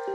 Hey 0.00 0.12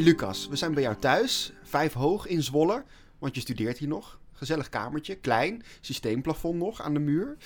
Lucas, 0.00 0.48
we 0.48 0.56
zijn 0.56 0.74
bij 0.74 0.82
jou 0.82 0.96
thuis, 0.96 1.52
vijf 1.62 1.92
hoog 1.92 2.26
in 2.26 2.42
Zwolle, 2.42 2.84
want 3.18 3.34
je 3.34 3.40
studeert 3.40 3.78
hier 3.78 3.88
nog. 3.88 4.20
Gezellig 4.32 4.68
kamertje, 4.68 5.14
klein, 5.14 5.62
systeemplafond 5.80 6.58
nog 6.58 6.82
aan 6.82 6.94
de 6.94 7.00
muur. 7.00 7.36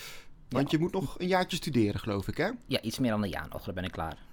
Want 0.48 0.71
je 0.71 0.79
moet 0.79 0.93
nog 0.93 1.19
een 1.19 1.29
jaartje 1.29 1.57
studeren, 1.57 2.00
geloof 2.00 2.29
ik, 2.29 2.37
hè? 2.37 2.50
Ja, 2.66 2.80
iets 2.80 2.98
meer 2.98 3.11
dan 3.11 3.23
een 3.23 3.30
jaar 3.30 3.48
nog, 3.50 3.64
dan 3.64 3.75
ben 3.75 3.84
ik 3.84 3.93
klaar. 3.93 4.32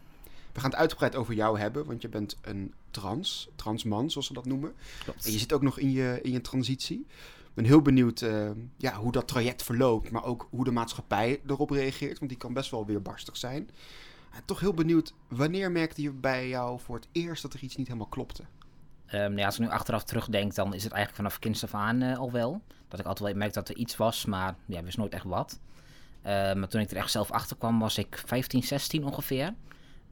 We 0.60 0.66
gaan 0.66 0.74
het 0.74 0.84
uitgebreid 0.84 1.16
over 1.16 1.34
jou 1.34 1.60
hebben, 1.60 1.86
want 1.86 2.02
je 2.02 2.10
bent 2.10 2.38
een 2.42 2.74
trans, 2.92 3.50
transman, 3.56 4.12
zoals 4.12 4.28
ze 4.28 4.34
dat 4.34 4.46
noemen. 4.46 4.74
Klopt. 5.04 5.26
En 5.26 5.32
je 5.32 5.38
zit 5.38 5.54
ook 5.54 5.62
nog 5.62 5.80
in 5.80 5.92
je, 5.92 6.20
in 6.22 6.32
je 6.32 6.42
transitie. 6.42 7.00
Ik 7.38 7.54
ben 7.54 7.66
heel 7.66 7.82
benieuwd 7.82 8.22
eh, 8.22 8.50
ja, 8.78 8.96
hoe 8.96 9.12
dat 9.12 9.28
traject 9.28 9.64
verloopt, 9.64 10.12
maar 10.12 10.24
ook 10.24 10.48
hoe 10.50 10.64
de 10.64 10.72
maatschappij 10.72 11.42
erop 11.48 11.70
reageert, 11.70 12.20
want 12.20 12.30
die 12.30 12.40
kan 12.40 12.54
best 12.54 12.72
wel 12.72 12.86
weerbarstig 12.86 13.38
zijn. 13.38 13.70
En 14.32 14.42
toch 14.46 14.60
heel 14.60 14.74
benieuwd, 14.74 15.14
wanneer 15.28 15.72
merkte 15.72 16.02
je 16.02 16.12
bij 16.12 16.48
jou 16.48 16.80
voor 16.80 16.96
het 16.96 17.08
eerst 17.12 17.42
dat 17.42 17.54
er 17.54 17.64
iets 17.64 17.76
niet 17.76 17.88
helemaal 17.88 18.10
klopte? 18.10 18.44
Ehm, 19.06 19.22
nou 19.22 19.38
ja, 19.38 19.46
als 19.46 19.60
ik 19.60 19.62
nu 19.62 19.70
achteraf 19.70 20.04
terugdenk, 20.04 20.56
dan 20.56 20.74
is 20.74 20.84
het 20.84 20.92
eigenlijk 20.92 21.16
vanaf 21.16 21.40
kinds 21.40 21.64
af 21.64 21.74
aan 21.74 22.02
eh, 22.02 22.18
al 22.18 22.32
wel. 22.32 22.62
Dat 22.88 23.00
ik 23.00 23.06
altijd 23.06 23.30
wel 23.30 23.38
merkte 23.38 23.60
dat 23.60 23.70
er 23.70 23.76
iets 23.76 23.98
was, 23.98 24.26
maar 24.26 24.56
ja, 24.66 24.84
wist 24.84 24.98
nooit 24.98 25.14
echt 25.14 25.26
wat. 25.26 25.60
Ehm, 26.22 26.60
maar 26.60 26.68
toen 26.68 26.82
ik 26.82 26.92
er 26.92 26.98
echt 26.98 27.12
zelf 27.12 27.32
achter 27.32 27.58
kwam, 27.58 27.80
was 27.80 27.98
ik 27.98 28.22
15, 28.26 28.64
16 28.64 29.04
ongeveer. 29.06 29.54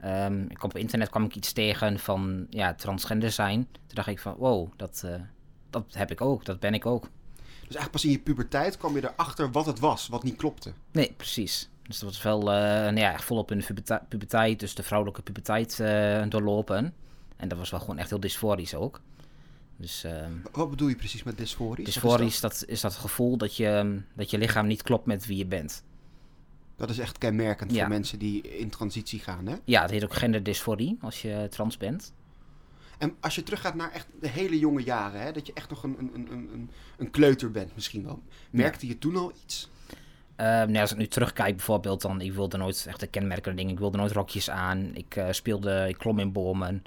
Ehm, 0.00 0.42
ik 0.42 0.56
kwam 0.56 0.70
op 0.70 0.76
internet 0.76 1.10
kwam 1.10 1.24
ik 1.24 1.36
iets 1.36 1.52
tegen 1.52 1.98
van 1.98 2.46
ja, 2.50 2.74
transgender 2.74 3.30
zijn. 3.30 3.68
Toen 3.72 3.94
dacht 3.94 4.08
ik 4.08 4.18
van, 4.18 4.34
wow, 4.38 4.72
dat, 4.76 5.02
eh, 5.04 5.20
dat 5.70 5.84
heb 5.90 6.10
ik 6.10 6.20
ook, 6.20 6.44
dat 6.44 6.60
ben 6.60 6.74
ik 6.74 6.86
ook. 6.86 7.02
Dus 7.42 7.76
eigenlijk 7.76 7.90
pas 7.90 8.04
in 8.04 8.10
je 8.10 8.18
puberteit 8.18 8.76
kwam 8.76 8.94
je 8.94 9.10
erachter 9.12 9.50
wat 9.50 9.66
het 9.66 9.78
was, 9.78 10.08
wat 10.08 10.22
niet 10.22 10.36
klopte. 10.36 10.72
Nee, 10.92 11.14
precies. 11.16 11.68
Dus 11.82 11.98
dat 11.98 12.08
was 12.08 12.22
wel 12.22 12.40
uh, 12.40 12.46
nou 12.46 12.98
ja, 12.98 13.18
volop 13.18 13.50
in 13.50 13.58
de 13.58 14.00
puberteit, 14.08 14.60
dus 14.60 14.74
de 14.74 14.82
vrouwelijke 14.82 15.22
puberteit 15.22 15.80
eh, 15.80 16.22
doorlopen. 16.28 16.94
En 17.36 17.48
dat 17.48 17.58
was 17.58 17.70
wel 17.70 17.80
gewoon 17.80 17.98
echt 17.98 18.10
heel 18.10 18.20
dysforisch 18.20 18.74
ook. 18.74 19.00
Dus, 19.76 20.04
ehm, 20.04 20.32
Wat 20.52 20.70
bedoel 20.70 20.88
je 20.88 20.96
precies 20.96 21.22
met 21.22 21.38
dysforisch? 21.38 21.84
dysforisch, 21.84 22.40
dat 22.40 22.64
is 22.66 22.80
dat 22.80 22.94
gevoel 22.94 23.36
dat 23.36 23.56
je, 23.56 24.00
dat 24.14 24.30
je 24.30 24.38
lichaam 24.38 24.66
niet 24.66 24.82
klopt 24.82 25.06
met 25.06 25.26
wie 25.26 25.36
je 25.36 25.46
bent. 25.46 25.82
Dat 26.78 26.90
is 26.90 26.98
echt 26.98 27.18
kenmerkend 27.18 27.72
Ja. 27.72 27.78
voor 27.80 27.88
mensen 27.88 28.18
die 28.18 28.42
in 28.58 28.70
transitie 28.70 29.20
gaan, 29.20 29.46
hè? 29.46 29.54
Ja, 29.64 29.82
het 29.82 29.90
heet 29.90 30.04
ook 30.04 30.14
genderdysforie 30.14 30.96
als 31.00 31.22
je 31.22 31.46
trans 31.50 31.76
bent. 31.76 32.12
En 32.98 33.14
als 33.20 33.34
je 33.34 33.42
teruggaat 33.42 33.74
naar 33.74 33.92
echt 33.92 34.06
de 34.20 34.28
hele 34.28 34.58
jonge 34.58 34.82
jaren, 34.82 35.20
hè, 35.20 35.32
dat 35.32 35.46
je 35.46 35.52
echt 35.52 35.70
nog 35.70 35.82
een, 35.82 35.96
een, 35.98 36.10
een, 36.14 36.30
een, 36.52 36.70
een 36.96 37.10
kleuter 37.10 37.50
bent 37.50 37.74
misschien 37.74 38.04
wel. 38.04 38.22
Merkte 38.50 38.86
je 38.86 38.98
toen 38.98 39.16
al 39.16 39.32
iets? 39.44 39.70
Nou, 40.36 40.76
als 40.78 40.92
ik 40.92 40.96
nu 40.98 41.06
terugkijk 41.06 41.56
bijvoorbeeld, 41.56 42.00
dan 42.02 42.20
ik 42.20 42.32
wilde 42.32 42.56
nooit 42.56 42.84
echt 42.88 43.00
de 43.00 43.06
kenmerkende 43.06 43.56
dingen. 43.56 43.72
Ik 43.72 43.78
wilde 43.78 43.96
nooit 43.96 44.12
rokjes 44.12 44.50
aan. 44.50 44.90
Ik 44.94 45.16
eh, 45.16 45.26
speelde, 45.30 45.84
ik 45.88 45.98
klom 45.98 46.18
in 46.18 46.32
bomen. 46.32 46.82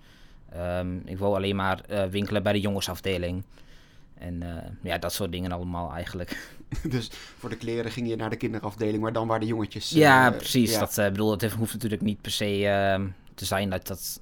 Ehm, 0.50 0.98
ik 1.06 1.18
wou 1.18 1.36
alleen 1.36 1.56
maar 1.56 1.82
eh, 1.82 2.06
winkelen 2.06 2.44
bij 2.44 2.54
de 2.54 2.60
jongensafdeling. 2.60 3.44
En 4.18 4.44
eh, 4.44 4.70
ja, 4.82 4.98
dat 4.98 5.14
soort 5.14 5.32
dingen 5.32 5.52
allemaal 5.52 5.94
eigenlijk. 5.94 6.38
dus 6.90 7.12
voor 7.38 7.50
de 7.50 7.58
kleren 7.58 7.92
ging 7.92 8.08
je 8.08 8.16
naar 8.16 8.30
de 8.30 8.36
kinderafdeling, 8.36 9.02
maar 9.04 9.14
dan 9.14 9.28
waren 9.28 9.42
de 9.42 9.48
jongetjes... 9.48 9.90
ja, 9.90 10.32
eh, 10.32 10.38
precies. 10.38 10.72
ja. 10.72 10.80
Dat 10.80 10.98
eh, 10.98 11.06
bedoel, 11.06 11.32
het 11.32 11.52
hoeft 11.52 11.74
natuurlijk 11.74 12.02
niet 12.02 12.22
per 12.22 12.32
se 12.32 12.68
ehm, 12.68 13.08
te 13.36 13.46
zijn 13.46 13.70
dat 13.70 13.88
dat... 13.88 14.22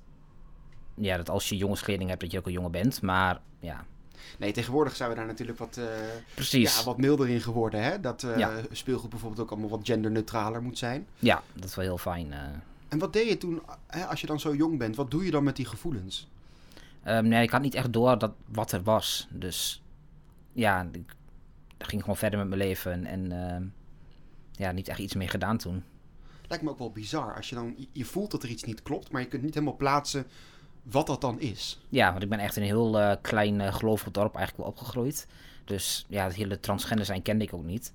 Ja, 0.95 1.17
dat 1.17 1.30
als 1.30 1.50
je 1.50 1.58
jongenskleding 1.58 2.09
hebt, 2.09 2.22
dat 2.22 2.31
je 2.31 2.38
ook 2.38 2.45
een 2.45 2.52
jongen 2.52 2.72
bent. 2.72 3.02
Maar 3.02 3.42
ja, 3.59 3.86
Nee, 4.38 4.52
tegenwoordig 4.52 4.95
zijn 4.95 5.09
we 5.09 5.16
daar 5.16 5.25
natuurlijk 5.25 5.58
wat, 5.58 5.80
precies. 6.33 6.77
ja, 6.77 6.83
wat 6.83 6.97
milder 6.97 7.30
in 7.30 7.42
geworden, 7.42 7.83
hè? 7.83 8.00
Dat 8.00 8.27
Ja. 8.38 8.52
speelgoed 8.72 9.09
bijvoorbeeld 9.09 9.42
ook 9.42 9.52
allemaal 9.52 9.70
wat 9.70 9.80
genderneutraler 9.83 10.61
moet 10.61 10.77
zijn. 10.77 11.08
Ja, 11.20 11.44
dat 11.54 11.64
is 11.70 11.76
wel 11.76 11.86
heel 11.86 11.98
fijn. 11.98 12.33
En 12.89 12.99
wat 12.99 13.14
deed 13.14 13.30
je 13.30 13.37
toen, 13.37 13.61
hè, 13.87 14.05
als 14.05 14.21
je 14.21 14.27
dan 14.27 14.39
zo 14.39 14.55
jong 14.55 14.77
bent, 14.77 14.95
wat 14.95 15.11
doe 15.11 15.26
je 15.26 15.31
dan 15.31 15.43
met 15.43 15.55
die 15.55 15.66
gevoelens? 15.66 16.27
Ehm, 17.04 17.27
nee, 17.27 17.43
ik 17.43 17.49
had 17.49 17.61
niet 17.61 17.76
echt 17.76 17.93
door 17.93 18.17
dat, 18.17 18.31
wat 18.45 18.71
er 18.71 18.83
was. 18.83 19.27
Dus 19.30 19.81
ja, 20.54 20.87
ik 20.92 21.16
ging 21.88 22.02
gewoon 22.02 22.17
verder 22.17 22.40
met 22.40 22.48
mijn 22.48 22.62
leven. 22.62 23.06
En 23.06 23.32
ehm, 23.32 23.64
ja, 24.52 24.72
niet 24.72 24.88
echt 24.88 25.00
iets 25.00 25.16
mee 25.16 25.28
gedaan 25.28 25.58
toen. 25.58 25.84
Lijkt 26.48 26.64
me 26.64 26.70
ook 26.70 26.78
wel 26.78 26.92
bizar, 26.92 27.36
als 27.36 27.50
je 27.50 27.56
dan, 27.56 27.88
je 27.92 28.06
voelt 28.06 28.32
dat 28.32 28.44
er 28.44 28.50
iets 28.50 28.64
niet 28.64 28.84
klopt, 28.84 29.12
maar 29.12 29.22
je 29.22 29.28
kunt 29.28 29.44
niet 29.44 29.54
helemaal 29.54 29.76
plaatsen 29.76 30.26
wat 30.84 31.08
dat 31.08 31.22
dan 31.22 31.40
is. 31.40 31.80
Ja, 31.90 32.12
want 32.12 32.23
ik 32.23 32.30
ben 32.30 32.40
echt 32.40 32.56
in 32.56 32.62
een 32.62 32.67
heel 32.67 33.00
eh, 33.00 33.16
klein 33.22 33.62
eh, 33.62 33.73
gelovig 33.73 34.12
dorp 34.12 34.36
eigenlijk 34.36 34.58
wel 34.58 34.76
opgegroeid. 34.76 35.28
Dus 35.66 36.06
ja, 36.08 36.23
het 36.23 36.36
hele 36.36 36.60
transgender 36.60 37.06
zijn 37.06 37.22
kende 37.22 37.44
ik 37.44 37.54
ook 37.54 37.64
niet. 37.64 37.94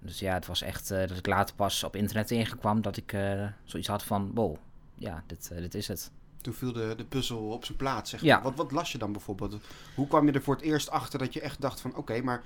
Dus 0.00 0.18
ja, 0.18 0.34
het 0.34 0.46
was 0.46 0.62
echt 0.62 0.90
eh, 0.90 1.08
dat 1.08 1.18
ik 1.18 1.26
later 1.26 1.54
pas 1.54 1.84
op 1.84 1.96
internet 1.96 2.26
tegenkwam 2.26 2.80
dat 2.80 2.96
ik 2.96 3.16
zoiets 3.64 3.88
had 3.88 4.02
van, 4.02 4.30
wow, 4.34 4.56
ja, 4.94 5.24
dit, 5.26 5.50
dit 5.56 5.74
is 5.74 5.88
het. 5.88 6.10
Toen 6.40 6.54
viel 6.54 6.72
de, 6.72 6.94
de 6.96 7.04
puzzel 7.04 7.38
op 7.48 7.64
zijn 7.64 7.78
plaats, 7.78 8.10
zeg 8.10 8.20
Ja. 8.22 8.34
maar. 8.34 8.42
Wat, 8.44 8.54
wat 8.56 8.72
las 8.72 8.92
je 8.92 8.98
dan 8.98 9.12
bijvoorbeeld? 9.12 9.56
Hoe 9.94 10.06
kwam 10.06 10.26
je 10.26 10.32
er 10.32 10.42
voor 10.42 10.54
het 10.54 10.64
eerst 10.64 10.90
achter 10.90 11.18
dat 11.18 11.32
je 11.32 11.40
echt 11.40 11.60
dacht 11.60 11.80
van... 11.80 11.96
Oké, 11.96 12.20
maar 12.22 12.42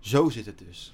zo 0.00 0.28
zit 0.28 0.46
het 0.46 0.58
dus. 0.58 0.92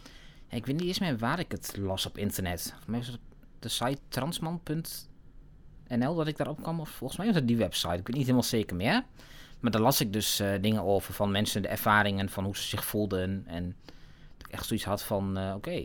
Ja, 0.49 0.57
ik 0.57 0.67
weet 0.67 0.77
niet 0.77 0.87
eens 0.87 0.99
meer 0.99 1.19
waar 1.19 1.39
ik 1.39 1.51
het 1.51 1.77
las 1.77 2.07
op 2.07 2.19
internet. 2.19 2.63
Volgens 2.63 2.87
mij 2.87 2.99
was 2.99 3.09
het 3.09 3.19
de 3.59 3.69
site 3.69 3.99
transman.nl 4.09 6.15
dat 6.15 6.27
ik 6.27 6.37
daarop 6.37 6.63
kwam. 6.63 6.81
Of 6.81 6.89
volgens 6.89 7.19
mij 7.19 7.27
was 7.29 7.37
het 7.37 7.47
die 7.47 7.57
website. 7.57 7.95
Ik 7.95 8.07
weet 8.07 8.17
niet 8.17 8.25
helemaal 8.25 8.43
zeker 8.43 8.77
meer. 8.77 9.05
Maar 9.61 9.71
daar 9.71 9.81
las 9.83 10.01
ik 10.01 10.13
dus 10.13 10.41
eh, 10.41 10.53
dingen 10.61 10.83
over 10.83 11.15
van 11.15 11.31
mensen, 11.31 11.63
de 11.63 11.69
ervaringen 11.69 12.29
van 12.29 12.45
hoe 12.45 12.57
ze 12.57 12.63
zich 12.63 12.85
voelden. 12.85 13.43
En 13.47 13.77
dat 14.37 14.47
ik 14.47 14.53
echt 14.53 14.67
zoiets 14.67 14.87
had 14.87 15.03
van, 15.03 15.37
eh, 15.39 15.53
oké, 15.57 15.83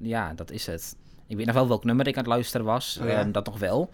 ja, 0.00 0.34
dat 0.34 0.50
is 0.50 0.66
het. 0.66 0.96
Ik 1.26 1.36
weet 1.36 1.46
nog 1.46 1.54
wel 1.54 1.68
welk 1.68 1.84
nummer 1.84 2.06
ik 2.06 2.16
aan 2.16 2.22
het 2.22 2.32
luisteren 2.32 2.66
was. 2.66 2.98
Oh 3.00 3.06
ja? 3.08 3.20
eh, 3.26 3.32
dat 3.32 3.46
nog 3.46 3.58
wel. 3.58 3.90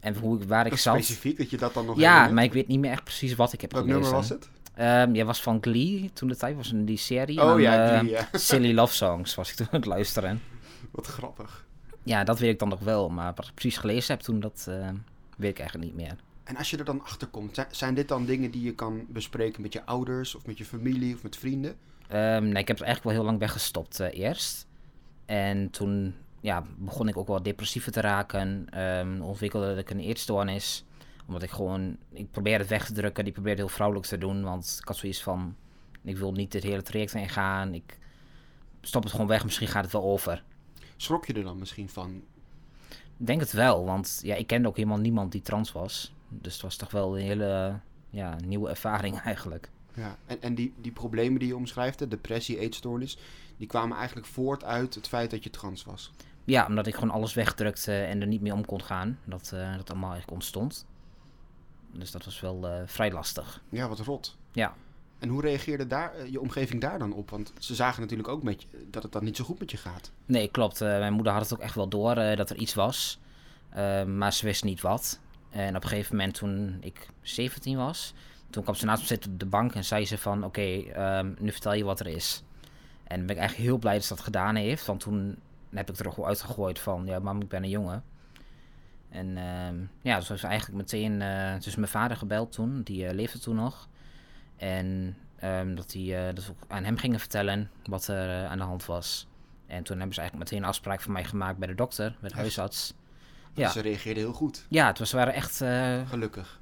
En 0.00 0.16
hoe 0.16 0.46
waar 0.46 0.64
ik 0.64 0.70
Dat 0.70 0.80
zat. 0.80 0.94
specifiek, 0.94 1.36
dat 1.38 1.50
je 1.50 1.56
dat 1.56 1.74
dan 1.74 1.86
nog 1.86 1.96
Ja, 1.96 2.02
herinnert. 2.08 2.34
maar 2.34 2.44
ik 2.44 2.52
weet 2.52 2.66
niet 2.68 2.78
meer 2.80 2.90
echt 2.90 3.04
precies 3.04 3.34
wat 3.34 3.52
ik 3.52 3.60
heb 3.60 3.72
Welk 3.72 3.84
gelezen. 3.84 4.02
nummer 4.10 4.20
was 4.20 4.28
het? 4.38 4.48
Ehm, 4.76 5.14
ja, 5.14 5.24
was 5.24 5.42
van 5.42 5.58
Glee 5.60 6.10
toen 6.12 6.28
de 6.28 6.36
tijd 6.36 6.56
was 6.56 6.72
in 6.72 6.84
die 6.84 6.96
serie. 6.96 7.42
Oh 7.42 7.50
En 7.50 7.60
ja, 7.60 8.00
eh, 8.00 8.08
ja. 8.08 8.28
Silly 8.38 8.74
Love 8.74 8.94
Songs 8.94 9.34
was 9.34 9.50
ik 9.50 9.56
toen 9.56 9.66
aan 9.66 9.78
het 9.78 9.86
luisteren. 9.86 10.42
Wat 10.90 11.06
grappig. 11.06 11.66
Ja, 12.02 12.24
dat 12.24 12.38
weet 12.38 12.52
ik 12.52 12.58
dan 12.58 12.68
nog 12.68 12.80
wel. 12.80 13.08
Maar 13.08 13.32
wat 13.34 13.46
ik 13.46 13.54
precies 13.54 13.78
gelezen 13.78 14.14
heb 14.14 14.24
toen, 14.24 14.40
dat 14.40 14.66
eh, 14.68 14.88
weet 15.36 15.50
ik 15.50 15.58
eigenlijk 15.58 15.90
niet 15.90 16.06
meer. 16.06 16.16
En 16.44 16.56
als 16.56 16.70
je 16.70 16.76
er 16.76 16.84
dan 16.84 17.02
achter 17.02 17.28
komt, 17.28 17.66
zijn, 17.70 17.94
dit 17.94 18.08
dan 18.08 18.24
dingen 18.24 18.50
die 18.50 18.62
je 18.62 18.74
kan 18.74 19.04
bespreken 19.08 19.62
met 19.62 19.72
je 19.72 19.84
ouders... 19.84 20.34
of 20.34 20.46
met 20.46 20.58
je 20.58 20.64
familie 20.64 21.14
of 21.14 21.22
met 21.22 21.36
vrienden? 21.36 21.76
Ehm, 22.08 22.42
nee, 22.42 22.62
ik 22.62 22.68
heb 22.68 22.78
het 22.78 22.86
eigenlijk 22.86 23.02
wel 23.02 23.12
heel 23.12 23.24
lang 23.24 23.38
weggestopt 23.38 24.00
eh, 24.00 24.18
eerst. 24.18 24.66
En 25.24 25.70
toen 25.70 26.14
ja, 26.40 26.64
begon 26.76 27.08
ik 27.08 27.16
ook 27.16 27.26
wel 27.26 27.42
depressiever 27.42 27.92
te 27.92 28.00
raken. 28.00 28.66
Ehm, 28.70 29.20
ontwikkelde 29.20 29.76
ik 29.76 29.90
een 29.90 30.00
eetstoornis. 30.00 30.84
Omdat 31.26 31.42
ik 31.42 31.50
gewoon... 31.50 31.96
Ik 32.10 32.30
probeerde 32.30 32.58
het 32.58 32.68
weg 32.68 32.86
te 32.86 32.92
drukken. 32.92 33.26
Ik 33.26 33.32
probeerde 33.32 33.60
heel 33.60 33.70
vrouwelijk 33.70 34.06
te 34.06 34.18
doen. 34.18 34.42
Want 34.42 34.76
ik 34.80 34.88
had 34.88 34.96
zoiets 34.96 35.22
van... 35.22 35.56
Ik 36.02 36.16
wil 36.16 36.32
niet 36.32 36.52
dit 36.52 36.62
hele 36.62 36.82
traject 36.82 37.14
ingaan. 37.14 37.74
Ik 37.74 37.98
stop 38.80 39.02
het 39.02 39.12
gewoon 39.12 39.26
weg. 39.26 39.44
Misschien 39.44 39.68
gaat 39.68 39.84
het 39.84 39.92
wel 39.92 40.02
over. 40.02 40.44
Schrok 40.96 41.26
je 41.26 41.32
er 41.32 41.42
dan 41.42 41.58
misschien 41.58 41.88
van? 41.88 42.22
Ik 43.18 43.26
denk 43.26 43.40
het 43.40 43.52
wel. 43.52 43.84
Want 43.84 44.20
ja, 44.22 44.34
ik 44.34 44.46
kende 44.46 44.68
ook 44.68 44.76
helemaal 44.76 44.98
niemand 44.98 45.32
die 45.32 45.42
trans 45.42 45.72
was. 45.72 46.12
Dus 46.28 46.52
het 46.52 46.62
was 46.62 46.76
toch 46.76 46.90
wel 46.90 47.18
een 47.18 47.24
hele 47.24 47.80
ja, 48.10 48.36
nieuwe 48.44 48.68
ervaring 48.68 49.20
eigenlijk. 49.30 49.70
Ja. 49.94 50.16
En, 50.26 50.42
en 50.42 50.54
die, 50.54 50.74
die 50.80 50.92
problemen 50.92 51.38
die 51.38 51.48
je 51.48 51.56
omschrijft, 51.56 51.98
de 51.98 52.08
depressie, 52.08 52.58
eetstoornis... 52.58 53.18
die 53.56 53.66
kwamen 53.66 53.96
eigenlijk 53.96 54.26
voort 54.26 54.64
uit 54.64 54.94
het 54.94 55.08
feit 55.08 55.30
dat 55.30 55.44
je 55.44 55.50
trans 55.50 55.84
was. 55.84 56.12
Ja, 56.44 56.66
omdat 56.66 56.86
ik 56.86 56.94
gewoon 56.94 57.10
alles 57.10 57.34
wegdrukte 57.34 57.92
en 57.92 58.20
er 58.20 58.26
niet 58.26 58.40
meer 58.40 58.52
om 58.52 58.64
kon 58.64 58.82
gaan. 58.82 59.18
Dat 59.24 59.50
eh, 59.54 59.76
dat 59.76 59.90
allemaal 59.90 60.10
eigenlijk 60.10 60.40
ontstond. 60.40 60.86
Dus 61.98 62.10
dat 62.10 62.24
was 62.24 62.40
wel 62.40 62.68
eh, 62.68 62.82
vrij 62.86 63.12
lastig. 63.12 63.62
Ja, 63.68 63.88
wat 63.88 63.98
rot. 63.98 64.36
Ja. 64.52 64.74
En 65.18 65.28
hoe 65.28 65.40
reageerde 65.40 65.86
daar, 65.86 66.14
eh, 66.14 66.30
je 66.30 66.40
omgeving 66.40 66.80
daar 66.80 66.98
dan 66.98 67.12
op? 67.12 67.30
Want 67.30 67.52
ze 67.58 67.74
zagen 67.74 68.00
natuurlijk 68.00 68.28
ook 68.28 68.42
met 68.42 68.62
je, 68.62 68.86
dat 68.90 69.02
het 69.02 69.12
dan 69.12 69.24
niet 69.24 69.36
zo 69.36 69.44
goed 69.44 69.58
met 69.58 69.70
je 69.70 69.76
gaat. 69.76 70.10
Nee, 70.26 70.48
klopt. 70.48 70.80
Eh, 70.80 70.88
mijn 70.88 71.12
moeder 71.12 71.32
had 71.32 71.42
het 71.42 71.52
ook 71.52 71.60
echt 71.60 71.74
wel 71.74 71.88
door 71.88 72.16
eh, 72.16 72.36
dat 72.36 72.50
er 72.50 72.56
iets 72.56 72.74
was. 72.74 73.18
Eh, 73.68 74.04
maar 74.04 74.32
ze 74.32 74.44
wist 74.44 74.64
niet 74.64 74.80
wat. 74.80 75.20
En 75.50 75.76
op 75.76 75.82
een 75.82 75.88
gegeven 75.88 76.16
moment 76.16 76.34
toen 76.34 76.76
ik 76.80 77.08
17 77.20 77.76
was... 77.76 78.14
toen 78.50 78.62
kwam 78.62 78.74
ze 78.74 78.84
naast 78.84 79.00
me 79.00 79.06
zitten 79.06 79.32
op 79.32 79.38
de 79.38 79.46
bank 79.46 79.74
en 79.74 79.84
zei 79.84 80.06
ze 80.06 80.18
van... 80.18 80.44
oké, 80.44 80.60
ehm, 80.60 81.34
nu 81.38 81.52
vertel 81.52 81.74
je 81.74 81.84
wat 81.84 82.00
er 82.00 82.06
is. 82.06 82.42
En 83.04 83.20
ben 83.20 83.34
ik 83.34 83.40
eigenlijk 83.40 83.68
heel 83.68 83.78
blij 83.78 83.94
dat 83.94 84.02
ze 84.02 84.14
dat 84.14 84.24
gedaan 84.24 84.54
heeft. 84.54 84.86
Want 84.86 85.00
toen 85.00 85.36
heb 85.70 85.90
ik 85.90 85.98
er 85.98 86.08
ook 86.08 86.16
wel 86.16 86.26
uitgegooid 86.26 86.78
van... 86.78 87.06
ja, 87.06 87.18
mam, 87.18 87.40
ik 87.40 87.48
ben 87.48 87.62
een 87.62 87.68
jongen. 87.68 88.04
En 89.16 89.36
ehm, 89.36 89.76
ja, 90.02 90.18
dus 90.18 90.28
was 90.28 90.42
eigenlijk 90.42 90.76
meteen... 90.78 91.22
eh 91.22 91.60
dus 91.60 91.76
mijn 91.76 91.88
vader 91.88 92.16
gebeld 92.16 92.52
toen. 92.52 92.82
Die 92.82 93.06
eh, 93.06 93.14
leefde 93.14 93.38
toen 93.38 93.56
nog. 93.56 93.88
En 94.56 95.16
ehm, 95.38 95.74
dat, 95.74 95.94
eh, 95.94 96.24
dat 96.34 96.46
we 96.46 96.50
ook 96.50 96.64
aan 96.70 96.84
hem 96.84 96.96
gingen 96.96 97.18
vertellen 97.20 97.70
wat 97.84 98.06
er 98.08 98.28
eh, 98.42 98.50
aan 98.50 98.58
de 98.58 98.64
hand 98.64 98.86
was. 98.86 99.26
En 99.66 99.82
toen 99.82 99.96
hebben 99.96 100.14
ze 100.14 100.20
eigenlijk 100.20 100.50
meteen 100.50 100.62
een 100.64 100.68
afspraak 100.70 101.00
voor 101.00 101.12
mij 101.12 101.24
gemaakt 101.24 101.58
bij 101.58 101.68
de 101.68 101.74
dokter, 101.74 102.16
bij 102.20 102.28
de 102.30 102.34
huisarts. 102.36 102.94
Dus 103.54 103.64
Ja. 103.64 103.70
ze 103.70 103.80
reageerden 103.80 104.22
heel 104.22 104.32
goed, 104.32 104.66
Ja, 104.68 104.86
het 104.86 104.98
was, 104.98 105.12
waren 105.12 105.34
echt 105.34 105.60
eh, 105.60 106.08
gelukkig. 106.08 106.60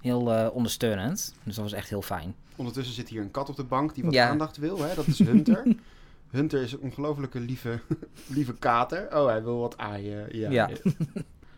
heel 0.00 0.32
eh, 0.34 0.54
ondersteunend. 0.54 1.34
Dus 1.42 1.54
dat 1.54 1.64
was 1.64 1.72
echt 1.72 1.88
heel 1.88 2.02
fijn. 2.02 2.34
Ondertussen 2.56 2.94
zit 2.94 3.08
hier 3.08 3.20
een 3.22 3.30
kat 3.30 3.48
op 3.48 3.56
de 3.56 3.64
bank 3.64 3.94
die 3.94 4.04
wat 4.04 4.12
Ja. 4.12 4.28
aandacht 4.28 4.56
wil. 4.56 4.78
Hè? 4.82 4.94
Dat 4.94 5.06
is 5.06 5.18
Hunter. 5.18 5.64
Hunter 6.30 6.62
is 6.62 6.72
een 6.72 6.80
ongelofelijke 6.80 7.40
lieve, 7.40 7.80
lieve 8.36 8.54
kater. 8.54 9.16
Oh, 9.18 9.26
hij 9.26 9.42
wil 9.42 9.58
wat 9.58 9.78
aaien. 9.78 10.36
Ja. 10.36 10.50
Ja. 10.50 10.68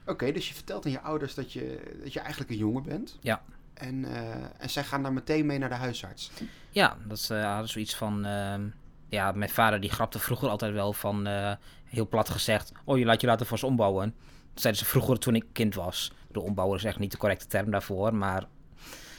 Oké, 0.08 0.32
dus 0.32 0.48
je 0.48 0.54
vertelt 0.54 0.84
aan 0.84 0.90
je 0.90 1.00
ouders 1.00 1.34
dat 1.34 1.52
je, 1.52 1.96
dat 2.02 2.12
je 2.12 2.20
eigenlijk 2.20 2.50
een 2.50 2.56
jongen 2.56 2.82
bent. 2.82 3.18
Ja. 3.20 3.42
En, 3.74 4.04
eh, 4.04 4.34
en 4.58 4.70
zij 4.70 4.84
gaan 4.84 5.02
daar 5.02 5.12
meteen 5.12 5.46
mee 5.46 5.58
naar 5.58 5.68
de 5.68 5.74
huisarts. 5.74 6.30
Ja, 6.70 6.96
dat 7.06 7.16
is 7.18 7.30
uh, 7.30 7.44
hadden 7.50 7.68
zoiets 7.68 7.94
van. 7.96 8.24
ehm, 8.24 8.62
ja, 9.08 9.32
mijn 9.32 9.50
vader 9.50 9.80
die 9.80 9.90
grapte 9.90 10.18
vroeger 10.18 10.48
altijd 10.48 10.72
wel 10.72 10.92
van. 10.92 11.26
eh, 11.26 11.52
heel 11.84 12.08
plat 12.08 12.30
gezegd. 12.30 12.72
Oh, 12.84 12.98
je 12.98 13.04
laat 13.04 13.20
je 13.20 13.26
laten 13.26 13.46
vast 13.46 13.62
ombouwen. 13.64 14.14
Dat 14.52 14.62
zeiden 14.62 14.82
ze 14.84 14.88
vroeger 14.90 15.18
toen 15.18 15.34
ik 15.34 15.44
kind 15.52 15.74
was. 15.74 16.12
De 16.28 16.40
ombouwen 16.40 16.78
is 16.78 16.84
echt 16.84 16.98
niet 16.98 17.10
de 17.10 17.16
correcte 17.18 17.46
term 17.46 17.70
daarvoor. 17.70 18.14
Maar 18.14 18.44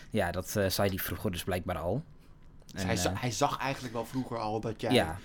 ja, 0.09 0.31
dat 0.31 0.55
eh, 0.55 0.69
zei 0.69 0.89
hij 0.89 0.97
vroeger 0.97 1.31
dus 1.31 1.43
blijkbaar 1.43 1.77
al. 1.77 2.03
Dus 2.65 2.81
En, 2.81 2.87
hij, 2.87 2.97
eh, 2.97 3.21
hij 3.21 3.31
zag 3.31 3.57
eigenlijk 3.57 3.93
wel 3.93 4.05
vroeger 4.05 4.37
al 4.37 4.59
dat 4.59 4.81
jij... 4.81 4.93
Ja. 4.93 5.19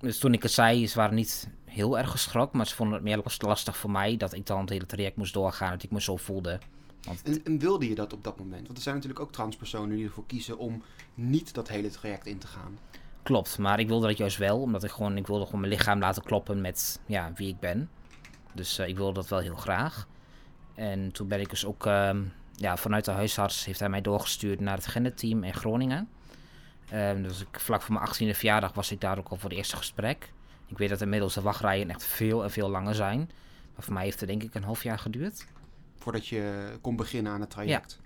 Dus 0.00 0.18
toen 0.18 0.32
ik 0.32 0.42
het 0.42 0.52
zei, 0.52 0.86
ze 0.86 0.96
waren 0.96 1.14
niet 1.14 1.48
heel 1.64 1.98
erg 1.98 2.10
geschrokken. 2.10 2.56
Maar 2.56 2.66
ze 2.66 2.74
vonden 2.74 2.94
het 2.94 3.04
meer 3.04 3.22
lastig 3.38 3.76
voor 3.76 3.90
mij 3.90 4.16
dat 4.16 4.32
ik 4.32 4.46
dan 4.46 4.60
het 4.60 4.68
hele 4.68 4.86
traject 4.86 5.16
moest 5.16 5.34
doorgaan. 5.34 5.70
Dat 5.70 5.82
ik 5.82 5.90
me 5.90 6.00
zo 6.00 6.16
voelde. 6.16 6.58
Want 7.02 7.22
En, 7.22 7.44
en 7.44 7.58
wilde 7.58 7.88
je 7.88 7.94
dat 7.94 8.12
op 8.12 8.24
dat 8.24 8.38
moment? 8.38 8.66
Want 8.66 8.76
er 8.76 8.82
zijn 8.82 8.94
natuurlijk 8.94 9.22
ook 9.22 9.32
transpersonen 9.32 9.96
die 9.96 10.04
ervoor 10.04 10.26
kiezen 10.26 10.58
om 10.58 10.82
niet 11.14 11.54
dat 11.54 11.68
hele 11.68 11.90
traject 11.90 12.26
in 12.26 12.38
te 12.38 12.46
gaan. 12.46 12.78
Klopt, 13.22 13.58
maar 13.58 13.80
ik 13.80 13.88
wilde 13.88 14.06
dat 14.06 14.16
juist 14.16 14.36
wel, 14.36 14.60
omdat 14.60 14.84
ik 14.84 14.90
gewoon, 14.90 15.16
ik 15.16 15.26
wilde 15.26 15.44
gewoon 15.44 15.60
mijn 15.60 15.72
lichaam 15.72 15.98
laten 15.98 16.22
kloppen 16.22 16.60
met 16.60 17.00
ja, 17.06 17.32
wie 17.34 17.48
ik 17.48 17.60
ben. 17.60 17.90
Dus 18.54 18.78
eh, 18.78 18.88
ik 18.88 18.96
wilde 18.96 19.12
dat 19.12 19.28
wel 19.28 19.38
heel 19.38 19.56
graag. 19.56 20.06
En 20.74 21.12
toen 21.12 21.28
ben 21.28 21.40
ik 21.40 21.50
dus 21.50 21.66
ook, 21.66 21.86
ehm, 21.86 22.22
ja, 22.54 22.76
vanuit 22.76 23.04
de 23.04 23.10
huisarts 23.10 23.64
heeft 23.64 23.80
hij 23.80 23.88
mij 23.88 24.00
doorgestuurd 24.00 24.60
naar 24.60 24.76
het 24.76 24.86
genderteam 24.86 25.44
in 25.44 25.54
Groningen. 25.54 26.08
Ehm, 26.90 27.22
dus 27.22 27.40
ik, 27.40 27.60
vlak 27.60 27.82
voor 27.82 27.94
mijn 27.94 28.06
18e 28.06 28.36
verjaardag 28.36 28.72
was 28.72 28.90
ik 28.90 29.00
daar 29.00 29.18
ook 29.18 29.28
al 29.28 29.36
voor 29.36 29.48
het 29.48 29.58
eerste 29.58 29.76
gesprek. 29.76 30.32
Ik 30.66 30.78
weet 30.78 30.88
dat 30.88 31.00
inmiddels 31.00 31.34
de 31.34 31.40
wachtrijen 31.40 31.90
echt 31.90 32.04
veel 32.04 32.42
en 32.42 32.50
veel 32.50 32.68
langer 32.68 32.94
zijn. 32.94 33.18
Maar 33.74 33.84
voor 33.84 33.92
mij 33.92 34.04
heeft 34.04 34.20
het 34.20 34.28
denk 34.28 34.42
ik 34.42 34.54
een 34.54 34.64
half 34.64 34.82
jaar 34.82 34.98
geduurd. 34.98 35.46
Voordat 35.98 36.26
je 36.26 36.72
kon 36.80 36.96
beginnen 36.96 37.32
aan 37.32 37.40
het 37.40 37.50
traject. 37.50 38.00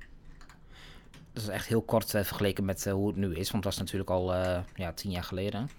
Dat 1.33 1.43
is 1.43 1.49
echt 1.49 1.67
heel 1.67 1.83
kort 1.83 2.15
eh, 2.15 2.25
vergeleken 2.25 2.65
met 2.65 2.87
eh, 2.87 2.93
hoe 2.93 3.07
het 3.07 3.17
nu 3.17 3.35
is, 3.35 3.51
want 3.51 3.63
dat 3.63 3.73
was 3.73 3.79
natuurlijk 3.83 4.11
al 4.11 4.35
eh, 4.35 4.63
ja, 4.75 4.93
tien 4.93 5.11
jaar 5.11 5.25
geleden. 5.25 5.71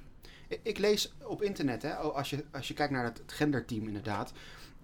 Ik, 0.64 0.78
lees 0.78 1.14
op 1.24 1.42
internet, 1.42 1.82
hè, 1.82 1.96
als, 1.96 2.30
je, 2.30 2.46
als 2.52 2.68
je 2.68 2.74
kijkt 2.74 2.94
naar 2.94 3.04
het, 3.04 3.22
genderteam 3.26 3.88
inderdaad... 3.88 4.34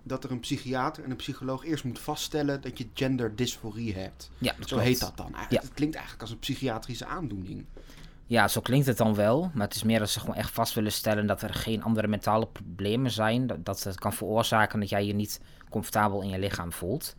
dat 0.03 0.23
er 0.23 0.31
een 0.31 0.39
psychiater 0.39 1.03
en 1.03 1.09
een 1.09 1.15
psycholoog 1.15 1.65
eerst 1.65 1.83
moet 1.83 1.99
vaststellen 1.99 2.61
dat 2.61 2.77
je 2.77 2.87
genderdysforie 2.93 3.93
hebt. 3.93 4.29
Ja, 4.37 4.53
Zo 4.59 4.65
klopt. 4.65 4.83
heet 4.83 4.99
dat 4.99 5.17
dan. 5.17 5.33
Eigenlijk, 5.33 5.63
Het 5.63 5.73
klinkt 5.73 5.95
eigenlijk 5.95 6.23
als 6.23 6.31
een 6.33 6.39
psychiatrische 6.39 7.05
aandoening. 7.05 7.65
Ja, 8.29 8.47
zo 8.47 8.61
klinkt 8.61 8.85
het 8.85 8.97
dan 8.97 9.15
wel. 9.15 9.51
Maar 9.53 9.65
het 9.67 9.75
is 9.75 9.83
meer 9.83 9.99
dat 9.99 10.09
ze 10.09 10.19
gewoon 10.19 10.35
echt 10.35 10.51
vast 10.51 10.73
willen 10.73 10.91
stellen 10.91 11.25
dat 11.27 11.41
er 11.41 11.53
geen 11.53 11.83
andere 11.83 12.07
mentale 12.07 12.47
problemen 12.47 13.11
zijn. 13.11 13.47
Dat, 13.47 13.65
dat 13.65 13.83
het 13.83 13.99
kan 13.99 14.13
veroorzaken 14.13 14.79
dat 14.79 14.89
jij 14.89 15.05
je 15.05 15.13
niet 15.13 15.41
comfortabel 15.69 16.21
in 16.21 16.29
je 16.29 16.39
lichaam 16.39 16.71
voelt. 16.71 17.15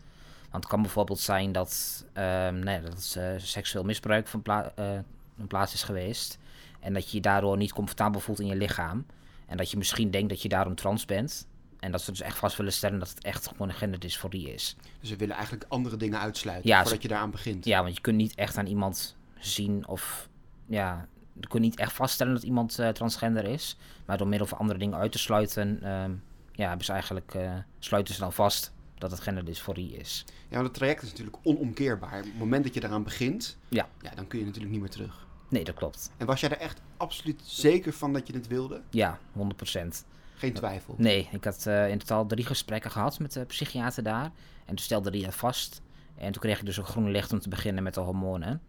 Want 0.51 0.63
het 0.65 0.73
kan 0.73 0.83
bijvoorbeeld 0.83 1.21
zijn 1.21 1.53
dat, 1.53 2.05
ehm, 2.13 2.59
nee, 2.59 2.81
dat 2.81 2.93
het, 2.93 3.17
eh, 3.19 3.31
seksueel 3.37 3.85
misbruik 3.85 4.27
van 4.29 4.43
pla 4.43 4.73
eh, 4.75 4.93
een 5.39 5.47
plaats 5.47 5.75
is 5.75 5.83
geweest. 5.83 6.39
En 6.81 6.93
dat 6.93 7.11
je 7.11 7.17
je 7.17 7.23
daardoor 7.23 7.57
niet 7.57 7.73
comfortabel 7.73 8.21
voelt 8.21 8.41
in 8.41 8.47
je 8.47 8.57
lichaam. 8.57 9.07
En 9.47 9.57
dat 9.57 9.71
je 9.71 9.77
misschien 9.77 10.11
denkt 10.11 10.29
dat 10.29 10.43
je 10.43 10.49
daarom 10.49 10.75
trans 10.75 11.05
bent. 11.05 11.47
En 11.81 11.91
dat 11.93 12.03
ze 12.03 12.11
dus 12.11 12.21
echt 12.21 12.39
vast 12.39 12.57
willen 12.57 12.73
stellen 12.73 12.99
dat 12.99 13.09
het 13.09 13.25
echt 13.25 13.49
gewoon 13.49 13.69
een 13.69 13.75
genderdysforie 13.75 14.53
is. 14.53 14.77
Dus 15.01 15.11
we 15.11 15.17
willen 15.17 15.35
eigenlijk 15.35 15.65
andere 15.69 15.97
dingen 15.97 16.19
uitsluiten 16.21 16.69
Ja, 16.69 16.77
voordat 16.77 16.95
ze- 16.95 17.03
je 17.03 17.09
daaraan 17.09 17.31
begint. 17.31 17.65
Ja, 17.65 17.83
want 17.83 17.95
je 17.95 18.01
kunt 18.01 18.17
niet 18.17 18.35
echt 18.35 18.57
aan 18.57 18.67
iemand 18.67 19.17
zien 19.39 19.87
of 19.89 20.29
ja, 20.71 21.07
je 21.41 21.47
kunt 21.49 21.63
niet 21.63 21.77
echt 21.79 21.93
vaststellen 21.93 22.35
dat 22.35 22.43
iemand 22.43 22.79
eh, 22.79 22.89
transgender 22.89 23.45
is. 23.45 23.77
Maar 24.07 24.19
door 24.19 24.29
middel 24.29 24.47
van 24.47 24.59
andere 24.59 24.79
dingen 24.79 24.99
uit 24.99 25.13
te 25.13 25.19
sluiten, 25.19 25.83
ehm, 25.83 26.13
ja, 26.53 26.69
hebben 26.69 26.85
ze 26.85 26.93
eigenlijk, 26.93 27.35
eh, 27.35 27.53
sluiten 27.79 28.15
ze 28.15 28.21
dan 28.21 28.33
vast 28.33 28.73
dat 28.99 29.11
het 29.11 29.21
genderdysforie 29.21 29.97
is. 29.97 30.25
Ja, 30.49 30.55
want 30.55 30.67
het 30.67 30.75
traject 30.75 31.03
is 31.03 31.09
natuurlijk 31.09 31.37
onomkeerbaar. 31.43 32.19
Op 32.19 32.25
het 32.25 32.39
moment 32.39 32.65
dat 32.65 32.75
je 32.75 32.81
daaraan 32.81 33.03
begint, 33.03 33.57
Ja. 33.69 33.89
ja, 34.03 34.11
dan 34.15 34.27
kun 34.27 34.39
je 34.39 34.45
natuurlijk 34.45 34.73
niet 34.73 34.81
meer 34.81 34.91
terug. 34.91 35.27
Nee, 35.49 35.65
dat 35.65 35.75
klopt. 35.75 36.11
En 36.17 36.27
was 36.27 36.41
jij 36.41 36.51
er 36.51 36.59
echt 36.59 36.81
absoluut 36.97 37.41
zeker 37.45 37.93
van 37.93 38.13
dat 38.13 38.27
je 38.27 38.33
het 38.33 38.47
wilde? 38.47 38.83
Ja, 38.91 39.19
100%. 39.33 40.05
Geen 40.37 40.53
twijfel. 40.53 40.95
Nee, 40.99 41.29
ik 41.33 41.45
had 41.45 41.67
eh, 41.67 41.91
in 41.91 41.99
totaal 41.99 42.27
drie 42.27 42.45
gesprekken 42.47 42.91
gehad 42.91 43.19
met 43.19 43.33
de 43.33 43.45
psychiater 43.45 44.03
daar. 44.03 44.25
En 44.61 44.67
toen 44.67 44.79
stelde 44.79 45.11
hij 45.11 45.21
dat 45.23 45.35
vast. 45.35 45.83
En 46.15 46.33
toen 46.33 46.43
kreeg 46.43 46.59
ik 46.59 46.67
dus 46.67 46.77
een 46.77 46.85
groen 46.85 47.11
licht 47.11 47.33
om 47.33 47.39
te 47.41 47.49
beginnen 47.49 47.83
met 47.83 47.95
de 47.95 48.01
hormonen. 48.01 48.61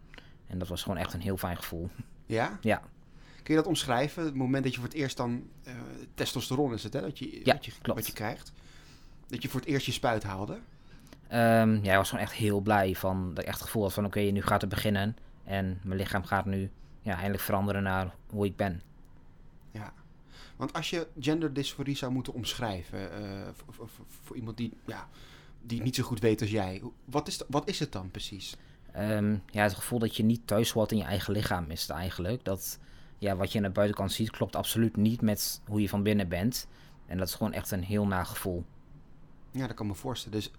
En 0.52 0.58
dat 0.58 0.68
was 0.68 0.82
gewoon 0.82 0.98
echt 0.98 1.12
een 1.14 1.20
heel 1.20 1.36
fijn 1.36 1.56
gevoel. 1.56 1.90
Ja? 2.26 2.58
Ja. 2.60 2.82
Kun 3.42 3.54
je 3.54 3.60
dat 3.60 3.66
omschrijven? 3.68 4.24
Het 4.24 4.34
moment 4.34 4.64
dat 4.64 4.72
je 4.74 4.80
voor 4.80 4.88
het 4.88 4.98
eerst 4.98 5.16
dan... 5.16 5.48
eh, 5.62 5.74
testosteron 6.14 6.72
is 6.74 6.82
het, 6.82 6.92
hè? 6.92 7.00
Dat 7.00 7.18
je, 7.18 7.40
Ja, 7.44 7.52
wat, 7.52 7.64
je, 7.64 7.72
klopt. 7.82 7.98
wat 7.98 8.06
je 8.06 8.12
krijgt. 8.12 8.52
Dat 9.26 9.42
je 9.42 9.48
voor 9.48 9.60
het 9.60 9.68
eerst 9.68 9.86
je 9.86 9.92
spuit 9.92 10.22
haalde. 10.22 10.58
Ehm, 11.28 11.78
ja, 11.82 11.90
ik 11.90 11.96
was 11.96 12.08
gewoon 12.08 12.24
echt 12.24 12.32
heel 12.32 12.60
blij 12.60 12.94
van 12.94 13.28
dat 13.28 13.38
ik 13.42 13.48
echt 13.48 13.56
het 13.58 13.66
gevoel 13.66 13.82
had 13.82 13.92
van 13.92 14.04
oké, 14.04 14.20
nu 14.20 14.42
gaat 14.42 14.60
het 14.60 14.70
beginnen. 14.70 15.16
En 15.44 15.80
mijn 15.82 15.98
lichaam 15.98 16.24
gaat 16.24 16.44
nu 16.46 16.70
ja, 17.00 17.14
eindelijk 17.14 17.42
veranderen 17.42 17.82
naar 17.82 18.14
hoe 18.30 18.46
ik 18.46 18.56
ben. 18.56 18.82
Ja. 19.70 19.92
Want 20.56 20.72
als 20.72 20.90
je 20.90 21.06
genderdysforie 21.20 21.96
zou 21.96 22.12
moeten 22.12 22.32
omschrijven... 22.32 23.12
eh, 23.12 23.48
voor, 23.70 23.88
voor, 24.22 24.36
iemand 24.36 24.56
die, 24.56 24.72
ja, 24.86 25.08
die 25.62 25.82
niet 25.82 25.94
zo 25.94 26.02
goed 26.02 26.20
weet 26.20 26.40
als 26.40 26.50
jij... 26.50 26.82
Wat 27.04 27.28
is, 27.28 27.42
wat 27.48 27.68
is 27.68 27.78
het 27.78 27.92
dan 27.92 28.10
precies? 28.10 28.56
Ehm, 28.92 29.36
ja, 29.50 29.62
het 29.62 29.74
gevoel 29.74 29.98
dat 29.98 30.16
je 30.16 30.22
niet 30.22 30.46
thuis 30.46 30.70
hoort 30.70 30.92
in 30.92 30.98
je 30.98 31.04
eigen 31.04 31.32
lichaam 31.32 31.70
is 31.70 31.80
het 31.82 31.90
eigenlijk. 31.90 32.44
Dat 32.44 32.78
ja, 33.18 33.36
wat 33.36 33.52
je 33.52 33.58
aan 33.58 33.64
de 33.64 33.70
buitenkant 33.70 34.12
ziet 34.12 34.30
klopt 34.30 34.56
absoluut 34.56 34.96
niet 34.96 35.20
met 35.20 35.60
hoe 35.66 35.80
je 35.80 35.88
van 35.88 36.02
binnen 36.02 36.28
bent. 36.28 36.66
En 37.06 37.18
dat 37.18 37.28
is 37.28 37.34
gewoon 37.34 37.52
echt 37.52 37.70
een 37.70 37.82
heel 37.84 38.06
na 38.06 38.24
gevoel. 38.24 38.64
Ja, 39.50 39.66
dat 39.66 39.76
kan 39.76 39.86
me 39.86 39.94
voorstellen. 39.94 40.38
Dus 40.38 40.50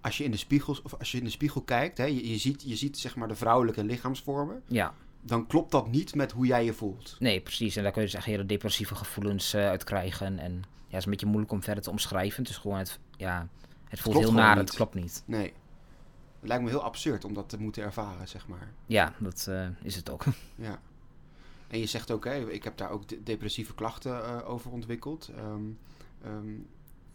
als 0.00 0.18
je 0.18 0.24
in 0.24 0.30
de 0.30 0.36
spiegels 0.36 0.82
of 0.82 0.94
als 0.98 1.10
je 1.12 1.18
in 1.18 1.24
de 1.24 1.30
spiegel 1.30 1.62
kijkt, 1.62 1.98
hè, 1.98 2.04
je, 2.04 2.28
je 2.30 2.38
ziet, 2.38 2.62
je 2.66 2.76
ziet 2.76 2.98
zeg 2.98 3.16
maar 3.16 3.28
de 3.28 3.34
vrouwelijke 3.34 3.84
lichaamsvormen, 3.84 4.62
Ja, 4.66 4.94
dan 5.20 5.46
klopt 5.46 5.70
dat 5.70 5.88
niet 5.90 6.14
met 6.14 6.32
hoe 6.32 6.46
jij 6.46 6.64
je 6.64 6.72
voelt. 6.72 7.16
nee, 7.18 7.40
precies. 7.40 7.76
En 7.76 7.82
daar 7.82 7.92
kun 7.92 8.00
je 8.02 8.06
dus 8.08 8.16
echt 8.16 8.26
hele 8.26 8.46
depressieve 8.46 8.94
gevoelens 8.94 9.54
eh, 9.54 9.68
uit 9.68 9.84
krijgen. 9.84 10.38
En 10.38 10.52
ja, 10.52 10.62
het 10.88 10.98
is 10.98 11.04
een 11.04 11.10
beetje 11.10 11.26
moeilijk 11.26 11.52
om 11.52 11.62
verder 11.62 11.82
te 11.82 11.90
omschrijven. 11.90 12.42
Het 12.42 12.50
is 12.50 12.56
gewoon 12.56 12.78
het, 12.78 12.98
ja, 13.16 13.48
het 13.88 14.00
voelt 14.00 14.18
heel 14.18 14.32
naar, 14.32 14.56
niet. 14.56 14.64
het 14.68 14.76
klopt 14.76 14.94
niet. 14.94 15.22
Nee. 15.26 15.52
Het 16.42 16.50
lijkt 16.50 16.64
me 16.64 16.70
heel 16.70 16.82
absurd 16.84 17.24
om 17.24 17.34
dat 17.34 17.48
te 17.48 17.58
moeten 17.60 17.82
ervaren, 17.82 18.28
zeg 18.28 18.46
maar. 18.48 18.72
Ja, 18.86 19.12
dat 19.18 19.46
eh, 19.48 19.66
is 19.82 19.96
het 19.96 20.10
ook. 20.10 20.24
Ja. 20.54 20.80
En 21.68 21.78
je 21.78 21.86
zegt 21.86 22.10
ook, 22.10 22.24
hè, 22.24 22.50
ik 22.50 22.64
heb 22.64 22.76
daar 22.76 22.90
ook 22.90 23.08
de- 23.08 23.22
depressieve 23.22 23.74
klachten 23.74 24.24
eh, 24.24 24.48
over 24.48 24.70
ontwikkeld. 24.70 25.30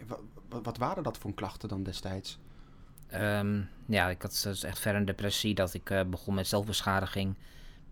Wa- 0.07 0.19
wat 0.61 0.77
waren 0.77 1.03
dat 1.03 1.17
voor 1.17 1.33
klachten 1.33 1.69
dan 1.69 1.83
destijds? 1.83 2.39
Ehm, 3.07 3.61
ja, 3.85 4.09
ik 4.09 4.21
had 4.21 4.39
dus 4.43 4.63
echt 4.63 4.79
verder 4.79 4.99
een 4.99 5.05
depressie 5.07 5.55
dat 5.55 5.73
ik 5.73 5.89
eh, 5.89 6.03
begon 6.05 6.33
met 6.33 6.47
zelfbeschadiging 6.47 7.35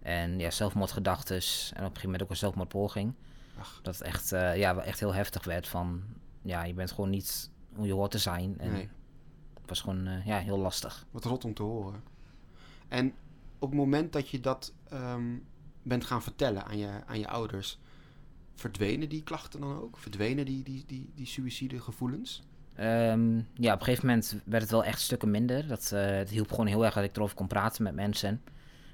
en 0.02 0.40
ja, 0.40 0.52
zelfmoordgedachtes 0.52 1.66
en 1.70 1.72
op 1.72 1.78
een 1.80 1.86
gegeven 1.86 2.04
moment 2.06 2.24
ook 2.24 2.30
een 2.30 2.36
zelfmoordpoging. 2.38 3.14
Ach. 3.60 3.80
Dat 3.84 3.94
het 3.98 4.04
echt, 4.08 4.30
ja, 4.30 4.76
echt 4.78 5.00
heel 5.00 5.14
heftig 5.14 5.44
werd 5.44 5.68
van, 5.68 6.04
ja, 6.42 6.64
je 6.64 6.74
bent 6.74 6.92
gewoon 6.92 7.10
niet 7.10 7.50
hoe 7.76 7.86
je 7.88 7.94
hoort 7.94 8.12
te 8.12 8.18
zijn. 8.18 8.56
En 8.60 8.72
Nee. 8.72 8.90
Het 9.68 9.70
was 9.70 9.82
gewoon 9.82 10.08
eh, 10.08 10.26
ja, 10.26 10.38
heel 10.38 10.58
lastig. 10.60 11.06
Wat 11.12 11.24
rot 11.26 11.46
om 11.46 11.54
te 11.54 11.64
horen. 11.64 12.04
En 12.88 13.14
op 13.60 13.70
het 13.70 13.80
moment 13.80 14.14
dat 14.14 14.30
je 14.30 14.40
dat 14.40 14.74
ehm, 14.90 15.36
bent 15.84 16.06
gaan 16.06 16.22
vertellen 16.24 16.66
aan 16.66 16.78
je, 16.78 16.90
aan 17.06 17.20
je 17.20 17.28
ouders, 17.28 17.80
verdwenen 18.56 19.10
die 19.10 19.24
klachten 19.24 19.60
dan 19.60 19.82
ook? 19.82 19.98
Verdwenen 19.98 20.46
die, 20.46 20.64
die, 20.64 20.84
die, 20.88 21.10
die 21.16 21.26
suïcide 21.26 21.80
gevoelens? 21.80 22.44
Ehm, 22.76 23.36
ja, 23.54 23.74
op 23.74 23.80
een 23.80 23.86
gegeven 23.86 24.08
moment 24.08 24.36
werd 24.46 24.62
het 24.62 24.72
wel 24.72 24.84
echt 24.84 25.02
stukken 25.02 25.32
minder. 25.32 25.68
Dat, 25.68 25.92
eh, 25.92 26.06
het 26.06 26.30
hielp 26.30 26.50
gewoon 26.50 26.66
heel 26.68 26.86
erg 26.86 26.94
dat 26.94 27.04
ik 27.04 27.16
erover 27.16 27.36
kon 27.36 27.48
praten 27.48 27.84
met 27.84 27.96
mensen. 27.96 28.30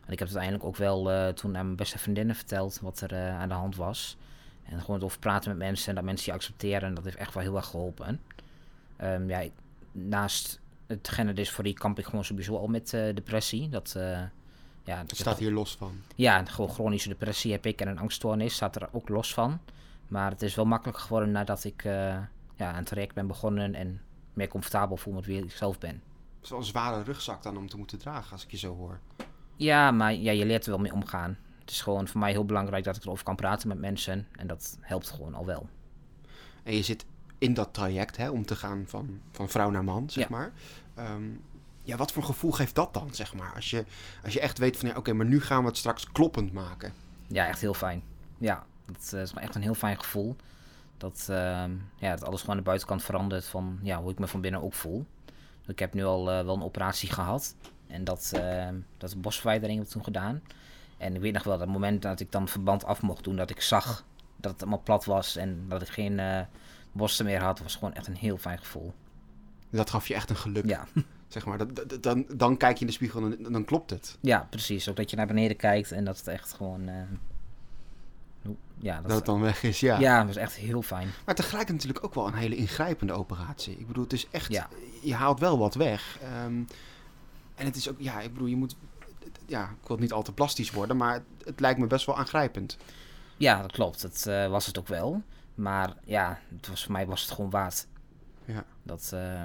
En 0.05 0.11
ik 0.11 0.19
heb 0.19 0.27
het 0.27 0.37
uiteindelijk 0.37 0.63
ook 0.63 0.75
wel 0.75 1.11
eh, 1.11 1.27
toen 1.27 1.57
aan 1.57 1.65
mijn 1.65 1.75
beste 1.75 1.97
vriendinnen 1.97 2.35
verteld 2.35 2.79
wat 2.79 3.01
er 3.01 3.29
aan 3.31 3.47
de 3.49 3.53
hand 3.55 3.75
was. 3.75 4.17
En 4.63 4.79
gewoon 4.79 4.95
het 4.95 5.03
over 5.05 5.19
praten 5.19 5.49
met 5.49 5.57
mensen 5.57 5.89
en 5.89 5.95
dat 5.95 6.03
mensen 6.03 6.31
je 6.31 6.37
accepteren. 6.37 6.93
Dat 6.93 7.03
heeft 7.03 7.15
echt 7.15 7.33
wel 7.33 7.43
heel 7.43 7.55
erg 7.55 7.65
geholpen. 7.65 8.21
Ehm, 8.97 9.29
ja, 9.29 9.39
ik- 9.39 9.51
naast 9.91 10.60
het 10.91 11.09
genderdysforie 11.09 11.73
kamp 11.73 11.99
ik 11.99 12.05
gewoon 12.05 12.23
sowieso 12.23 12.57
al 12.57 12.67
met 12.67 12.93
eh, 12.93 13.15
depressie. 13.15 13.69
Dat, 13.69 13.93
eh, 13.97 14.19
ja, 14.83 14.97
Het 14.97 15.11
ik 15.11 15.17
staat 15.17 15.37
hier 15.39 15.51
los 15.51 15.75
van. 15.75 15.91
ja, 16.15 16.45
gewoon 16.45 16.69
chronische 16.69 17.09
depressie 17.09 17.51
heb 17.51 17.65
ik 17.65 17.81
en 17.81 17.87
een 17.87 17.99
angststoornis 17.99 18.53
staat 18.53 18.75
er 18.75 18.89
ook 18.91 19.09
los 19.09 19.33
van. 19.33 19.59
Maar 20.07 20.31
het 20.31 20.41
is 20.41 20.55
wel 20.55 20.65
makkelijker 20.65 21.03
geworden 21.03 21.31
nadat 21.31 21.63
ik 21.63 21.83
eh, 21.83 21.93
ja, 22.55 22.69
aan 22.69 22.75
het 22.75 22.85
traject 22.85 23.13
ben 23.15 23.27
begonnen 23.27 23.75
en 23.75 24.01
meer 24.33 24.47
comfortabel 24.47 24.97
voel 24.97 25.13
met 25.13 25.25
wie 25.25 25.43
ik 25.43 25.51
zelf 25.51 25.77
ben. 25.79 25.89
Het 26.35 26.43
is 26.43 26.49
wel 26.49 26.59
een 26.59 26.65
zware 26.65 27.03
rugzak 27.03 27.43
dan 27.43 27.57
om 27.57 27.69
te 27.69 27.77
moeten 27.77 27.97
dragen, 27.99 28.31
als 28.31 28.43
ik 28.43 28.51
je 28.51 28.57
zo 28.57 28.75
hoor. 28.75 28.99
Ja, 29.55 29.91
maar 29.91 30.13
ja, 30.13 30.31
je 30.31 30.45
leert 30.45 30.63
er 30.65 30.71
wel 30.71 30.79
mee 30.79 30.93
omgaan. 30.93 31.37
Het 31.59 31.69
is 31.69 31.81
gewoon 31.81 32.07
voor 32.07 32.19
mij 32.19 32.31
heel 32.31 32.45
belangrijk 32.45 32.83
dat 32.83 32.95
ik 32.95 33.03
erover 33.03 33.23
kan 33.23 33.35
praten 33.35 33.67
met 33.67 33.79
mensen 33.79 34.27
en 34.31 34.47
dat 34.47 34.77
helpt 34.81 35.09
gewoon 35.09 35.35
al 35.35 35.45
wel. 35.45 35.69
En 36.63 36.75
je 36.75 36.81
zit 36.83 37.05
in 37.37 37.53
dat 37.53 37.73
traject 37.73 38.17
hè, 38.17 38.29
om 38.29 38.45
te 38.45 38.55
gaan 38.55 38.83
van, 38.87 39.19
van 39.31 39.49
vrouw 39.49 39.69
naar 39.69 39.83
man, 39.83 40.09
zeg 40.09 40.23
Ja. 40.23 40.29
maar. 40.37 40.51
Ehm, 40.95 41.23
ja, 41.83 41.97
wat 41.97 42.11
voor 42.11 42.23
gevoel 42.23 42.51
geeft 42.51 42.75
dat 42.75 42.93
dan, 42.93 43.13
zeg 43.13 43.33
maar? 43.33 43.53
Als 43.55 43.69
je, 43.69 43.85
als 44.23 44.33
je 44.33 44.39
echt 44.39 44.57
weet 44.57 44.77
van, 44.77 44.89
ja, 44.89 44.95
oké, 44.95 45.13
maar 45.13 45.25
nu 45.25 45.41
gaan 45.41 45.61
we 45.61 45.67
het 45.67 45.77
straks 45.77 46.11
kloppend 46.11 46.53
maken. 46.53 46.93
Ja, 47.27 47.47
echt 47.47 47.61
heel 47.61 47.73
fijn. 47.73 48.03
Ja, 48.37 48.65
dat 48.85 49.11
eh, 49.13 49.21
is 49.21 49.33
echt 49.33 49.55
een 49.55 49.61
heel 49.61 49.73
fijn 49.73 49.99
gevoel. 49.99 50.35
Dat, 50.97 51.27
ehm, 51.29 51.71
ja, 51.95 52.09
dat 52.09 52.23
alles 52.23 52.39
gewoon 52.39 52.55
aan 52.55 52.61
de 52.61 52.67
buitenkant 52.67 53.03
verandert 53.03 53.45
van 53.45 53.79
ja, 53.81 54.01
hoe 54.01 54.11
ik 54.11 54.19
me 54.19 54.27
van 54.27 54.41
binnen 54.41 54.61
ook 54.61 54.73
voel. 54.73 55.05
Ik 55.67 55.79
heb 55.79 55.93
nu 55.93 56.03
al 56.03 56.31
eh, 56.31 56.45
wel 56.45 56.55
een 56.55 56.63
operatie 56.63 57.11
gehad. 57.11 57.55
En 57.87 58.03
dat, 58.03 58.31
uh, 58.35 58.67
dat 58.97 59.21
bosverwijdering 59.21 59.79
heb 59.79 59.87
toen 59.87 60.03
gedaan. 60.03 60.41
En 60.97 61.15
ik 61.15 61.21
weet 61.21 61.33
nog 61.33 61.43
wel, 61.43 61.57
dat 61.57 61.67
moment 61.67 62.01
dat 62.01 62.19
ik 62.19 62.31
dan 62.31 62.47
verband 62.47 62.85
af 62.85 63.01
mocht 63.01 63.23
doen, 63.23 63.35
dat 63.35 63.49
ik 63.49 63.61
zag 63.61 64.05
dat 64.35 64.51
het 64.51 64.61
allemaal 64.61 64.81
plat 64.83 65.05
was 65.05 65.35
en 65.35 65.65
dat 65.67 65.81
ik 65.81 65.87
geen 65.87 66.17
uh, 66.17 66.39
bossen 66.91 67.25
meer 67.25 67.41
had, 67.41 67.59
was 67.59 67.75
gewoon 67.75 67.93
echt 67.93 68.07
een 68.07 68.15
heel 68.15 68.37
fijn 68.37 68.57
gevoel. 68.57 68.93
Dat 69.71 69.89
gaf 69.89 70.07
je 70.07 70.13
echt 70.13 70.29
een 70.29 70.35
geluk. 70.35 70.65
Ja. 70.65 70.87
Zeg 71.27 71.45
maar, 71.45 71.57
dat, 71.57 72.03
dan, 72.03 72.25
dan 72.35 72.57
kijk 72.57 72.73
je 72.73 72.81
in 72.81 72.87
de 72.87 72.93
spiegel 72.93 73.23
en 73.23 73.51
dan 73.51 73.65
klopt 73.65 73.89
het. 73.89 74.17
Ja, 74.21 74.47
precies. 74.49 74.89
Ook 74.89 74.95
dat 74.95 75.09
je 75.09 75.15
naar 75.15 75.27
beneden 75.27 75.57
kijkt 75.57 75.91
en 75.91 76.03
dat 76.05 76.17
het 76.17 76.27
echt 76.27 76.53
gewoon. 76.53 76.89
Uh, 76.89 76.95
ja, 78.81 78.95
dat, 78.95 79.07
dat, 79.07 79.15
het 79.15 79.25
dan 79.25 79.41
weg 79.41 79.63
is, 79.63 79.79
ja. 79.79 79.99
Ja, 79.99 80.17
dat 80.17 80.27
was 80.27 80.35
echt 80.35 80.55
heel 80.55 80.81
fijn. 80.81 81.07
Maar 81.25 81.35
tegelijk 81.35 81.71
natuurlijk 81.71 82.03
ook 82.05 82.13
wel 82.13 82.27
een 82.27 82.33
hele 82.33 82.55
ingrijpende 82.55 83.13
operatie. 83.13 83.79
Ik 83.79 83.87
bedoel, 83.87 84.03
het 84.03 84.13
is 84.13 84.27
echt... 84.31 84.51
Ja. 84.51 84.67
Je 85.01 85.13
haalt 85.13 85.39
wel 85.39 85.57
wat 85.57 85.73
weg. 85.73 86.19
Um, 86.45 86.67
en 87.55 87.65
het 87.65 87.75
is 87.75 87.89
ook... 87.89 87.95
Ja, 87.99 88.21
ik 88.21 88.33
bedoel, 88.33 88.47
je 88.47 88.55
moet... 88.55 88.75
Ja, 89.45 89.63
ik 89.81 89.87
wil 89.87 89.97
niet 89.97 90.11
al 90.11 90.23
te 90.23 90.33
plastisch 90.33 90.71
worden, 90.71 90.97
maar 90.97 91.13
het, 91.13 91.23
het 91.43 91.59
lijkt 91.59 91.79
me 91.79 91.87
best 91.87 92.05
wel 92.05 92.17
aangrijpend. 92.17 92.77
Ja, 93.37 93.61
dat 93.61 93.71
klopt. 93.71 94.01
Dat 94.01 94.25
uh, 94.27 94.47
was 94.47 94.65
het 94.65 94.79
ook 94.79 94.87
wel. 94.87 95.21
Maar 95.55 95.93
ja, 96.03 96.39
het 96.55 96.67
was, 96.67 96.83
voor 96.83 96.91
mij 96.91 97.05
was 97.05 97.21
het 97.21 97.31
gewoon 97.31 97.49
waard. 97.49 97.87
Ja. 98.45 98.65
Dat... 98.83 99.11
Uh, 99.13 99.43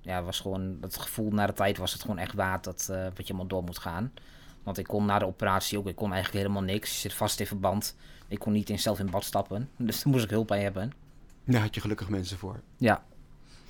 ja, 0.00 0.22
was 0.22 0.40
gewoon... 0.40 0.80
Dat 0.80 0.96
gevoel 0.96 1.30
naar 1.30 1.46
de 1.46 1.52
tijd 1.52 1.76
was 1.76 1.92
het 1.92 2.02
gewoon 2.02 2.18
echt 2.18 2.34
waard 2.34 2.64
dat, 2.64 2.88
uh, 2.90 2.96
dat 2.96 3.16
je 3.16 3.22
helemaal 3.22 3.46
door 3.46 3.64
moet 3.64 3.78
gaan. 3.78 4.12
Want 4.62 4.78
ik 4.78 4.86
kon 4.86 5.04
na 5.04 5.18
de 5.18 5.26
operatie 5.26 5.78
ook, 5.78 5.86
ik 5.86 5.96
kon 5.96 6.12
eigenlijk 6.12 6.44
helemaal 6.44 6.62
niks. 6.62 6.92
Je 6.92 6.98
zit 6.98 7.14
vast 7.14 7.40
in 7.40 7.46
verband. 7.46 7.96
Ik 8.28 8.38
kon 8.38 8.52
niet 8.52 8.70
in 8.70 8.78
zelf 8.78 8.98
in 8.98 9.10
bad 9.10 9.24
stappen. 9.24 9.70
Dus 9.76 10.02
daar 10.02 10.12
moest 10.12 10.24
ik 10.24 10.30
hulp 10.30 10.46
bij 10.46 10.62
hebben. 10.62 10.92
Daar 11.44 11.60
had 11.60 11.74
je 11.74 11.80
gelukkig 11.80 12.08
mensen 12.08 12.38
voor. 12.38 12.60
Ja. 12.76 13.04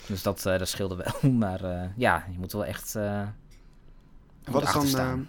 Dus 0.07 0.23
dat, 0.23 0.47
uh, 0.47 0.59
dat 0.59 0.69
scheelde 0.69 0.97
wel. 0.97 1.31
Maar 1.43 1.65
uh, 1.65 1.85
ja, 1.97 2.27
je 2.31 2.39
moet 2.39 2.53
wel 2.53 2.65
echt. 2.65 2.95
Uh, 2.95 3.29
wat, 4.45 4.83
is 4.85 4.93
dan, 4.93 5.27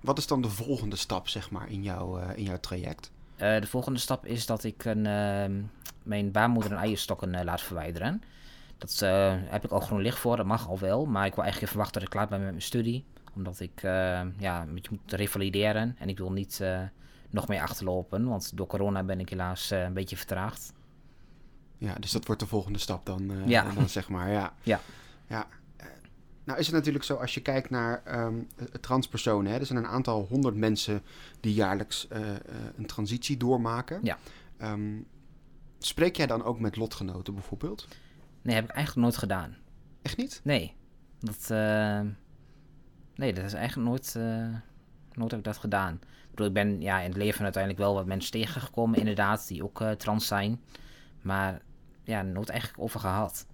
wat 0.00 0.18
is 0.18 0.26
dan 0.26 0.42
de 0.42 0.48
volgende 0.48 0.96
stap, 0.96 1.28
zeg 1.28 1.50
maar, 1.50 1.70
in, 1.70 1.82
jouw 1.82 2.18
in 2.18 2.42
jouw 2.42 2.60
traject? 2.60 3.10
de 3.36 3.66
volgende 3.66 3.98
stap 3.98 4.26
is 4.26 4.46
dat 4.46 4.64
ik 4.64 4.84
een, 4.84 5.06
ehm, 5.06 5.62
mijn 6.02 6.30
baarmoeder 6.30 6.72
en 6.72 6.78
eierstokken 6.78 7.44
laat 7.44 7.60
verwijderen. 7.60 8.22
Dat 8.80 8.98
heb 9.50 9.64
ik 9.64 9.70
al 9.70 9.80
groen 9.80 10.00
licht 10.00 10.18
voor, 10.18 10.36
dat 10.36 10.46
mag 10.46 10.68
al 10.68 10.78
wel. 10.78 11.06
Maar 11.06 11.26
ik 11.26 11.34
wil 11.34 11.42
eigenlijk 11.42 11.72
even 11.72 11.82
wachten 11.82 12.00
tot 12.00 12.02
ik 12.02 12.16
klaar 12.16 12.28
ben 12.28 12.40
met 12.40 12.50
mijn 12.50 12.62
studie 12.62 13.04
omdat 13.34 13.60
ik 13.60 13.82
uh, 13.82 14.20
ja, 14.38 14.62
een 14.62 14.74
beetje 14.74 14.90
moet 14.90 15.12
revalideren. 15.12 15.96
En 15.98 16.08
ik 16.08 16.18
wil 16.18 16.32
niet 16.32 16.58
uh, 16.62 16.82
nog 17.30 17.48
meer 17.48 17.60
achterlopen. 17.60 18.28
Want 18.28 18.56
door 18.56 18.66
corona 18.66 19.02
ben 19.02 19.20
ik 19.20 19.28
helaas 19.28 19.70
een 19.70 19.92
beetje 19.92 20.16
vertraagd. 20.16 20.72
Ja, 21.78 21.94
dus 21.94 22.10
dat 22.10 22.26
wordt 22.26 22.40
de 22.40 22.46
volgende 22.46 22.78
stap 22.78 23.06
dan, 23.06 23.32
ja. 23.46 23.72
dan 23.72 23.88
zeg 23.88 24.08
maar. 24.08 24.30
Ja. 24.30 24.54
ja. 24.62 24.80
ja. 25.26 25.46
Nou 26.44 26.58
is 26.58 26.66
het 26.66 26.74
natuurlijk 26.74 27.04
zo, 27.04 27.14
als 27.14 27.34
je 27.34 27.42
kijkt 27.42 27.70
naar 27.70 28.24
um, 28.26 28.48
transpersonen. 28.80 29.52
Hè, 29.52 29.58
er 29.58 29.66
zijn 29.66 29.78
een 29.78 29.86
aantal 29.86 30.26
honderd 30.28 30.56
mensen 30.56 31.02
die 31.40 31.54
jaarlijks 31.54 32.08
een 32.76 32.86
transitie 32.86 33.36
doormaken. 33.36 34.00
Ja. 34.02 34.18
Um, 34.62 35.06
spreek 35.78 36.16
jij 36.16 36.26
dan 36.26 36.44
ook 36.44 36.60
met 36.60 36.76
lotgenoten 36.76 37.34
bijvoorbeeld? 37.34 37.88
Nee, 38.42 38.54
heb 38.54 38.64
ik 38.64 38.70
eigenlijk 38.70 39.06
nooit 39.06 39.18
gedaan. 39.18 39.56
Echt 40.02 40.16
niet? 40.16 40.40
Nee. 40.44 40.74
Dat 41.20 41.50
Nee, 43.20 43.32
dat 43.32 43.44
is 43.44 43.52
eigenlijk 43.52 43.88
nooit, 43.88 44.14
uh, 44.16 44.56
nooit 45.12 45.30
heb 45.30 45.40
ik 45.40 45.44
dat 45.44 45.56
gedaan. 45.56 45.94
Ik 45.94 46.30
bedoel, 46.30 46.46
ik 46.46 46.52
ben 46.52 46.80
ja, 46.80 47.00
in 47.00 47.08
het 47.08 47.16
leven 47.16 47.42
uiteindelijk 47.42 47.82
wel 47.82 47.94
wat 47.94 48.06
mensen 48.06 48.30
tegengekomen, 48.30 48.98
inderdaad, 48.98 49.48
die 49.48 49.64
ook 49.64 49.80
uh, 49.80 49.90
trans 49.90 50.26
zijn. 50.26 50.60
Maar 51.22 51.62
ja, 52.04 52.22
nooit 52.22 52.48
eigenlijk 52.48 52.82
over 52.82 53.00
gehad. 53.00 53.46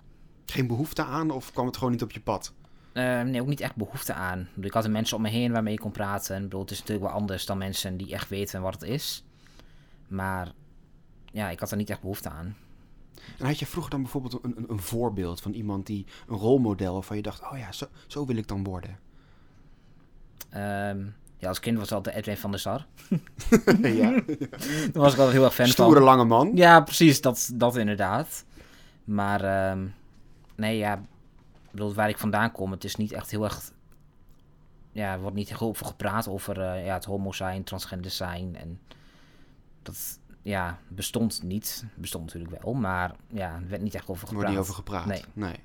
Geen 0.44 0.66
behoefte 0.66 1.04
aan 1.04 1.30
of 1.30 1.52
kwam 1.52 1.66
het 1.66 1.76
gewoon 1.76 1.92
niet 1.92 2.02
op 2.02 2.10
je 2.10 2.20
pad? 2.20 2.54
Uh, 2.92 3.22
nee, 3.22 3.40
ook 3.40 3.46
niet 3.46 3.60
echt 3.60 3.76
behoefte 3.76 4.14
aan. 4.14 4.40
Ik, 4.40 4.48
bedoel, 4.48 4.64
ik 4.64 4.72
had 4.72 4.84
er 4.84 4.90
mensen 4.90 5.16
om 5.16 5.22
me 5.22 5.28
heen 5.28 5.52
waarmee 5.52 5.74
ik 5.74 5.80
kon 5.80 5.90
praten. 5.90 6.36
Ik 6.36 6.42
bedoel, 6.42 6.60
het 6.60 6.70
is 6.70 6.78
natuurlijk 6.78 7.06
wel 7.06 7.16
anders 7.16 7.46
dan 7.46 7.58
mensen 7.58 7.96
die 7.96 8.12
echt 8.12 8.28
weten 8.28 8.62
wat 8.62 8.74
het 8.74 8.82
is. 8.82 9.24
Maar 10.08 10.52
ja, 11.24 11.50
ik 11.50 11.60
had 11.60 11.70
er 11.70 11.76
niet 11.76 11.90
echt 11.90 12.00
behoefte 12.00 12.28
aan. 12.28 12.56
En 13.38 13.46
had 13.46 13.58
je 13.58 13.66
vroeger 13.66 13.90
dan 13.90 14.02
bijvoorbeeld 14.02 14.44
een, 14.44 14.54
een, 14.56 14.70
een 14.70 14.80
voorbeeld 14.80 15.40
van 15.40 15.52
iemand 15.52 15.86
die 15.86 16.06
een 16.28 16.36
rolmodel 16.36 16.92
waarvan 16.92 17.16
je 17.16 17.22
dacht: 17.22 17.42
oh 17.42 17.58
ja, 17.58 17.72
zo, 17.72 17.86
zo 18.06 18.26
wil 18.26 18.36
ik 18.36 18.48
dan 18.48 18.64
worden? 18.64 18.98
Um, 20.54 21.14
ja, 21.38 21.48
als 21.48 21.60
kind 21.60 21.78
was 21.78 21.88
het 21.88 21.96
altijd 21.96 22.16
Edwin 22.16 22.36
van 22.36 22.50
der 22.50 22.60
Sar. 22.60 22.86
ja. 23.82 24.10
Daar 24.92 25.02
was 25.02 25.12
ik 25.12 25.18
altijd 25.18 25.32
heel 25.32 25.44
erg 25.44 25.54
fan 25.54 25.66
Stoere, 25.66 25.94
van. 25.94 26.02
lange 26.02 26.24
man. 26.24 26.50
Ja, 26.54 26.80
precies. 26.80 27.20
Dat, 27.20 27.50
dat 27.54 27.76
inderdaad. 27.76 28.44
Maar 29.04 29.70
um, 29.70 29.94
nee, 30.56 30.76
ja. 30.76 31.02
bedoel, 31.70 31.94
waar 31.94 32.08
ik 32.08 32.18
vandaan 32.18 32.52
kom, 32.52 32.70
het 32.70 32.84
is 32.84 32.96
niet 32.96 33.12
echt 33.12 33.30
heel 33.30 33.44
erg... 33.44 33.72
Ja, 34.92 35.12
er 35.12 35.20
wordt 35.20 35.36
niet 35.36 35.48
heel 35.48 35.74
veel 35.74 35.86
gepraat 35.86 36.28
over 36.28 36.58
uh, 36.58 36.86
ja, 36.86 36.94
het 36.94 37.04
homo 37.04 37.32
zijn, 37.32 37.64
transgender 37.64 38.10
zijn. 38.10 38.56
En 38.56 38.80
dat 39.82 40.18
ja, 40.46 40.78
bestond 40.88 41.42
niet. 41.42 41.84
Bestond 41.94 42.24
natuurlijk 42.24 42.62
wel, 42.62 42.74
maar 42.74 43.14
ja, 43.28 43.54
er 43.54 43.68
werd 43.68 43.82
niet 43.82 43.94
echt 43.94 44.08
over 44.08 44.28
gepraat. 44.28 44.30
Er 44.30 44.34
wordt 44.34 44.50
niet 44.50 44.58
over 44.58 44.74
gepraat? 44.74 45.06
Nee. 45.06 45.22
nee. 45.32 45.60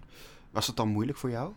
Was 0.51 0.65
dat 0.65 0.75
dan 0.75 0.87
moeilijk 0.87 1.17
voor 1.17 1.29
jou? 1.29 1.51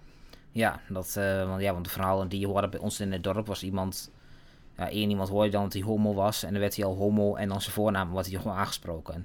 Ja, 0.50 0.80
dat, 0.88 1.14
uh, 1.18 1.48
want, 1.48 1.60
ja, 1.62 1.72
want 1.72 1.84
de 1.84 1.90
verhalen 1.90 2.28
die 2.28 2.40
je 2.40 2.46
hoorde 2.46 2.68
bij 2.68 2.80
ons 2.80 3.00
in 3.00 3.12
het 3.12 3.22
dorp 3.22 3.46
was 3.46 3.62
iemand... 3.62 4.10
Ja, 4.76 4.90
één 4.90 5.10
iemand 5.10 5.28
hoorde 5.28 5.50
dan 5.50 5.62
dat 5.62 5.72
hij 5.72 5.82
homo 5.82 6.14
was 6.14 6.42
en 6.42 6.50
dan 6.50 6.60
werd 6.60 6.76
hij 6.76 6.84
al 6.84 6.94
homo 6.96 7.34
en 7.34 7.48
dan 7.48 7.60
zijn 7.60 7.74
voornaam 7.74 8.10
wordt 8.10 8.30
hij 8.30 8.40
gewoon 8.40 8.56
aangesproken. 8.56 9.14
Dan 9.14 9.24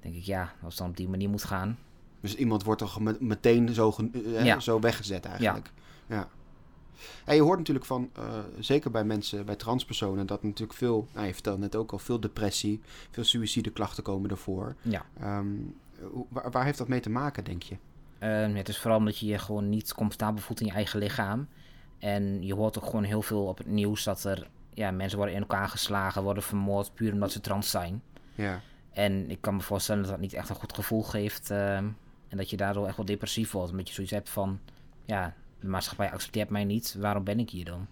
denk 0.00 0.14
ik, 0.14 0.22
ja, 0.22 0.52
als 0.62 0.74
het 0.74 0.78
dan 0.78 0.88
op 0.88 0.96
die 0.96 1.08
manier 1.08 1.28
moet 1.28 1.44
gaan. 1.44 1.78
Dus 2.20 2.34
iemand 2.34 2.64
wordt 2.64 2.80
toch 2.80 3.20
meteen 3.20 3.74
zo, 3.74 3.94
ja. 4.24 4.60
zo 4.60 4.80
weggezet 4.80 5.24
eigenlijk? 5.24 5.70
Ja. 6.06 6.16
ja. 6.16 6.28
En 7.24 7.34
je 7.34 7.42
hoort 7.42 7.58
natuurlijk 7.58 7.86
van, 7.86 8.10
uh, 8.18 8.24
zeker 8.58 8.90
bij 8.90 9.04
mensen, 9.04 9.44
bij 9.44 9.56
transpersonen, 9.56 10.26
dat 10.26 10.42
natuurlijk 10.42 10.78
veel, 10.78 11.06
nou, 11.14 11.26
je 11.26 11.34
vertelde 11.34 11.60
net 11.60 11.76
ook 11.76 11.92
al, 11.92 11.98
veel 11.98 12.20
depressie, 12.20 12.80
veel 13.10 13.24
suïcideklachten 13.24 14.02
komen 14.02 14.30
ervoor. 14.30 14.76
Ja. 14.82 15.04
Um, 15.22 15.74
waar, 16.28 16.50
waar 16.50 16.64
heeft 16.64 16.78
dat 16.78 16.88
mee 16.88 17.00
te 17.00 17.10
maken, 17.10 17.44
denk 17.44 17.62
je? 17.62 17.76
Uh, 18.20 18.56
het 18.56 18.68
is 18.68 18.78
vooral 18.78 18.98
omdat 18.98 19.18
je 19.18 19.26
je 19.26 19.38
gewoon 19.38 19.68
niet 19.68 19.94
comfortabel 19.94 20.42
voelt 20.42 20.60
in 20.60 20.66
je 20.66 20.72
eigen 20.72 20.98
lichaam. 20.98 21.48
En 21.98 22.42
je 22.46 22.54
hoort 22.54 22.78
ook 22.78 22.84
gewoon 22.84 23.04
heel 23.04 23.22
veel 23.22 23.46
op 23.46 23.58
het 23.58 23.66
nieuws 23.66 24.04
dat 24.04 24.24
er 24.24 24.48
ja, 24.74 24.90
mensen 24.90 25.16
worden 25.16 25.34
in 25.34 25.40
elkaar 25.40 25.68
geslagen, 25.68 26.22
worden 26.22 26.42
vermoord 26.42 26.94
puur 26.94 27.12
omdat 27.12 27.32
ze 27.32 27.40
trans 27.40 27.70
zijn. 27.70 28.02
Ja. 28.34 28.60
En 28.92 29.30
ik 29.30 29.40
kan 29.40 29.54
me 29.54 29.60
voorstellen 29.60 30.02
dat 30.02 30.10
dat 30.10 30.20
niet 30.20 30.32
echt 30.32 30.48
een 30.48 30.54
goed 30.54 30.74
gevoel 30.74 31.02
geeft. 31.02 31.50
Uh, 31.50 31.76
en 31.76 32.36
dat 32.36 32.50
je 32.50 32.56
daardoor 32.56 32.86
echt 32.86 32.96
wel 32.96 33.06
depressief 33.06 33.50
wordt. 33.50 33.70
Omdat 33.70 33.88
je 33.88 33.94
zoiets 33.94 34.12
hebt 34.12 34.30
van, 34.30 34.60
ja, 35.04 35.34
de 35.62 35.68
maatschappij 35.68 36.10
accepteert 36.10 36.50
mij 36.50 36.64
niet. 36.64 36.96
Waarom 36.98 37.24
ben 37.24 37.38
ik 37.38 37.50
hier 37.50 37.64
dan? 37.64 37.86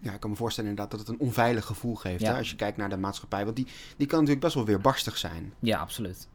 Ja, 0.00 0.12
ik 0.12 0.20
kan 0.20 0.30
me 0.30 0.36
voorstellen 0.36 0.70
inderdaad 0.70 0.98
dat 0.98 1.06
het 1.06 1.16
een 1.16 1.26
onveilig 1.26 1.64
gevoel 1.64 1.94
geeft. 1.94 2.20
Ja. 2.20 2.30
Hè, 2.30 2.38
als 2.38 2.50
je 2.50 2.56
kijkt 2.56 2.76
naar 2.76 2.88
de 2.88 2.96
maatschappij. 2.96 3.44
Want 3.44 3.56
die, 3.56 3.66
die 3.96 4.06
kan 4.06 4.18
natuurlijk 4.18 4.44
best 4.44 4.54
wel 4.54 4.64
weer 4.64 4.80
barstig 4.80 5.16
zijn. 5.16 5.52
Ja, 5.58 5.78
absoluut. 5.78 6.28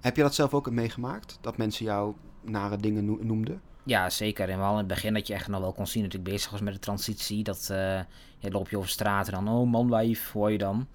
Heb 0.00 0.16
je 0.16 0.22
dat 0.22 0.34
zelf 0.34 0.54
ook 0.54 0.70
meegemaakt? 0.70 1.38
Dat 1.40 1.56
mensen 1.56 1.84
jou 1.84 2.14
nare 2.40 2.76
dingen 2.76 3.26
noemde? 3.26 3.58
Ja, 3.82 4.10
zeker. 4.10 4.48
En 4.48 4.58
wel 4.58 4.70
in 4.70 4.76
het 4.76 4.86
begin 4.86 5.14
dat 5.14 5.26
je 5.26 5.34
echt 5.34 5.48
nog 5.48 5.60
wel 5.60 5.72
kon 5.72 5.86
zien 5.86 6.02
dat 6.02 6.14
ik 6.14 6.22
bezig 6.22 6.50
was 6.50 6.60
met 6.60 6.74
de 6.74 6.78
transitie. 6.80 7.42
Dat 7.42 7.68
uh, 7.70 8.00
je 8.38 8.50
loop 8.50 8.68
je 8.68 8.76
over 8.76 8.90
straat 8.90 9.28
en 9.28 9.32
dan, 9.32 9.48
oh 9.48 9.70
manwijf, 9.70 10.32
hoor 10.32 10.50
je 10.50 10.58
dan. 10.58 10.86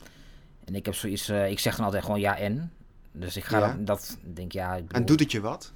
En 0.65 0.75
ik 0.75 0.85
heb 0.85 0.95
zoiets, 0.95 1.29
uh, 1.29 1.49
ik 1.49 1.59
zeg 1.59 1.75
dan 1.75 1.85
altijd 1.85 2.03
gewoon 2.03 2.19
ja 2.19 2.37
en. 2.37 2.73
Dus 3.11 3.37
ik 3.37 3.43
ga 3.43 3.59
ja. 3.59 3.67
dat, 3.67 3.85
dat, 3.85 4.17
denk 4.33 4.51
ja. 4.51 4.75
Ik 4.75 4.81
bedoel, 4.81 5.01
en 5.01 5.05
doet 5.05 5.19
het 5.19 5.31
je 5.31 5.41
wat? 5.41 5.71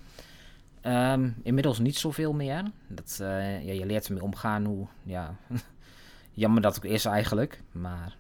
Um, 0.88 1.36
inmiddels 1.44 1.80
niet 1.80 1.98
zoveel 1.98 2.34
meer. 2.34 2.72
Dat, 2.88 3.18
uh, 3.22 3.66
ja, 3.66 3.74
je 3.74 3.86
leert 3.86 4.08
ermee 4.08 4.24
omgaan 4.24 4.66
hoe, 4.66 4.88
ja, 5.04 5.36
jammer 6.32 6.62
dat 6.62 6.78
ook 6.78 6.86
is 6.86 7.06
eigenlijk. 7.06 7.62
Maar 7.72 8.18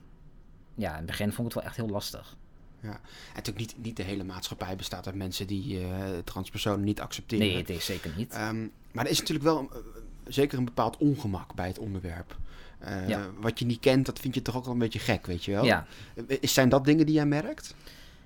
ja, 0.76 0.90
in 0.90 0.98
het 0.98 1.06
begin 1.06 1.32
vond 1.32 1.48
ik 1.48 1.54
het 1.54 1.54
wel 1.54 1.64
echt 1.64 1.76
heel 1.76 1.90
lastig. 1.90 2.36
Ja. 2.82 2.90
En 2.90 3.00
natuurlijk 3.34 3.66
niet, 3.66 3.86
niet 3.86 3.98
de 3.98 4.04
hele 4.04 4.24
maatschappij 4.24 4.76
bestaat 4.76 5.06
uit 5.06 5.16
mensen 5.16 5.48
die 5.48 5.80
uh, 5.80 5.88
transpersonen 6.24 6.84
niet 6.84 7.02
accepteren. 7.02 7.48
Nee, 7.48 7.58
het 7.58 7.70
is 7.70 7.86
zeker 7.86 8.14
niet. 8.18 8.36
Um, 8.36 8.72
maar 8.92 9.06
er 9.06 9.12
is 9.12 9.20
natuurlijk 9.20 9.46
wel 9.46 9.62
uh, 9.64 9.78
zeker 10.28 10.58
een 10.58 10.66
bepaald 10.66 10.98
ongemak 10.98 11.56
bij 11.56 11.68
het 11.68 11.80
onderwerp. 11.80 12.38
Ja. 13.08 13.30
Wat 13.40 13.60
je 13.60 13.66
niet 13.66 13.80
kent, 13.80 14.06
dat 14.06 14.20
vind 14.20 14.36
je 14.36 14.42
toch 14.42 14.56
ook 14.56 14.64
wel 14.64 14.74
een 14.74 14.80
beetje 14.80 15.00
gek, 15.00 15.26
weet 15.26 15.46
je 15.46 15.52
wel? 15.52 15.64
Ja. 15.64 15.86
Zijn 16.42 16.70
dat 16.70 16.86
dingen 16.86 17.06
die 17.06 17.16
jij 17.16 17.26
merkt? 17.26 17.76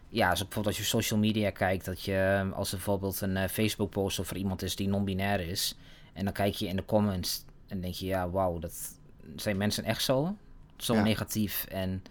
Ja, 0.09 0.29
dus 0.29 0.39
bijvoorbeeld 0.39 0.75
als 0.75 0.77
je 0.77 0.83
social 0.83 1.19
media 1.19 1.49
kijkt, 1.49 1.85
dat 1.85 2.01
je 2.01 2.49
als 2.53 2.71
er 2.71 2.75
bijvoorbeeld 2.75 3.21
een 3.21 3.49
Facebook 3.49 3.89
post 3.89 4.19
over 4.19 4.37
iemand 4.37 4.61
is 4.61 4.75
die 4.75 4.87
non-binair 4.87 5.39
is, 5.39 5.77
en 6.13 6.23
dan 6.23 6.33
kijk 6.33 6.53
je 6.53 6.67
in 6.67 6.75
de 6.75 6.85
comments 6.85 7.45
en 7.67 7.81
denk 7.81 7.93
je, 7.93 8.05
ja, 8.05 8.29
wauw, 8.29 8.59
dat 8.59 8.97
zijn 9.35 9.57
mensen 9.57 9.83
echt 9.83 10.03
zo? 10.03 10.35
Zo 10.77 10.93
ja. 10.93 11.01
negatief 11.01 11.65
en 11.65 12.03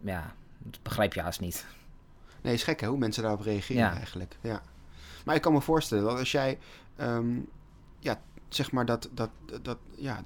ja, 0.00 0.34
dat 0.58 0.82
begrijp 0.82 1.14
je 1.14 1.20
haast 1.20 1.40
niet. 1.40 1.66
Nee, 2.42 2.54
is 2.54 2.62
gek 2.62 2.80
hè, 2.80 2.86
hoe 2.86 2.98
mensen 2.98 3.22
daarop 3.22 3.40
reageren 3.40 3.82
ja. 3.82 3.94
eigenlijk. 3.94 4.36
Ja. 4.40 4.62
Maar 5.24 5.34
ik 5.34 5.42
kan 5.42 5.52
me 5.52 5.60
voorstellen 5.60 6.04
dat 6.04 6.18
als 6.18 6.32
jij 6.32 6.58
um, 7.00 7.48
ja, 7.98 8.20
zeg 8.48 8.72
maar, 8.72 8.86
dat, 8.86 9.08
dat, 9.12 9.30
dat 9.62 9.78
ja, 9.96 10.24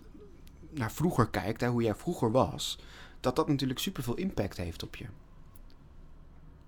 naar 0.71 0.93
vroeger 0.93 1.29
kijkt, 1.29 1.61
hè, 1.61 1.69
hoe 1.69 1.83
jij 1.83 1.95
vroeger 1.95 2.31
was, 2.31 2.79
dat 3.21 3.37
dat 3.37 3.49
natuurlijk 3.49 3.81
superveel 3.81 4.15
impact 4.15 4.57
heeft 4.57 4.83
op 4.83 4.97
je. 4.97 5.07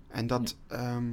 En 0.07 0.27
dat 0.27 0.55
ehm, 0.67 1.05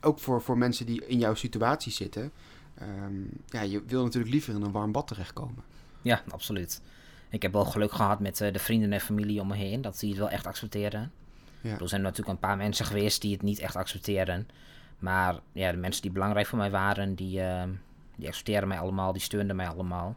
ook 0.00 0.18
voor, 0.18 0.42
voor 0.42 0.58
mensen 0.58 0.86
die 0.86 1.06
in 1.06 1.18
jouw 1.18 1.34
situatie 1.34 1.92
zitten, 1.92 2.32
ehm, 2.74 3.14
ja, 3.46 3.60
je 3.60 3.82
wil 3.86 4.02
natuurlijk 4.02 4.32
liever 4.32 4.54
in 4.54 4.62
een 4.62 4.72
warm 4.72 4.92
bad 4.92 5.06
terechtkomen. 5.06 5.64
Ja, 6.02 6.22
absoluut. 6.28 6.80
Ik 7.28 7.42
heb 7.42 7.52
wel 7.52 7.64
geluk 7.64 7.92
gehad 7.92 8.20
met 8.20 8.40
eh, 8.40 8.52
de 8.52 8.58
vrienden 8.58 8.92
en 8.92 9.00
familie 9.00 9.40
om 9.40 9.46
me 9.46 9.56
heen, 9.56 9.82
dat 9.82 9.98
die 9.98 10.10
het 10.10 10.18
wel 10.18 10.30
echt 10.30 10.46
accepteren. 10.46 11.12
Ja. 11.60 11.78
Er 11.78 11.88
zijn 11.88 12.02
natuurlijk 12.02 12.28
een 12.28 12.48
paar 12.48 12.56
mensen 12.56 12.86
geweest 12.86 13.20
die 13.20 13.32
het 13.32 13.42
niet 13.42 13.58
echt 13.58 13.76
accepteren. 13.76 14.48
Maar 14.98 15.38
ja, 15.52 15.70
de 15.70 15.76
mensen 15.76 16.02
die 16.02 16.10
belangrijk 16.10 16.46
voor 16.46 16.58
mij 16.58 16.70
waren, 16.70 17.14
die, 17.14 17.40
uh, 17.40 17.62
die 18.16 18.28
accepteren 18.28 18.68
mij 18.68 18.78
allemaal, 18.78 19.12
die 19.12 19.22
steunden 19.22 19.56
mij 19.56 19.68
allemaal. 19.68 20.16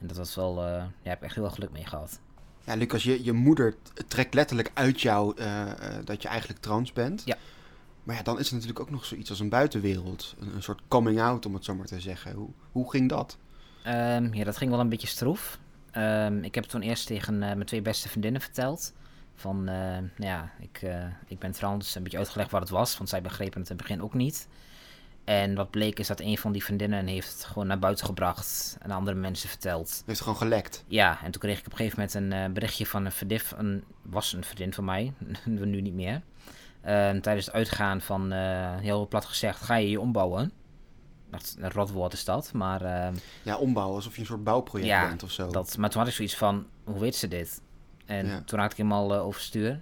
En 0.00 0.06
dat 0.06 0.16
was 0.16 0.34
wel, 0.34 0.66
uh, 0.66 0.74
ja, 1.02 1.10
heb 1.10 1.18
ik 1.18 1.24
echt 1.24 1.34
heel 1.34 1.44
veel 1.44 1.54
geluk 1.54 1.70
mee 1.70 1.86
gehad. 1.86 2.20
Ja, 2.68 2.74
Lucas, 2.74 3.02
je, 3.02 3.24
je 3.24 3.32
moeder 3.32 3.74
trekt 4.08 4.34
letterlijk 4.34 4.70
uit 4.74 5.00
jou 5.00 5.40
uh, 5.40 5.64
dat 6.04 6.22
je 6.22 6.28
eigenlijk 6.28 6.60
trans 6.60 6.92
bent. 6.92 7.22
Ja. 7.24 7.36
Maar 8.02 8.16
ja, 8.16 8.22
dan 8.22 8.38
is 8.38 8.48
er 8.48 8.54
natuurlijk 8.54 8.80
ook 8.80 8.90
nog 8.90 9.04
zoiets 9.04 9.30
als 9.30 9.40
een 9.40 9.48
buitenwereld. 9.48 10.36
Een, 10.38 10.54
een 10.54 10.62
soort 10.62 10.80
coming 10.88 11.20
out, 11.20 11.46
om 11.46 11.54
het 11.54 11.64
zo 11.64 11.74
maar 11.74 11.86
te 11.86 12.00
zeggen. 12.00 12.32
Hoe, 12.32 12.48
hoe 12.72 12.90
ging 12.90 13.08
dat? 13.08 13.38
Um, 13.86 14.34
ja, 14.34 14.44
dat 14.44 14.56
ging 14.56 14.70
wel 14.70 14.80
een 14.80 14.88
beetje 14.88 15.06
stroef. 15.06 15.58
Um, 15.96 16.44
ik 16.44 16.54
heb 16.54 16.64
toen 16.64 16.80
eerst 16.80 17.06
tegen 17.06 17.38
mijn 17.38 17.64
twee 17.64 17.82
beste 17.82 18.08
vriendinnen 18.08 18.40
verteld 18.40 18.92
van, 19.34 19.58
uh, 19.58 19.64
nou 19.66 20.08
ja, 20.16 20.52
ik, 20.60 20.82
ik 21.26 21.38
ben 21.38 21.52
trans, 21.52 21.94
een 21.94 22.02
beetje 22.02 22.18
uitgelegd 22.18 22.50
wat 22.50 22.60
het 22.60 22.70
was, 22.70 22.96
want 22.96 23.08
zij 23.08 23.22
begrepen 23.22 23.60
het 23.60 23.70
in 23.70 23.76
het 23.76 23.86
begin 23.86 24.02
ook 24.02 24.14
niet. 24.14 24.48
En 25.28 25.54
wat 25.54 25.70
bleek 25.70 25.98
is 25.98 26.06
dat 26.06 26.20
een 26.20 26.38
van 26.38 26.52
die 26.52 26.64
vriendinnen 26.64 27.06
heeft 27.06 27.32
het 27.32 27.44
gewoon 27.44 27.66
naar 27.66 27.78
buiten 27.78 28.06
gebracht 28.06 28.76
en 28.80 28.90
andere 28.90 29.16
mensen 29.16 29.48
verteld. 29.48 30.02
Heeft 30.06 30.20
gewoon 30.20 30.36
gelekt? 30.36 30.84
Ja, 30.86 31.18
en 31.24 31.30
toen 31.30 31.40
kreeg 31.40 31.58
ik 31.58 31.66
op 31.66 31.72
een 31.72 31.78
gegeven 31.78 31.98
moment 31.98 32.14
een 32.14 32.48
uh, 32.48 32.54
berichtje 32.54 32.86
van 32.86 33.04
een 33.04 33.12
vriendin, 33.12 33.40
een, 33.56 33.84
was 34.02 34.32
een 34.32 34.44
vriendin 34.44 34.74
van 34.74 34.84
mij, 34.84 35.12
nu 35.44 35.80
niet 35.80 35.94
meer. 35.94 36.22
tijdens 37.20 37.46
het 37.46 37.54
uitgaan 37.54 38.00
van, 38.00 38.32
heel 38.80 39.08
plat 39.08 39.24
gezegd, 39.24 39.60
ga 39.60 39.76
je 39.76 39.90
je 39.90 40.00
ombouwen? 40.00 40.52
Dat, 41.30 41.56
een 41.58 41.70
rotwoord 41.70 42.12
is 42.12 42.24
dat, 42.24 42.52
maar... 42.52 43.12
ja, 43.42 43.56
ombouwen, 43.56 43.96
alsof 43.96 44.14
je 44.14 44.20
een 44.20 44.26
soort 44.26 44.44
bouwproject 44.44 44.90
ja, 44.90 45.08
bent 45.08 45.22
of 45.22 45.30
zo. 45.30 45.50
Dat, 45.50 45.76
maar 45.76 45.90
toen 45.90 46.00
had 46.00 46.08
ik 46.08 46.14
zoiets 46.16 46.36
van, 46.36 46.66
hoe 46.84 46.98
weet 46.98 47.16
ze 47.16 47.28
dit? 47.28 47.60
En 48.06 48.26
ja. 48.26 48.42
toen 48.44 48.58
raakte 48.58 48.82
ik 48.82 48.88
helemaal 48.88 49.14
uh, 49.14 49.26
overstuur. 49.26 49.80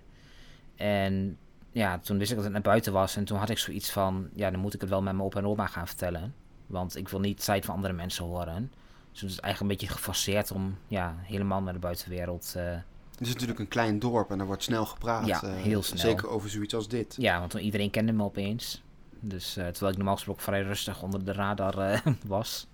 En 0.76 1.38
ja, 1.76 1.98
toen 1.98 2.18
wist 2.18 2.30
ik 2.30 2.36
dat 2.36 2.44
het 2.44 2.52
naar 2.52 2.62
buiten 2.62 2.92
was. 2.92 3.16
En 3.16 3.24
toen 3.24 3.38
had 3.38 3.48
ik 3.48 3.58
zoiets 3.58 3.90
van, 3.90 4.28
ja, 4.32 4.50
dan 4.50 4.60
moet 4.60 4.74
ik 4.74 4.80
het 4.80 4.90
wel 4.90 5.02
met 5.02 5.12
mijn 5.12 5.26
opa 5.26 5.38
en 5.38 5.46
oma 5.46 5.66
gaan 5.66 5.86
vertellen. 5.86 6.34
Want 6.66 6.96
ik 6.96 7.08
wil 7.08 7.20
niet 7.20 7.44
tijd 7.44 7.64
van 7.64 7.74
andere 7.74 7.92
mensen 7.92 8.24
horen. 8.24 8.72
Dus 9.12 9.20
het 9.20 9.30
is 9.30 9.40
eigenlijk 9.40 9.60
een 9.60 9.78
beetje 9.78 9.94
geforceerd 9.94 10.50
om 10.50 10.76
ja, 10.88 11.14
helemaal 11.22 11.62
naar 11.62 11.72
de 11.72 11.78
buitenwereld... 11.78 12.54
Uh, 12.56 12.62
het 13.10 13.26
is 13.26 13.32
natuurlijk 13.32 13.58
een 13.58 13.68
klein 13.68 13.98
dorp 13.98 14.30
en 14.30 14.40
er 14.40 14.46
wordt 14.46 14.62
snel 14.62 14.86
gepraat. 14.86 15.26
Ja, 15.26 15.40
heel 15.44 15.82
snel. 15.82 15.98
Zeker 15.98 16.28
over 16.28 16.50
zoiets 16.50 16.74
als 16.74 16.88
dit. 16.88 17.14
Ja, 17.18 17.38
want 17.38 17.54
iedereen 17.54 17.90
kende 17.90 18.12
me 18.12 18.22
opeens. 18.22 18.82
Dus 19.20 19.56
uh, 19.56 19.66
terwijl 19.66 19.90
ik 19.90 19.96
normaal 19.96 20.14
gesproken 20.14 20.42
vrij 20.42 20.62
rustig 20.62 21.02
onder 21.02 21.24
de 21.24 21.32
radar 21.32 22.02
was. 22.26 22.66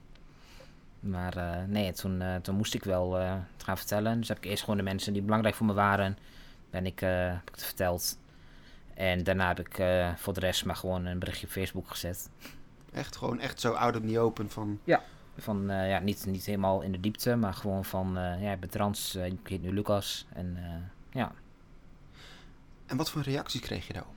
Maar 1.01 1.65
nee, 1.69 1.93
toen, 1.93 2.23
toen 2.43 2.57
moest 2.57 2.75
ik 2.75 2.85
wel 2.85 3.15
het 3.15 3.63
gaan 3.65 3.79
vertellen. 3.79 4.19
Dus 4.19 4.29
heb 4.29 4.37
ik 4.37 4.45
eerst 4.45 4.63
gewoon 4.63 4.77
de 4.77 4.83
mensen 4.83 5.13
die 5.13 5.23
belangrijk 5.23 5.55
voor 5.55 5.67
me 5.67 5.73
waren, 5.73 6.19
ben 6.71 6.87
ik, 6.87 7.01
heb 7.01 7.49
ik 7.49 7.55
het 7.55 7.65
verteld. 7.65 8.17
En 8.95 9.25
daarna 9.25 9.49
heb 9.49 9.59
ik 9.59 9.75
voor 10.17 10.35
de 10.35 10.41
rest 10.41 10.65
maar 10.65 10.77
gewoon 10.77 11.05
een 11.05 11.19
berichtje 11.19 11.47
op 11.47 11.53
Facebook 11.53 11.89
gezet. 11.89 12.31
Echt 12.93 13.17
gewoon 13.17 13.41
echt 13.41 13.61
zo 13.61 13.73
out 13.73 13.97
of 13.97 14.03
the 14.11 14.19
open 14.19 14.51
van... 14.51 14.79
Ja, 14.85 15.03
van 15.39 15.65
ja, 15.67 15.99
niet, 15.99 16.27
niet 16.27 16.45
helemaal 16.45 16.81
in 16.81 16.93
de 16.93 17.01
diepte, 17.01 17.37
maar 17.37 17.55
gewoon 17.55 17.85
van 17.85 18.13
ja, 18.41 18.53
ik 18.53 18.61
ben 18.61 18.71
trans, 18.71 19.15
ik 19.15 19.49
heet 19.49 19.63
nu 19.63 19.73
Lucas. 19.73 20.27
En 20.33 20.59
ja. 21.11 21.33
En 22.87 22.97
wat 22.97 23.11
voor 23.11 23.23
reacties 23.23 23.61
kreeg 23.61 23.87
je 23.87 23.93
daarop? 23.93 24.15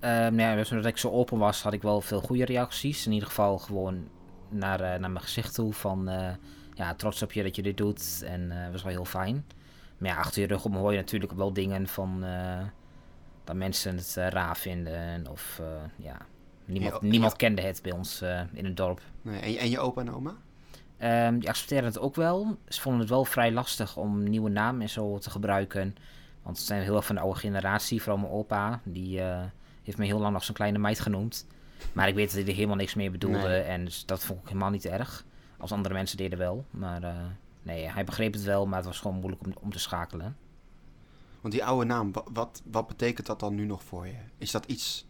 nou 0.00 0.40
ja, 0.40 0.54
dus 0.54 0.70
omdat 0.70 0.86
ik 0.86 0.96
zo 0.96 1.10
open 1.10 1.38
was, 1.38 1.62
had 1.62 1.72
ik 1.72 1.82
wel 1.82 2.00
veel 2.00 2.20
goede 2.20 2.44
reacties. 2.44 3.06
In 3.06 3.12
ieder 3.12 3.28
geval 3.28 3.58
gewoon 3.58 4.08
naar, 4.48 4.78
naar 4.78 5.10
mijn 5.10 5.20
gezicht 5.24 5.54
toe. 5.54 5.72
Van 5.72 6.10
ja, 6.74 6.94
trots 6.94 7.22
op 7.22 7.32
je 7.32 7.42
dat 7.42 7.56
je 7.56 7.62
dit 7.62 7.76
doet. 7.76 8.22
En 8.22 8.48
dat 8.48 8.72
was 8.72 8.82
wel 8.82 8.92
heel 8.92 9.04
fijn. 9.04 9.44
Maar 9.98 10.10
ja, 10.10 10.16
achter 10.16 10.40
je 10.40 10.46
rug 10.46 10.64
om 10.64 10.74
hoor 10.74 10.90
je 10.90 10.98
natuurlijk 10.98 11.32
wel 11.32 11.52
dingen 11.52 11.86
van 11.86 12.24
dat 13.50 13.58
mensen 13.58 13.96
het 13.96 14.14
raar 14.14 14.56
vinden. 14.56 15.26
Of 15.30 15.60
ja, 15.96 16.16
niemand, 16.64 16.92
Ja, 17.02 17.08
niemand 17.08 17.30
ja. 17.32 17.36
kende 17.38 17.62
het 17.62 17.80
bij 17.82 17.92
ons 17.92 18.22
in 18.52 18.64
het 18.64 18.76
dorp. 18.76 19.00
Nee, 19.22 19.40
en, 19.40 19.52
je- 19.52 19.58
en 19.58 19.70
je 19.70 19.78
opa 19.78 20.00
en 20.00 20.14
oma? 20.14 20.34
Ehm, 20.98 21.38
die 21.38 21.48
accepteren 21.48 21.84
het 21.84 21.98
ook 21.98 22.14
wel. 22.14 22.56
Ze 22.68 22.80
vonden 22.80 23.00
het 23.00 23.10
wel 23.10 23.24
vrij 23.24 23.52
lastig 23.52 23.96
om 23.96 24.22
nieuwe 24.22 24.50
namen 24.50 24.80
en 24.82 24.88
zo 24.88 25.18
te 25.18 25.30
gebruiken. 25.30 25.96
Want 26.42 26.58
ze 26.58 26.64
zijn 26.64 26.82
heel 26.82 26.96
erg 26.96 27.06
van 27.06 27.14
de 27.14 27.20
oude 27.20 27.38
generatie. 27.38 28.02
Vooral 28.02 28.20
mijn 28.20 28.32
opa. 28.32 28.80
Die 28.84 29.20
eh, 29.20 29.40
heeft 29.82 29.98
me 29.98 30.04
heel 30.04 30.18
lang 30.18 30.32
nog 30.32 30.44
zo'n 30.44 30.54
kleine 30.54 30.78
meid 30.78 31.00
genoemd. 31.00 31.46
Maar 31.92 32.08
ik 32.08 32.14
weet 32.14 32.26
dat 32.26 32.34
hij 32.38 32.44
er 32.48 32.54
helemaal 32.54 32.76
niks 32.76 32.94
mee 32.94 33.10
bedoelde. 33.10 33.48
Nee. 33.48 33.60
En 33.60 33.84
dus 33.84 34.06
dat 34.06 34.24
vond 34.24 34.40
ik 34.40 34.46
helemaal 34.46 34.70
niet 34.70 34.84
erg. 34.84 35.24
Als 35.58 35.72
andere 35.72 35.94
mensen 35.94 36.16
deden 36.16 36.38
wel. 36.38 36.64
Maar 36.70 37.02
eh, 37.02 37.14
nee, 37.62 37.88
hij 37.90 38.04
begreep 38.04 38.32
het 38.32 38.42
wel. 38.42 38.66
Maar 38.66 38.76
het 38.78 38.86
was 38.86 38.98
gewoon 38.98 39.16
moeilijk 39.16 39.42
om, 39.46 39.52
om 39.60 39.72
te 39.72 39.78
schakelen. 39.78 40.36
Want 41.40 41.54
die 41.54 41.64
oude 41.64 41.86
naam, 41.86 42.12
wa- 42.12 42.24
wat, 42.32 42.62
wat 42.70 42.86
betekent 42.86 43.26
dat 43.26 43.40
dan 43.40 43.54
nu 43.54 43.64
nog 43.64 43.82
voor 43.82 44.06
je? 44.06 44.14
Is 44.38 44.50
dat 44.50 44.64
iets... 44.66 45.06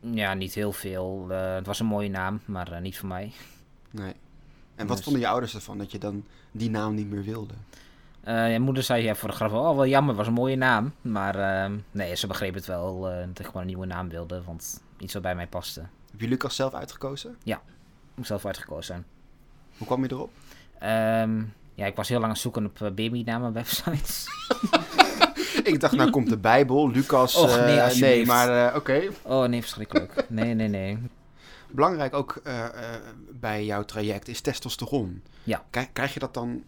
Ja, 0.00 0.34
niet 0.34 0.54
heel 0.54 0.72
veel. 0.72 1.26
Eh, 1.30 1.54
het 1.54 1.66
was 1.66 1.80
een 1.80 1.86
mooie 1.86 2.08
naam, 2.10 2.40
maar 2.44 2.72
eh, 2.72 2.80
niet 2.80 2.98
voor 2.98 3.08
mij. 3.08 3.32
Nee. 3.90 4.12
En 4.74 4.86
wat 4.86 4.96
Dus- 4.96 5.04
vonden 5.04 5.22
je 5.22 5.28
ouders 5.28 5.54
ervan 5.54 5.78
dat 5.78 5.92
je 5.92 5.98
dan 5.98 6.24
die 6.52 6.70
naam 6.70 6.94
niet 6.94 7.10
meer 7.10 7.22
wilde? 7.22 7.54
Je 8.24 8.58
moeder 8.60 8.82
zei 8.82 9.02
ja, 9.02 9.14
voor 9.14 9.28
de 9.28 9.34
grap, 9.34 9.52
oh 9.52 9.74
wel 9.76 9.86
jammer, 9.86 10.14
was 10.14 10.26
een 10.26 10.32
mooie 10.32 10.56
naam. 10.56 10.92
Maar 11.00 11.64
eh, 11.64 11.70
nee, 11.90 12.14
ze 12.16 12.26
begreep 12.26 12.54
het 12.54 12.66
wel 12.66 13.00
dat 13.00 13.38
ik 13.38 13.46
gewoon 13.46 13.60
een 13.60 13.66
nieuwe 13.66 13.86
naam 13.86 14.08
wilde. 14.08 14.42
Want 14.42 14.82
iets 14.98 15.12
wat 15.12 15.22
bij 15.22 15.34
mij 15.34 15.46
paste. 15.46 15.80
Heb 16.10 16.20
je 16.20 16.28
Lucas 16.28 16.56
zelf 16.56 16.74
uitgekozen? 16.74 17.36
Ik 18.16 18.26
zelf 18.26 18.44
uitgekozen. 18.46 19.06
Hoe 19.78 19.86
kwam 19.86 20.02
je 20.04 20.10
erop? 20.12 20.30
Ehm, 20.78 21.42
ja, 21.74 21.86
ik 21.86 21.96
was 21.96 22.08
heel 22.08 22.16
lang 22.18 22.28
aan 22.28 22.34
het 22.34 22.40
zoeken 22.42 22.64
op 22.66 22.80
uh, 22.80 22.90
babynamen 22.90 23.52
websites. 23.52 24.26
ik 25.72 25.80
dacht, 25.80 25.96
nou 25.96 26.10
komt 26.10 26.28
de 26.28 26.36
Bijbel, 26.36 26.90
Lucas. 26.90 27.34
Och, 27.36 27.56
eh, 27.56 27.64
nee, 27.64 27.80
alsjeblieft. 27.82 28.00
nee, 28.16 28.26
maar 28.26 28.68
eh, 28.68 28.76
oké. 28.76 29.02
Oh 29.22 29.44
nee, 29.44 29.60
verschrikkelijk. 29.60 30.24
Nee, 30.28 30.54
nee, 30.54 30.68
nee. 30.68 30.98
Belangrijk 31.70 32.14
ook 32.14 32.40
eh, 32.44 32.64
eh, 32.64 32.70
bij 33.40 33.64
jouw 33.64 33.84
traject 33.84 34.28
is 34.28 34.40
testosteron. 34.40 35.22
Ja. 35.42 35.64
Krijg, 35.70 35.88
krijg 35.92 36.14
je 36.14 36.20
dat 36.20 36.34
dan... 36.34 36.62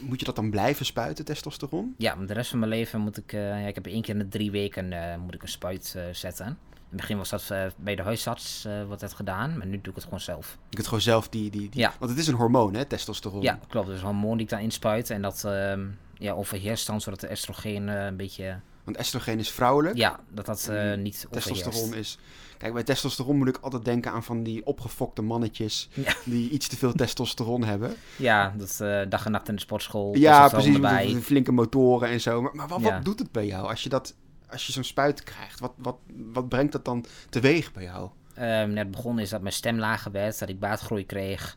Moet 0.00 0.18
je 0.18 0.24
dat 0.26 0.36
dan 0.36 0.50
blijven 0.50 0.86
spuiten, 0.86 1.24
testosteron? 1.24 1.94
Ja, 1.98 2.14
de 2.26 2.32
rest 2.32 2.50
van 2.50 2.58
mijn 2.58 2.70
leven 2.70 3.00
moet 3.00 3.16
ik... 3.16 3.32
eh, 3.32 3.40
ja, 3.40 3.66
ik 3.66 3.74
heb 3.74 3.86
één 3.86 4.02
keer 4.02 4.14
in 4.14 4.20
de 4.20 4.28
drie 4.28 4.50
weken 4.50 4.92
eh, 4.92 5.18
moet 5.18 5.34
ik 5.34 5.42
een 5.42 5.48
spuit 5.48 5.94
eh, 5.96 6.02
zetten. 6.12 6.46
In 6.46 6.92
het 6.92 7.00
begin 7.00 7.16
was 7.16 7.28
dat 7.28 7.44
eh, 7.50 7.64
bij 7.76 7.94
de 7.96 8.02
huisarts 8.02 8.64
eh 8.64 8.84
wordt 8.86 9.00
dat 9.00 9.12
gedaan. 9.12 9.56
Maar 9.58 9.66
nu 9.66 9.72
doe 9.80 9.88
ik 9.88 9.94
het 9.94 10.04
gewoon 10.04 10.20
zelf. 10.20 10.58
Je 10.68 10.74
kunt 10.74 10.86
gewoon 10.86 11.02
zelf 11.02 11.28
die... 11.28 11.50
die, 11.50 11.68
die... 11.68 11.80
Ja. 11.80 11.92
Want 11.98 12.10
het 12.10 12.20
is 12.20 12.26
een 12.26 12.34
hormoon, 12.34 12.74
hè, 12.74 12.84
testosteron. 12.84 13.42
Ja, 13.42 13.58
klopt. 13.68 13.86
Dus 13.86 13.98
een 13.98 14.04
hormoon 14.04 14.36
die 14.36 14.46
ik 14.46 14.50
daar 14.50 14.62
inspuit. 14.62 15.10
En 15.10 15.22
dat 15.22 15.44
ehm, 15.44 15.86
ja, 16.18 16.32
overheerst 16.32 16.86
dan, 16.86 17.00
zodat 17.00 17.20
de 17.20 17.26
estrogeen 17.26 17.88
eh, 17.88 18.04
een 18.04 18.16
beetje... 18.16 18.60
Want 18.84 18.96
estrogen 18.98 19.38
is 19.38 19.50
vrouwelijk. 19.50 19.96
Ja, 19.96 20.20
dat 20.30 20.46
dat 20.46 20.68
En 20.68 21.02
niet 21.02 21.26
Testosteron 21.30 21.94
is... 21.94 22.18
Kijk, 22.58 22.72
bij 22.72 22.82
testosteron 22.82 23.36
moet 23.36 23.48
ik 23.48 23.56
altijd 23.60 23.84
denken 23.84 24.12
aan 24.12 24.24
van 24.24 24.42
die 24.42 24.66
opgefokte 24.66 25.22
mannetjes... 25.22 25.88
Ja. 25.94 26.14
die 26.24 26.50
iets 26.50 26.68
te 26.68 26.76
veel 26.76 26.92
testosteron 26.92 27.64
hebben. 27.64 27.94
Ja, 28.16 28.54
dat 28.56 28.80
eh, 28.80 29.00
dag 29.08 29.24
en 29.24 29.30
nacht 29.32 29.48
in 29.48 29.54
de 29.54 29.60
sportschool. 29.60 30.14
Ja, 30.16 30.48
precies. 30.48 30.74
Erbij. 30.74 31.20
flinke 31.20 31.52
motoren 31.52 32.08
en 32.08 32.20
zo. 32.20 32.42
Maar, 32.42 32.54
maar 32.54 32.68
wat, 32.68 32.80
Ja. 32.80 32.94
wat 32.94 33.04
doet 33.04 33.18
het 33.18 33.32
bij 33.32 33.46
jou 33.46 33.68
als 33.68 33.82
je, 33.82 33.88
dat, 33.88 34.14
als 34.48 34.66
je 34.66 34.72
zo'n 34.72 34.84
spuit 34.84 35.22
krijgt? 35.22 35.60
Wat, 35.60 35.72
wat, 35.76 35.96
wat 36.32 36.48
brengt 36.48 36.72
dat 36.72 36.84
dan 36.84 37.04
teweeg 37.28 37.72
bij 37.72 37.82
jou? 37.82 38.10
Ehm, 38.34 38.72
net 38.72 38.90
begonnen 38.90 39.24
is 39.24 39.30
dat 39.30 39.40
mijn 39.40 39.54
stem 39.54 39.78
lager 39.78 40.12
werd, 40.12 40.38
dat 40.38 40.48
ik 40.48 40.58
baardgroei 40.58 41.06
kreeg. 41.06 41.56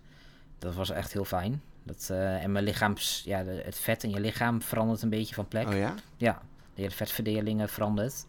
Dat 0.60 0.76
was 0.76 0.90
echt 0.90 1.14
heel 1.14 1.26
fijn. 1.26 1.62
Dat, 1.84 2.08
eh, 2.12 2.44
en 2.44 2.52
mijn 2.52 2.64
lichaams, 2.64 3.22
ja, 3.26 3.44
de- 3.44 3.62
het 3.66 3.80
vet 3.80 4.04
in 4.04 4.10
je 4.10 4.20
lichaam 4.20 4.62
verandert 4.62 5.02
een 5.02 5.10
beetje 5.10 5.36
van 5.36 5.48
plek. 5.48 5.68
Oh 5.68 5.78
ja? 5.78 5.94
Ja, 6.18 6.42
de 6.74 6.82
hele 6.82 6.92
vetverdeling 6.94 7.72
verandert. 7.72 8.26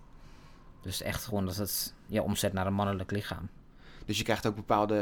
Dus 0.82 1.02
echt 1.02 1.24
gewoon 1.24 1.46
dat 1.46 1.56
het 1.56 1.94
ja, 2.06 2.22
omzet 2.22 2.52
naar 2.52 2.66
een 2.66 2.72
mannelijk 2.74 3.10
lichaam. 3.10 3.48
Dus 4.04 4.18
je 4.18 4.24
krijgt 4.24 4.46
ook 4.46 4.54
bepaalde 4.54 4.96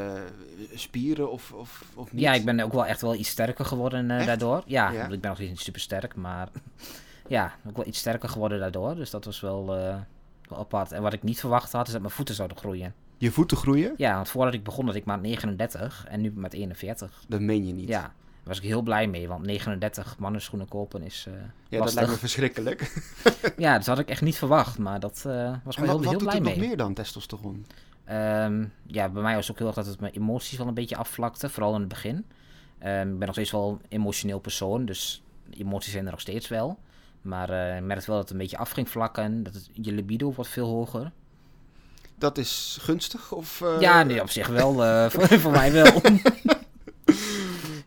eh, 0.70 0.78
spieren 0.78 1.30
of, 1.30 1.52
of, 1.52 1.84
of 1.94 2.12
niet? 2.12 2.20
Ja, 2.22 2.32
ik 2.32 2.44
ben 2.44 2.60
ook 2.60 2.72
wel 2.72 2.86
echt 2.86 3.00
wel 3.00 3.14
iets 3.14 3.28
sterker 3.28 3.64
geworden 3.64 4.10
eh, 4.10 4.26
daardoor. 4.26 4.62
Ja, 4.66 4.90
Ja? 4.90 5.08
ik 5.08 5.20
ben 5.20 5.30
nog 5.30 5.38
niet 5.38 5.60
super 5.60 5.80
sterk, 5.80 6.14
maar 6.14 6.48
ja, 7.28 7.54
ook 7.68 7.76
wel 7.76 7.86
iets 7.86 7.98
sterker 7.98 8.28
geworden 8.28 8.58
daardoor. 8.58 8.94
Dus 8.94 9.10
dat 9.10 9.24
was 9.24 9.40
wel, 9.40 9.66
wel 9.66 10.58
apart. 10.58 10.92
En 10.92 11.02
wat 11.02 11.12
ik 11.12 11.22
niet 11.22 11.40
verwacht 11.40 11.72
had, 11.72 11.86
is 11.86 11.92
dat 11.92 12.00
mijn 12.02 12.12
voeten 12.12 12.34
zouden 12.34 12.56
groeien. 12.56 12.94
Je 13.18 13.30
voeten 13.30 13.56
groeien? 13.56 13.94
Ja, 13.96 14.14
want 14.14 14.28
voordat 14.28 14.54
ik 14.54 14.64
begon 14.64 14.86
had 14.86 14.94
ik 14.94 15.04
maar 15.04 15.18
39 15.18 16.04
en 16.08 16.20
nu 16.20 16.32
met 16.34 16.52
41. 16.52 17.24
Dat 17.28 17.40
meen 17.40 17.66
je 17.66 17.72
niet. 17.72 17.88
Ja, 17.88 18.12
was 18.48 18.58
ik 18.58 18.64
heel 18.64 18.82
blij 18.82 19.06
mee, 19.06 19.28
want 19.28 19.46
39 19.46 20.18
mannenschoenen 20.18 20.68
kopen 20.68 21.02
is 21.02 21.24
eh 21.28 21.34
Ja, 21.68 21.78
dat 21.84 21.94
lijkt 21.94 22.10
me 22.10 22.16
verschrikkelijk. 22.16 22.92
Ja, 23.56 23.76
dat 23.76 23.86
had 23.86 23.98
ik 23.98 24.08
echt 24.08 24.22
niet 24.22 24.36
verwacht, 24.38 24.78
maar 24.78 25.00
dat 25.00 25.24
eh, 25.26 25.54
was 25.64 25.76
wel 25.76 25.86
wat, 25.86 25.86
heel, 25.86 25.86
wat 25.86 26.02
heel 26.02 26.12
doet 26.12 26.22
blij 26.22 26.34
het 26.34 26.42
nog 26.42 26.56
mee. 26.56 26.66
meer 26.66 26.76
dan 26.76 26.94
testosteron? 26.94 27.66
Ehm, 28.04 28.64
ja, 28.86 29.08
bij 29.08 29.22
mij 29.22 29.34
was 29.34 29.42
het 29.42 29.50
ook 29.50 29.58
heel 29.58 29.66
erg 29.66 29.76
dat 29.76 29.86
het 29.86 30.00
mijn 30.00 30.12
emoties 30.12 30.58
wel 30.58 30.66
een 30.66 30.74
beetje 30.74 30.96
afvlakte, 30.96 31.48
vooral 31.48 31.74
in 31.74 31.80
het 31.80 31.88
begin. 31.88 32.24
Ehm, 32.78 33.08
ik 33.12 33.18
ben 33.18 33.26
nog 33.26 33.34
steeds 33.34 33.50
wel 33.50 33.70
een 33.70 33.86
emotioneel 33.88 34.38
persoon, 34.38 34.84
dus 34.84 35.22
emoties 35.50 35.92
zijn 35.92 36.04
er 36.04 36.10
nog 36.10 36.20
steeds 36.20 36.48
wel. 36.48 36.78
Maar 37.22 37.50
eh 37.50 37.76
ik 37.76 37.82
merk 37.82 38.04
wel 38.04 38.16
dat 38.16 38.24
het 38.24 38.32
een 38.32 38.40
beetje 38.40 38.58
af 38.58 38.70
ging 38.70 38.88
vlakken. 38.88 39.42
Dat 39.42 39.54
het, 39.54 39.68
je 39.72 39.92
libido 39.92 40.32
wordt 40.32 40.50
veel 40.50 40.66
hoger. 40.66 41.12
Dat 42.14 42.38
is 42.38 42.78
gunstig? 42.80 43.32
Of, 43.32 43.64
ja, 43.80 44.02
nee, 44.02 44.20
op 44.20 44.30
zich 44.30 44.46
wel. 44.46 44.72
voor, 45.10 45.38
voor 45.38 45.52
mij 45.52 45.72
wel. 45.72 45.92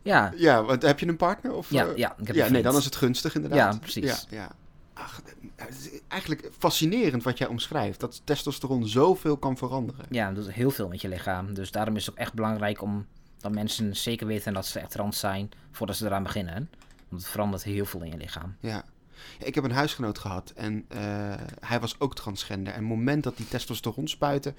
ja, 0.01 0.33
Ja, 0.35 0.63
want 0.63 0.81
heb 0.81 0.99
je 0.99 1.07
een 1.07 1.17
partner? 1.17 1.53
Of, 1.53 1.69
ja, 1.69 1.85
eh, 1.87 1.97
ja, 1.97 2.15
ik 2.19 2.27
heb 2.27 2.35
ja 2.35 2.45
een 2.45 2.51
nee, 2.51 2.61
dan 2.61 2.75
is 2.75 2.85
het 2.85 2.95
gunstig 2.95 3.35
inderdaad. 3.35 3.73
Ja, 3.73 3.79
precies. 3.79 4.27
Ja, 4.29 4.37
ja. 4.37 4.51
Ach, 4.93 5.21
het 5.55 5.77
is 5.77 5.99
eigenlijk 6.07 6.49
fascinerend 6.57 7.23
wat 7.23 7.37
jij 7.37 7.47
omschrijft. 7.47 7.99
Dat 7.99 8.21
testosteron 8.23 8.87
zoveel 8.87 9.37
kan 9.37 9.57
veranderen. 9.57 10.05
Ja, 10.09 10.31
dat 10.31 10.43
doet 10.43 10.53
heel 10.53 10.71
veel 10.71 10.87
met 10.87 11.01
je 11.01 11.07
lichaam. 11.07 11.53
Dus 11.53 11.71
daarom 11.71 11.95
is 11.95 12.05
het 12.05 12.13
ook 12.13 12.19
echt 12.19 12.33
belangrijk 12.33 12.81
om 12.81 13.05
dat 13.37 13.51
mensen 13.51 13.95
zeker 13.95 14.27
weten 14.27 14.53
dat 14.53 14.65
ze 14.65 14.79
echt 14.79 14.91
trans 14.91 15.19
zijn 15.19 15.49
voordat 15.71 15.95
ze 15.95 16.05
eraan 16.05 16.23
beginnen. 16.23 16.69
Want 17.09 17.21
het 17.21 17.31
verandert 17.31 17.63
heel 17.63 17.85
veel 17.85 18.01
in 18.01 18.11
je 18.11 18.17
lichaam. 18.17 18.55
Ja. 18.59 18.83
Ik 19.39 19.55
heb 19.55 19.63
een 19.63 19.71
huisgenoot 19.71 20.17
gehad 20.17 20.51
en 20.55 20.85
eh, 20.87 20.99
hij 21.59 21.79
was 21.79 21.95
ook 21.99 22.15
transgender. 22.15 22.73
En 22.73 22.79
het 22.79 22.87
moment 22.87 23.23
dat 23.23 23.37
die 23.37 23.47
testosteronspuiten 23.47 24.55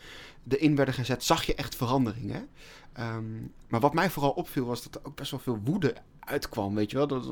erin 0.49 0.77
werden 0.77 0.95
gezet, 0.95 1.25
zag 1.25 1.43
je 1.45 1.55
echt 1.55 1.77
veranderingen. 1.77 2.49
Ehm, 2.93 3.25
maar 3.69 3.81
wat 3.81 3.95
mij 3.95 4.11
vooral 4.11 4.31
opviel 4.31 4.65
was 4.65 4.83
dat 4.83 4.95
er 4.95 5.01
ook 5.09 5.17
best 5.17 5.31
wel 5.31 5.41
veel 5.41 5.61
woede 5.65 5.95
uitkwam, 6.21 6.75
weet 6.75 6.91
je 6.91 6.97
wel. 6.97 7.07
Dat, 7.07 7.25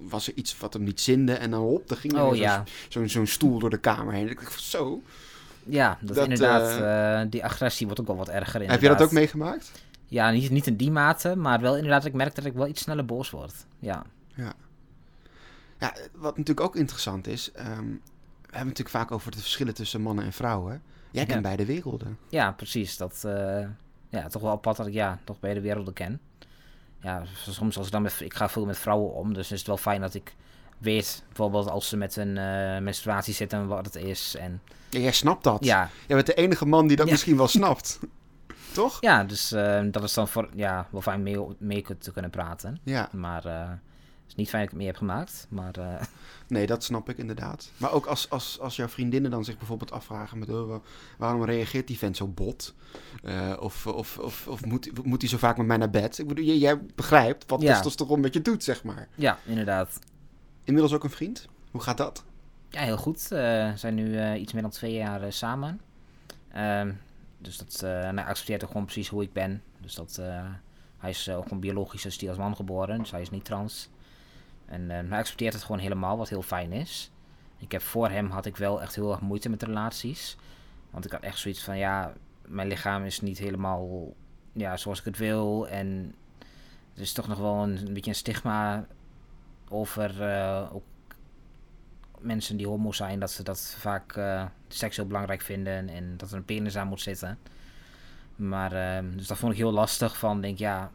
was 0.00 0.26
er 0.28 0.34
iets 0.34 0.58
wat 0.58 0.72
hem 0.72 0.82
niet 0.82 1.00
zinde 1.00 1.32
en 1.32 1.50
dan 1.50 1.60
hop, 1.60 1.88
dan 1.88 1.96
ging 1.96 2.12
er 2.12 2.24
Oh 2.24 2.36
ja. 2.36 2.64
zo'n 2.88 3.26
stoel 3.26 3.58
door 3.58 3.70
de 3.70 3.78
kamer 3.78 4.12
heen. 4.12 4.28
Ik 4.28 4.40
dacht, 4.40 4.60
zo, 4.62 5.02
Ja, 5.64 5.98
dat, 6.00 6.16
Dat, 6.16 6.24
inderdaad, 6.24 7.24
eh, 7.24 7.30
die 7.30 7.44
agressie 7.44 7.86
wordt 7.86 8.00
ook 8.00 8.06
wel 8.06 8.16
wat 8.16 8.28
erger 8.28 8.60
inderdaad. 8.60 8.80
heb 8.80 8.90
je 8.90 8.96
dat 8.96 9.06
ook 9.06 9.12
meegemaakt? 9.12 9.72
Ja, 10.06 10.30
niet, 10.30 10.50
niet 10.50 10.66
in 10.66 10.76
die 10.76 10.90
mate, 10.90 11.36
maar 11.36 11.60
wel 11.60 11.76
inderdaad, 11.76 12.04
ik 12.04 12.12
merk 12.12 12.34
dat 12.34 12.44
ik 12.44 12.52
wel 12.52 12.66
iets 12.66 12.82
sneller 12.82 13.04
boos 13.04 13.30
word. 13.30 13.54
Ja, 13.78 14.04
Ja, 14.34 14.52
wat 16.14 16.36
natuurlijk 16.36 16.66
ook 16.66 16.76
interessant 16.76 17.26
is, 17.26 17.52
ehm, 17.52 17.66
we 18.40 18.58
hebben 18.58 18.66
natuurlijk 18.74 18.88
vaak 18.96 19.10
over 19.12 19.30
de 19.30 19.38
verschillen 19.38 19.74
tussen 19.74 20.00
mannen 20.00 20.24
en 20.24 20.32
vrouwen. 20.32 20.82
Jij 21.10 21.22
kent 21.24 21.36
Ja. 21.36 21.40
beide 21.42 21.64
werelden. 21.64 22.18
ja 22.28 22.52
precies. 22.52 22.96
Dat, 22.96 23.22
eh, 23.24 23.66
ja, 24.08 24.26
toch 24.28 24.42
wel 24.42 24.50
apart 24.50 24.76
dat 24.76 24.86
ik 24.86 24.92
ja, 24.92 25.18
toch 25.24 25.40
beide 25.40 25.60
werelden 25.60 25.94
ken. 25.94 26.20
Ja, 27.00 27.22
soms 27.48 27.76
als 27.76 27.86
ik 27.86 27.92
dan 27.92 28.02
met, 28.02 28.20
ik 28.20 28.34
ga 28.34 28.48
veel 28.48 28.64
met 28.66 28.78
vrouwen 28.78 29.12
om, 29.14 29.34
dus 29.34 29.52
is 29.52 29.58
het 29.58 29.66
wel 29.66 29.76
fijn 29.76 30.00
dat 30.00 30.14
ik 30.14 30.34
weet, 30.78 31.22
bijvoorbeeld 31.26 31.68
als 31.70 31.88
ze 31.88 31.96
met 31.96 32.16
een 32.16 32.38
eh, 32.38 32.78
menstruatie 32.78 33.34
zitten, 33.34 33.66
wat 33.66 33.84
het 33.84 33.94
is. 33.94 34.34
En 34.36 34.60
Ja, 34.90 34.98
jij 35.00 35.12
snapt 35.12 35.44
dat. 35.44 35.64
ja, 35.64 35.88
Jij 36.06 36.16
bent 36.16 36.26
de 36.26 36.34
enige 36.34 36.66
man 36.66 36.86
die 36.86 36.96
dat 36.96 37.06
Ja. 37.06 37.12
misschien 37.12 37.36
wel 37.36 37.48
snapt. 37.58 37.98
Toch? 38.72 38.96
ja 39.00 39.24
dus 39.24 39.52
eh, 39.52 39.82
dat 39.90 40.02
is 40.02 40.14
dan 40.14 40.28
voor, 40.28 40.48
ja, 40.54 40.86
wel 40.90 41.00
fijn 41.00 41.22
mee, 41.22 41.38
mee 41.58 41.84
te 41.98 42.12
kunnen 42.12 42.30
praten. 42.30 42.80
Ja, 42.82 43.08
Maar 43.12 43.44
eh, 43.44 43.68
het 43.68 43.78
is 44.32 44.38
niet 44.38 44.48
fijn 44.48 44.62
dat 44.64 44.72
ik 44.72 44.78
het 44.78 44.78
mee 44.78 44.86
heb 44.86 44.96
gemaakt. 44.96 45.46
Maar 45.48 45.74
eh, 45.78 46.02
nee, 46.48 46.66
dat 46.66 46.84
snap 46.84 47.08
ik 47.08 47.18
inderdaad. 47.18 47.70
Maar 47.76 47.92
ook 47.92 48.06
als, 48.06 48.30
als, 48.30 48.60
als 48.60 48.76
jouw 48.76 48.88
vriendinnen 48.88 49.30
dan 49.30 49.44
zich 49.44 49.58
bijvoorbeeld 49.58 49.90
afvragen 49.92 50.38
met... 50.38 50.48
oh, 50.50 50.68
wa- 50.68 50.80
waarom 51.18 51.44
reageert 51.44 51.86
die 51.86 51.98
vent 51.98 52.16
zo 52.16 52.26
bot? 52.26 52.74
Eh, 53.22 53.56
of 53.60 53.86
of, 53.86 54.18
of, 54.18 54.48
of 54.48 54.64
moet, 54.64 55.04
moet 55.04 55.20
hij 55.20 55.30
zo 55.30 55.36
vaak 55.36 55.56
met 55.56 55.66
mij 55.66 55.76
naar 55.76 55.90
bed? 55.90 56.18
Ik 56.18 56.28
bedoel, 56.28 56.44
jij, 56.44 56.56
jij 56.58 56.80
begrijpt 56.94 57.50
wat 57.50 57.62
Ja. 57.62 57.72
testosteron 57.72 58.20
met 58.20 58.34
je 58.34 58.42
doet, 58.42 58.64
zeg 58.64 58.84
maar. 58.84 59.08
ja, 59.14 59.38
inderdaad. 59.44 59.98
Inmiddels 60.64 60.94
ook 60.94 61.04
een 61.04 61.10
vriend? 61.10 61.48
Hoe 61.70 61.80
gaat 61.82 61.96
dat? 61.96 62.24
Ja, 62.68 62.80
heel 62.80 62.96
goed. 62.96 63.22
Eh, 63.32 63.38
We 63.70 63.72
zijn 63.76 63.94
nu 63.94 64.34
iets 64.34 64.52
meer 64.52 64.62
dan 64.62 64.70
twee 64.70 64.92
jaar 64.92 65.32
samen. 65.32 65.80
Ehm, 66.52 66.92
dus 67.38 67.58
dat, 67.58 67.80
hij 67.80 68.24
accepteert 68.24 68.62
ook 68.62 68.70
gewoon 68.70 68.84
precies 68.84 69.08
hoe 69.08 69.22
ik 69.22 69.32
ben. 69.32 69.62
Dus 69.80 69.94
dat, 69.94 70.20
hij 70.98 71.10
is 71.10 71.28
ook 71.28 71.42
gewoon 71.42 71.60
biologisch 71.60 72.04
is 72.06 72.18
die 72.18 72.28
als 72.28 72.38
man 72.38 72.56
geboren, 72.56 72.98
dus 72.98 73.10
hij 73.10 73.20
is 73.20 73.30
niet 73.30 73.44
trans. 73.44 73.88
En 74.72 74.90
eh, 74.90 75.08
hij 75.08 75.18
accepteert 75.18 75.52
het 75.52 75.62
gewoon 75.62 75.80
helemaal, 75.80 76.16
wat 76.16 76.28
heel 76.28 76.42
fijn 76.42 76.72
is. 76.72 77.10
Ik 77.58 77.72
heb 77.72 77.82
voor 77.82 78.08
hem 78.08 78.30
had 78.30 78.46
ik 78.46 78.56
wel 78.56 78.82
echt 78.82 78.94
heel 78.94 79.10
erg 79.10 79.20
moeite 79.20 79.48
met 79.48 79.62
relaties. 79.62 80.36
Want 80.90 81.04
ik 81.04 81.10
had 81.10 81.22
echt 81.22 81.38
zoiets 81.38 81.64
van, 81.64 81.78
ja, 81.78 82.12
mijn 82.46 82.68
lichaam 82.68 83.04
is 83.04 83.20
niet 83.20 83.38
helemaal 83.38 84.14
ja, 84.52 84.76
zoals 84.76 84.98
ik 84.98 85.04
het 85.04 85.18
wil. 85.18 85.68
En 85.68 86.14
er 86.94 87.00
is 87.00 87.12
toch 87.12 87.28
nog 87.28 87.38
wel 87.38 87.62
een, 87.62 87.92
beetje 87.92 88.10
een 88.10 88.16
stigma 88.16 88.86
over 89.68 90.22
eh, 90.22 90.74
ook 90.74 90.84
mensen 92.18 92.56
die 92.56 92.66
homo 92.66 92.92
zijn, 92.92 93.18
dat 93.18 93.30
ze 93.30 93.42
dat 93.42 93.76
vaak 93.78 94.16
eh 94.16 94.44
seks 94.68 94.96
heel 94.96 95.06
belangrijk 95.06 95.40
vinden 95.40 95.88
en 95.88 96.16
dat 96.16 96.30
er 96.30 96.36
een 96.36 96.44
penis 96.44 96.76
aan 96.76 96.88
moet 96.88 97.00
zitten. 97.00 97.38
Maar, 98.36 99.02
dus 99.16 99.26
dat 99.26 99.38
vond 99.38 99.52
ik 99.52 99.58
heel 99.58 99.72
lastig 99.72 100.18
van, 100.18 100.40
denk 100.40 100.58
ja, 100.58 100.90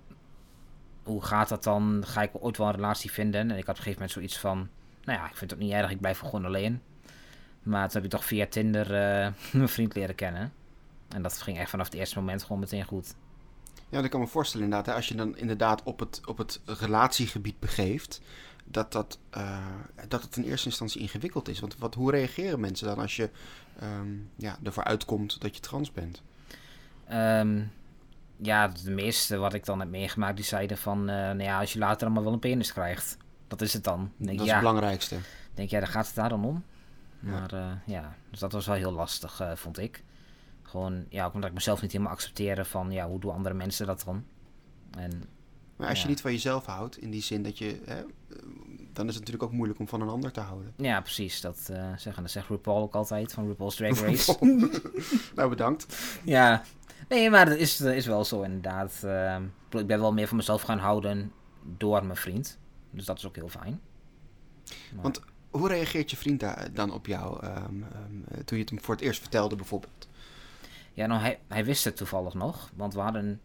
hoe 1.07 1.23
gaat 1.23 1.49
dat 1.49 1.63
dan? 1.63 2.03
Ga 2.05 2.21
ik 2.21 2.31
ooit 2.33 2.57
wel 2.57 2.67
een 2.67 2.73
relatie 2.73 3.11
vinden? 3.11 3.51
En 3.51 3.57
ik 3.57 3.65
had 3.65 3.77
op 3.79 3.85
een 3.85 3.93
gegeven 3.93 3.93
moment 3.93 4.11
zoiets 4.11 4.37
van, 4.37 4.57
nou 5.03 5.19
ja, 5.19 5.25
ik 5.25 5.35
vind 5.35 5.51
het 5.51 5.53
ook 5.53 5.65
niet 5.65 5.73
erg, 5.75 5.91
ik 5.91 5.99
blijf 5.99 6.19
gewoon 6.19 6.45
alleen. 6.45 6.81
Maar 7.63 7.85
toen 7.85 7.95
heb 7.95 8.03
ik 8.03 8.09
toch 8.09 8.25
via 8.25 8.45
Tinder 8.47 8.95
eh 8.95 9.31
mijn 9.53 9.69
vriend 9.69 9.95
leren 9.95 10.15
kennen. 10.15 10.53
En 11.07 11.21
dat 11.21 11.41
ging 11.41 11.57
echt 11.57 11.69
vanaf 11.69 11.85
het 11.85 11.95
eerste 11.95 12.19
moment 12.19 12.43
gewoon 12.43 12.59
meteen 12.59 12.83
goed. 12.83 13.15
Ja, 13.89 14.01
dat 14.01 14.09
kan 14.09 14.19
me 14.19 14.27
voorstellen 14.27 14.65
inderdaad. 14.65 14.89
Hè, 14.89 14.95
als 14.99 15.07
je 15.07 15.15
dan 15.15 15.37
inderdaad 15.37 15.83
op 15.83 15.99
het, 15.99 16.21
op 16.25 16.37
het 16.37 16.61
relatiegebied 16.65 17.59
begeeft... 17.59 18.21
Dat, 18.69 18.91
dat, 18.91 19.19
eh, 19.29 19.65
dat 20.07 20.21
het 20.21 20.37
in 20.37 20.43
eerste 20.43 20.67
instantie 20.67 21.01
ingewikkeld 21.01 21.47
is. 21.47 21.59
Want 21.59 21.77
wat, 21.77 21.93
hoe 21.93 22.11
reageren 22.11 22.59
mensen 22.59 22.87
dan 22.87 22.99
als 22.99 23.15
je 23.15 23.29
ehm, 23.79 24.07
ja, 24.35 24.57
ervoor 24.63 24.83
uitkomt 24.83 25.41
dat 25.41 25.55
je 25.55 25.61
trans 25.61 25.91
bent? 25.91 26.21
Ehm, 27.07 27.63
ja, 28.41 28.67
de 28.67 28.91
meeste 28.91 29.37
wat 29.37 29.53
ik 29.53 29.65
dan 29.65 29.79
heb 29.79 29.89
meegemaakt, 29.89 30.35
die 30.35 30.45
zeiden 30.45 30.77
van, 30.77 31.09
eh, 31.09 31.15
nou 31.15 31.43
ja, 31.43 31.59
als 31.59 31.73
je 31.73 31.79
later 31.79 32.05
allemaal 32.05 32.23
wel 32.23 32.33
een 32.33 32.39
penis 32.39 32.73
krijgt, 32.73 33.17
dat 33.47 33.61
is 33.61 33.73
het 33.73 33.83
dan. 33.83 34.11
Denk, 34.17 34.37
dat 34.37 34.39
is 34.39 34.45
ja, 34.45 34.57
het 34.57 34.59
belangrijkste. 34.59 35.15
denk 35.53 35.69
ja, 35.69 35.79
daar 35.79 35.87
gaat 35.87 36.05
het 36.05 36.15
daar 36.15 36.29
dan 36.29 36.45
om. 36.45 36.63
Ja. 37.19 37.29
Maar 37.29 37.53
eh, 37.53 37.71
ja, 37.85 38.15
dus 38.29 38.39
dat 38.39 38.51
was 38.51 38.65
wel 38.65 38.75
heel 38.75 38.91
lastig, 38.91 39.39
eh, 39.39 39.55
vond 39.55 39.77
ik. 39.79 40.03
Gewoon, 40.61 41.05
ja, 41.09 41.25
ook 41.25 41.33
omdat 41.33 41.49
ik 41.49 41.55
mezelf 41.55 41.81
niet 41.81 41.91
helemaal 41.91 42.13
accepteerde 42.13 42.65
van, 42.65 42.91
ja, 42.91 43.07
hoe 43.07 43.19
doen 43.19 43.33
andere 43.33 43.55
mensen 43.55 43.87
dat 43.87 44.03
dan? 44.05 44.25
En 44.97 45.23
Maar 45.77 45.89
als 45.89 46.01
je 46.01 46.07
niet 46.07 46.21
van 46.21 46.31
jezelf 46.31 46.65
houdt, 46.65 46.97
in 46.97 47.09
die 47.11 47.21
zin 47.21 47.43
dat 47.43 47.57
je... 47.57 47.81
Hè, 47.85 47.95
eh, 47.99 48.05
dan 48.93 49.07
is 49.07 49.13
het 49.15 49.23
natuurlijk 49.23 49.43
ook 49.43 49.51
moeilijk 49.57 49.79
om 49.79 49.87
van 49.87 50.01
een 50.01 50.07
ander 50.09 50.31
te 50.31 50.39
houden. 50.39 50.73
ja, 50.77 51.01
precies, 51.01 51.41
dat 51.41 51.69
eh 51.71 51.91
zeggen. 51.97 52.23
Dat 52.23 52.31
zegt 52.31 52.47
RuPaul 52.49 52.81
ook 52.81 52.95
altijd, 52.95 53.33
van 53.33 53.47
RuPaul's 53.47 53.75
Drag 53.75 53.99
Race. 54.05 54.37
nou, 55.35 55.49
bedankt. 55.49 55.97
ja, 56.23 56.63
nee, 57.09 57.29
maar 57.29 57.45
dat 57.45 57.57
is, 57.57 57.77
dat 57.77 57.93
is 57.93 58.05
wel 58.05 58.25
zo 58.25 58.41
inderdaad. 58.41 59.01
Ehm, 59.03 59.43
ik 59.69 59.87
ben 59.87 59.99
wel 59.99 60.13
meer 60.13 60.27
van 60.27 60.37
mezelf 60.37 60.61
gaan 60.61 60.79
houden 60.79 61.31
door 61.77 62.05
mijn 62.05 62.17
vriend. 62.17 62.57
Dus 62.91 63.05
dat 63.05 63.17
is 63.17 63.25
ook 63.25 63.35
heel 63.35 63.49
fijn. 63.49 63.79
Maar- 64.93 65.01
Want 65.03 65.21
Hoe 65.49 65.67
reageert 65.67 66.11
je 66.11 66.17
vriend 66.17 66.39
daar 66.39 66.73
dan 66.73 66.91
op 66.93 67.05
jou 67.07 67.43
ehm, 67.43 67.83
ehm, 67.83 68.43
toen 68.45 68.57
je 68.57 68.63
het 68.63 68.69
hem 68.69 68.81
voor 68.81 68.95
het 68.95 69.03
eerst 69.03 69.19
vertelde 69.21 69.55
bijvoorbeeld? 69.55 70.07
Ja, 70.93 71.05
nou, 71.05 71.21
hij, 71.21 71.39
hij 71.47 71.65
wist 71.65 71.83
het 71.83 71.97
toevallig 71.97 72.33
nog. 72.33 72.71
Want 72.75 72.93
we 72.93 72.99
hadden, 72.99 73.41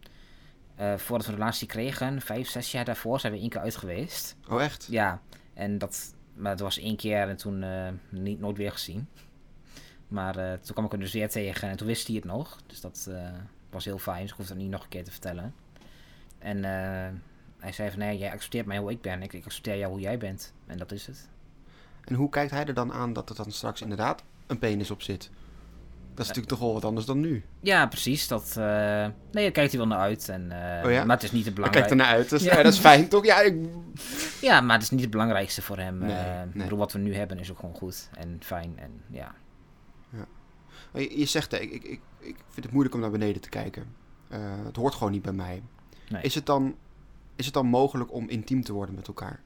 eh, 0.75 0.97
voordat 0.97 1.25
we 1.25 1.31
een 1.31 1.37
relatie 1.37 1.67
kregen, 1.67 2.21
vijf, 2.21 2.49
zes 2.49 2.71
jaar 2.71 2.85
daarvoor, 2.85 3.19
zijn 3.19 3.33
we 3.33 3.39
één 3.39 3.49
keer 3.49 3.61
uit 3.61 3.75
geweest. 3.75 4.35
Oh 4.49 4.61
echt? 4.61 4.87
Ja, 4.89 5.21
en 5.53 5.77
dat, 5.77 6.15
maar 6.33 6.51
het 6.51 6.59
was 6.59 6.79
één 6.79 6.95
keer 6.95 7.29
en 7.29 7.37
toen 7.37 7.63
eh, 7.63 7.87
niet, 8.09 8.39
nooit 8.39 8.57
weer 8.57 8.71
gezien. 8.71 9.07
Maar 10.07 10.37
eh, 10.37 10.53
toen 10.53 10.73
kwam 10.73 10.85
ik 10.85 10.91
hem 10.91 10.99
dus 10.99 11.13
weer 11.13 11.29
tegen 11.29 11.69
en 11.69 11.77
toen 11.77 11.87
wist 11.87 12.07
hij 12.07 12.15
het 12.15 12.25
nog. 12.25 12.61
Dus 12.67 12.81
dat 12.81 13.09
was 13.69 13.85
heel 13.85 13.97
fijn, 13.97 14.21
dus 14.21 14.31
ik 14.31 14.37
hoefde 14.37 14.53
het 14.53 14.61
niet 14.61 14.71
nog 14.71 14.83
een 14.83 14.89
keer 14.89 15.03
te 15.03 15.11
vertellen. 15.11 15.53
En 16.39 16.63
hij 17.59 17.71
zei 17.71 17.89
van, 17.89 17.99
nee, 17.99 18.17
jij 18.17 18.31
accepteert 18.31 18.65
mij 18.65 18.77
hoe 18.77 18.91
ik 18.91 19.01
ben. 19.01 19.21
Ik, 19.21 19.33
ik 19.33 19.45
accepteer 19.45 19.77
jou 19.77 19.91
hoe 19.91 20.01
jij 20.01 20.17
bent. 20.17 20.53
En 20.65 20.77
dat 20.77 20.91
is 20.91 21.07
het. 21.07 21.29
En 22.03 22.15
hoe 22.15 22.29
kijkt 22.29 22.51
hij 22.51 22.65
er 22.65 22.73
dan 22.73 22.93
aan 22.93 23.13
dat 23.13 23.29
er 23.29 23.35
dan 23.35 23.51
straks 23.51 23.81
inderdaad 23.81 24.23
een 24.47 24.59
penis 24.59 24.91
op 24.91 25.01
zit? 25.01 25.29
Dat 26.15 26.19
is 26.21 26.27
natuurlijk 26.27 26.47
toch 26.47 26.59
wel 26.59 26.73
wat 26.73 26.85
anders 26.85 27.05
dan 27.05 27.19
nu. 27.19 27.43
Ja, 27.59 27.85
precies. 27.87 28.27
Dat, 28.27 28.55
eh, 28.57 28.63
nee, 29.31 29.43
daar 29.43 29.51
kijkt 29.51 29.71
hij 29.71 29.77
wel 29.79 29.87
naar 29.87 29.99
uit. 29.99 30.29
En, 30.29 30.51
eh, 30.51 30.85
Oh 30.85 30.91
ja? 30.91 31.03
Maar 31.03 31.15
het 31.15 31.23
is 31.25 31.31
niet 31.31 31.45
het 31.45 31.53
Hij 31.53 31.53
belangrijkste. 31.53 31.69
kijkt 31.71 31.89
ernaar 31.91 32.07
uit. 32.07 32.29
Dus, 32.29 32.43
Ja. 32.43 32.57
ja. 32.57 32.63
dat 32.63 32.73
is 32.73 32.79
fijn 32.79 33.07
toch? 33.07 33.25
Ja, 33.25 33.39
ik... 33.41 33.55
Ja, 34.41 34.61
maar 34.61 34.73
het 34.75 34.83
is 34.83 34.89
niet 34.89 35.01
het 35.01 35.09
belangrijkste 35.09 35.61
voor 35.61 35.77
hem. 35.77 35.97
Nee, 35.97 36.11
Eh, 36.15 36.41
ik 36.41 36.53
nee. 36.55 36.63
bedoel, 36.63 36.77
wat 36.79 36.91
we 36.91 36.99
nu 36.99 37.15
hebben 37.15 37.39
is 37.39 37.51
ook 37.51 37.59
gewoon 37.59 37.75
goed 37.75 38.09
en 38.13 38.37
fijn. 38.43 38.73
En 38.79 38.91
ja, 39.09 39.35
Maar 40.91 41.01
je, 41.01 41.19
je 41.19 41.25
zegt, 41.25 41.53
ik, 41.53 41.71
ik, 41.71 41.83
ik, 41.83 42.01
ik 42.19 42.35
vind 42.49 42.65
het 42.65 42.71
moeilijk 42.71 42.95
om 42.95 43.01
naar 43.01 43.11
beneden 43.11 43.41
te 43.41 43.49
kijken. 43.49 43.85
Eh, 44.29 44.39
het 44.65 44.75
hoort 44.75 44.93
gewoon 44.93 45.11
niet 45.11 45.21
bij 45.21 45.33
mij. 45.33 45.63
Nee. 46.09 46.21
Is, 46.21 46.35
het 46.35 46.45
dan, 46.45 46.75
is 47.35 47.45
het 47.45 47.53
dan 47.53 47.65
mogelijk 47.65 48.13
om 48.13 48.29
intiem 48.29 48.63
te 48.63 48.73
worden 48.73 48.95
met 48.95 49.07
elkaar? 49.07 49.41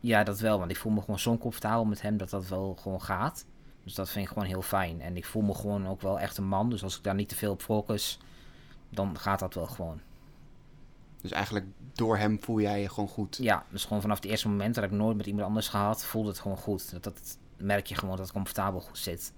ja, 0.00 0.24
dat 0.24 0.40
wel. 0.40 0.58
Want 0.58 0.70
ik 0.70 0.76
voel 0.76 0.92
me 0.92 1.00
gewoon 1.00 1.18
zo 1.18 1.38
comfortabel 1.38 1.84
met 1.84 2.02
hem 2.02 2.16
dat 2.16 2.30
dat 2.30 2.48
wel 2.48 2.76
gewoon 2.80 3.02
gaat. 3.02 3.44
Dus 3.84 3.94
dat 3.94 4.10
vind 4.10 4.24
ik 4.24 4.32
gewoon 4.32 4.48
heel 4.48 4.62
fijn. 4.62 5.00
En 5.00 5.16
ik 5.16 5.24
voel 5.24 5.42
me 5.42 5.54
gewoon 5.54 5.86
ook 5.86 6.00
wel 6.00 6.20
echt 6.20 6.36
een 6.36 6.46
man. 6.46 6.70
Dus 6.70 6.82
als 6.82 6.96
ik 6.96 7.02
daar 7.02 7.14
niet 7.14 7.28
te 7.28 7.36
veel 7.36 7.52
op 7.52 7.62
focus, 7.62 8.18
dan 8.88 9.18
gaat 9.18 9.38
dat 9.38 9.54
wel 9.54 9.66
gewoon. 9.66 10.00
Dus 11.20 11.30
eigenlijk 11.30 11.66
door 11.92 12.16
hem 12.16 12.42
voel 12.42 12.60
jij 12.60 12.80
je 12.80 12.88
gewoon 12.88 13.08
goed. 13.08 13.36
Ja, 13.36 13.64
dus 13.70 13.84
gewoon 13.84 14.00
vanaf 14.00 14.16
het 14.16 14.26
eerste 14.26 14.48
moment, 14.48 14.74
dat 14.74 14.84
ik 14.84 14.90
nooit 14.90 15.16
met 15.16 15.26
iemand 15.26 15.46
anders 15.46 15.68
gehad, 15.68 16.04
voelde 16.04 16.28
het 16.28 16.38
gewoon 16.38 16.56
goed. 16.56 16.90
Dat, 16.90 17.04
dat 17.04 17.38
merk 17.56 17.86
je 17.86 17.94
gewoon 17.94 18.16
dat 18.16 18.24
het 18.24 18.34
comfortabel 18.34 18.80
goed 18.80 18.98
zit. 18.98 19.32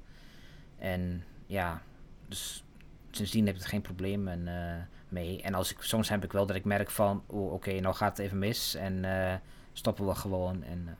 En 0.79 1.25
ja, 1.47 1.83
dus 2.29 2.65
sindsdien 3.11 3.47
heb 3.47 3.57
ik 3.57 3.63
geen 3.63 3.81
probleem. 3.81 4.29
En 4.29 4.49
eh, 4.49 4.83
mee. 5.09 5.43
En 5.43 5.55
als 5.55 5.71
ik, 5.71 5.83
soms 5.83 6.09
heb 6.09 6.25
ik 6.25 6.33
wel 6.33 6.47
dat 6.47 6.57
ik 6.57 6.65
merk 6.65 6.91
van, 6.91 7.23
oh, 7.27 7.53
oké, 7.53 7.81
nou 7.81 7.95
gaat 7.95 8.17
het 8.17 8.27
even 8.27 8.39
mis 8.39 8.75
en 8.75 9.05
eh, 9.05 9.35
stoppen 9.73 10.07
we 10.07 10.15
gewoon. 10.15 10.63
En, 10.63 10.85
eh, 10.87 10.95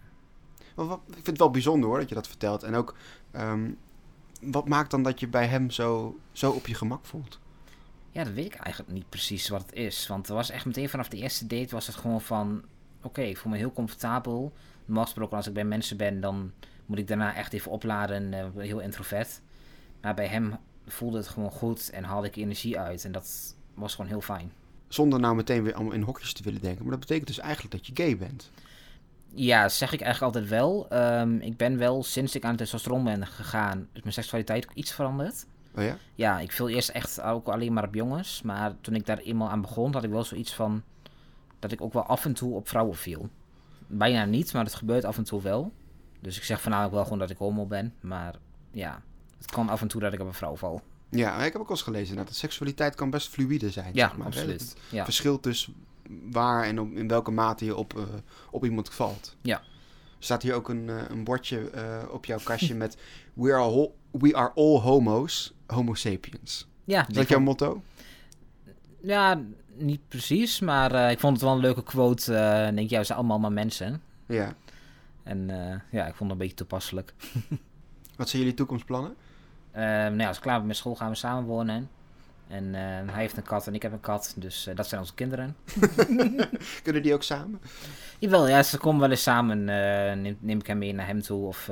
Wat, 0.85 1.01
ik 1.07 1.15
vind 1.15 1.27
het 1.27 1.39
wel 1.39 1.51
bijzonder 1.51 1.89
hoor, 1.89 1.99
dat 1.99 2.09
je 2.09 2.15
dat 2.15 2.29
vertelt. 2.29 2.63
En 2.63 2.75
ook, 2.75 2.95
ehm, 3.31 3.71
wat 4.41 4.69
maakt 4.69 4.91
dan 4.91 5.03
dat 5.03 5.21
je 5.21 5.29
bij 5.29 5.47
hem 5.47 5.71
zo, 5.71 6.19
zo 6.33 6.51
op 6.51 6.67
je 6.67 6.75
gemak 6.75 7.05
voelt? 7.05 7.39
ja, 8.17 8.25
dat 8.25 8.33
weet 8.33 8.55
ik 8.55 8.55
eigenlijk 8.55 8.95
niet 8.95 9.09
precies 9.09 9.49
wat 9.49 9.63
het 9.63 9.73
is. 9.73 10.07
Want 10.07 10.29
er 10.29 10.35
was 10.35 10.51
echt 10.51 10.65
meteen 10.65 10.89
vanaf 10.89 11.09
de 11.09 11.17
eerste 11.17 11.47
date 11.47 11.75
was 11.75 11.87
het 11.87 11.97
gewoon 11.97 12.21
van, 12.21 12.63
oké, 13.03 13.21
ik 13.21 13.37
voel 13.37 13.53
me 13.53 13.59
heel 13.59 13.73
comfortabel. 13.73 14.53
Normaal 14.85 15.05
gesproken 15.05 15.37
als 15.37 15.47
ik 15.47 15.53
bij 15.53 15.65
mensen 15.65 15.97
ben, 15.97 16.21
dan 16.21 16.53
moet 16.87 16.99
ik 16.99 17.09
daarna 17.09 17.35
echt 17.35 17.53
even 17.53 17.71
opladen, 17.71 18.33
eh, 18.33 18.47
heel 18.57 18.81
introvert. 18.81 19.41
Maar 20.01 20.15
bij 20.15 20.27
hem 20.27 20.57
voelde 20.87 21.17
het 21.17 21.29
gewoon 21.29 21.51
goed 21.51 21.91
en 21.91 22.05
haalde 22.05 22.27
ik 22.27 22.37
energie 22.37 22.79
uit. 22.79 23.05
En 23.05 23.13
dat 23.13 23.55
was 23.75 23.95
gewoon 23.95 24.11
heel 24.11 24.21
fijn. 24.21 24.53
Zonder 24.89 25.21
nou 25.21 25.35
meteen 25.35 25.63
weer 25.63 25.75
allemaal 25.75 25.93
in 25.93 26.03
hokjes 26.03 26.33
te 26.33 26.43
willen 26.43 26.61
denken. 26.61 26.83
Maar 26.83 26.91
dat 26.91 27.01
betekent 27.01 27.27
dus 27.27 27.39
eigenlijk 27.39 27.73
dat 27.75 27.87
je 27.87 28.03
gay 28.03 28.17
bent. 28.17 28.51
Ja, 29.39 29.69
zeg 29.69 29.93
ik 29.93 30.01
eigenlijk 30.01 30.35
altijd 30.35 30.53
wel. 30.61 30.89
Ehm, 30.89 31.35
ik 31.37 31.57
ben 31.57 31.79
wel, 31.79 32.03
sinds 32.03 32.35
ik 32.35 32.43
aan 32.45 32.49
het 32.51 32.59
testosteron 32.59 33.05
ben 33.05 33.27
gegaan, 33.27 33.89
is 33.93 34.01
mijn 34.01 34.13
seksualiteit 34.15 34.65
ook 34.69 34.75
iets 34.75 34.93
veranderd. 34.93 35.47
Oh 35.77 35.85
ja? 35.85 35.97
Ja, 36.15 36.39
ik 36.41 36.53
viel 36.53 36.69
eerst 36.69 36.89
echt 36.89 37.21
ook 37.21 37.49
alleen 37.49 37.73
maar 37.73 37.85
op 37.85 37.95
jongens. 37.95 38.43
Maar 38.43 38.73
toen 38.81 38.95
ik 38.95 39.07
daar 39.07 39.19
eenmaal 39.19 39.51
aan 39.51 39.61
begon, 39.61 39.93
had 39.93 40.05
ik 40.05 40.11
wel 40.11 40.25
zoiets 40.25 40.55
van... 40.55 40.83
dat 41.59 41.73
ik 41.73 41.81
ook 41.81 41.93
wel 41.93 42.03
af 42.07 42.25
en 42.25 42.33
toe 42.35 42.55
op 42.55 42.69
vrouwen 42.69 42.97
viel. 42.97 43.29
Bijna 43.87 44.25
niet, 44.25 44.53
maar 44.53 44.65
het 44.65 44.75
gebeurt 44.75 45.05
af 45.05 45.17
en 45.17 45.25
toe 45.25 45.43
wel. 45.43 45.73
Dus 46.21 46.37
ik 46.37 46.45
zeg 46.45 46.61
voornamelijk 46.61 46.95
wel 46.95 47.05
gewoon 47.05 47.19
dat 47.19 47.31
ik 47.31 47.37
homo 47.37 47.67
ben. 47.67 47.95
Maar 48.01 48.35
ja, 48.71 49.03
het 49.39 49.51
kan 49.51 49.69
af 49.69 49.81
en 49.83 49.89
toe 49.89 50.01
dat 50.01 50.13
ik 50.13 50.21
op 50.21 50.27
een 50.27 50.35
vrouw 50.35 50.57
val. 50.57 50.83
Ja, 51.11 51.37
ik 51.45 51.53
heb 51.53 51.63
ook 51.63 51.69
al 51.69 51.75
eens 51.75 51.83
gelezen 51.83 52.17
dat 52.17 52.35
seksualiteit 52.35 52.95
kan 52.95 53.11
best 53.11 53.29
fluïde 53.29 53.71
zijn. 53.71 53.91
Ja, 53.95 54.09
zeg 54.09 54.17
maar, 54.17 54.27
absoluut. 54.27 54.61
Het 54.61 54.77
Ja. 54.91 55.05
verschilt 55.05 55.43
dus 55.43 55.69
waar 56.31 56.65
en 56.65 56.81
op, 56.81 56.93
in 56.93 57.09
welke 57.09 57.31
mate 57.31 57.65
je 57.65 57.77
op, 57.77 57.97
eh, 57.97 58.03
op 58.51 58.65
iemand 58.65 58.95
valt. 58.95 59.37
Ja. 59.41 59.57
Er 60.19 60.25
staat 60.33 60.43
hier 60.43 60.55
ook 60.55 60.69
een, 60.69 60.89
eh, 60.89 61.03
een 61.09 61.25
bordje 61.25 61.71
eh, 61.71 62.03
op 62.11 62.25
jouw 62.25 62.39
kastje 62.45 62.75
met 62.75 62.97
we 63.35 63.53
are, 63.53 63.63
all, 63.63 63.91
we 64.11 64.37
are 64.37 64.53
all 64.55 64.81
homo's, 64.81 65.55
homo 65.67 65.95
sapiens. 65.95 66.69
Ja, 66.85 67.09
Is 67.09 67.15
dat 67.15 67.29
jouw 67.29 67.41
motto? 67.41 67.83
ja, 69.01 69.41
niet 69.75 70.09
precies. 70.09 70.61
Maar 70.61 71.11
ik 71.11 71.21
vond 71.21 71.33
het 71.33 71.43
wel 71.43 71.53
een 71.55 71.61
leuke 71.61 71.83
quote. 71.83 72.33
ik 72.69 72.77
denk, 72.77 72.91
ja, 72.91 72.99
we 72.99 73.05
zijn 73.05 73.19
allemaal 73.19 73.39
maar 73.39 73.53
mensen. 73.53 74.03
Ja. 74.27 74.55
En 75.23 75.47
ja, 75.91 76.07
ik 76.07 76.15
vond 76.15 76.31
het 76.31 76.31
een 76.31 76.39
beetje 76.39 76.55
toepasselijk. 76.55 77.15
Wat 78.17 78.29
zijn 78.29 78.43
jullie 78.43 78.57
toekomstplannen? 78.57 79.17
Eh, 79.77 79.83
nou 79.83 80.17
ja, 80.17 80.27
als 80.27 80.37
ik 80.37 80.43
klaar 80.43 80.59
ben 80.59 80.67
met 80.67 80.77
school 80.77 80.95
gaan 80.95 81.11
we 81.11 81.17
samen 81.17 81.45
wonen. 81.45 81.91
En 82.49 82.75
eh, 82.75 82.81
hij 83.13 83.21
heeft 83.21 83.37
een 83.37 83.43
kat 83.43 83.67
en 83.67 83.75
ik 83.75 83.83
heb 83.83 83.93
een 83.93 84.01
kat. 84.01 84.35
Dus 84.37 84.67
eh, 84.67 84.77
dat 84.77 84.87
zijn 84.89 85.01
onze 85.01 85.15
kinderen. 85.15 85.57
Kunnen 86.83 87.03
die 87.03 87.15
ook 87.15 87.23
samen? 87.23 87.61
Jawel, 88.19 88.49
ja, 88.49 88.63
ze 88.63 88.79
komen 88.79 89.01
wel 89.01 89.11
eens 89.11 89.23
samen. 89.23 89.59
eh, 89.69 90.17
neem, 90.17 90.37
neem 90.41 90.59
ik 90.59 90.67
hem 90.67 90.79
mee 90.79 90.93
naar 90.95 91.07
hem 91.07 91.23
toe 91.23 91.47
of 91.47 91.67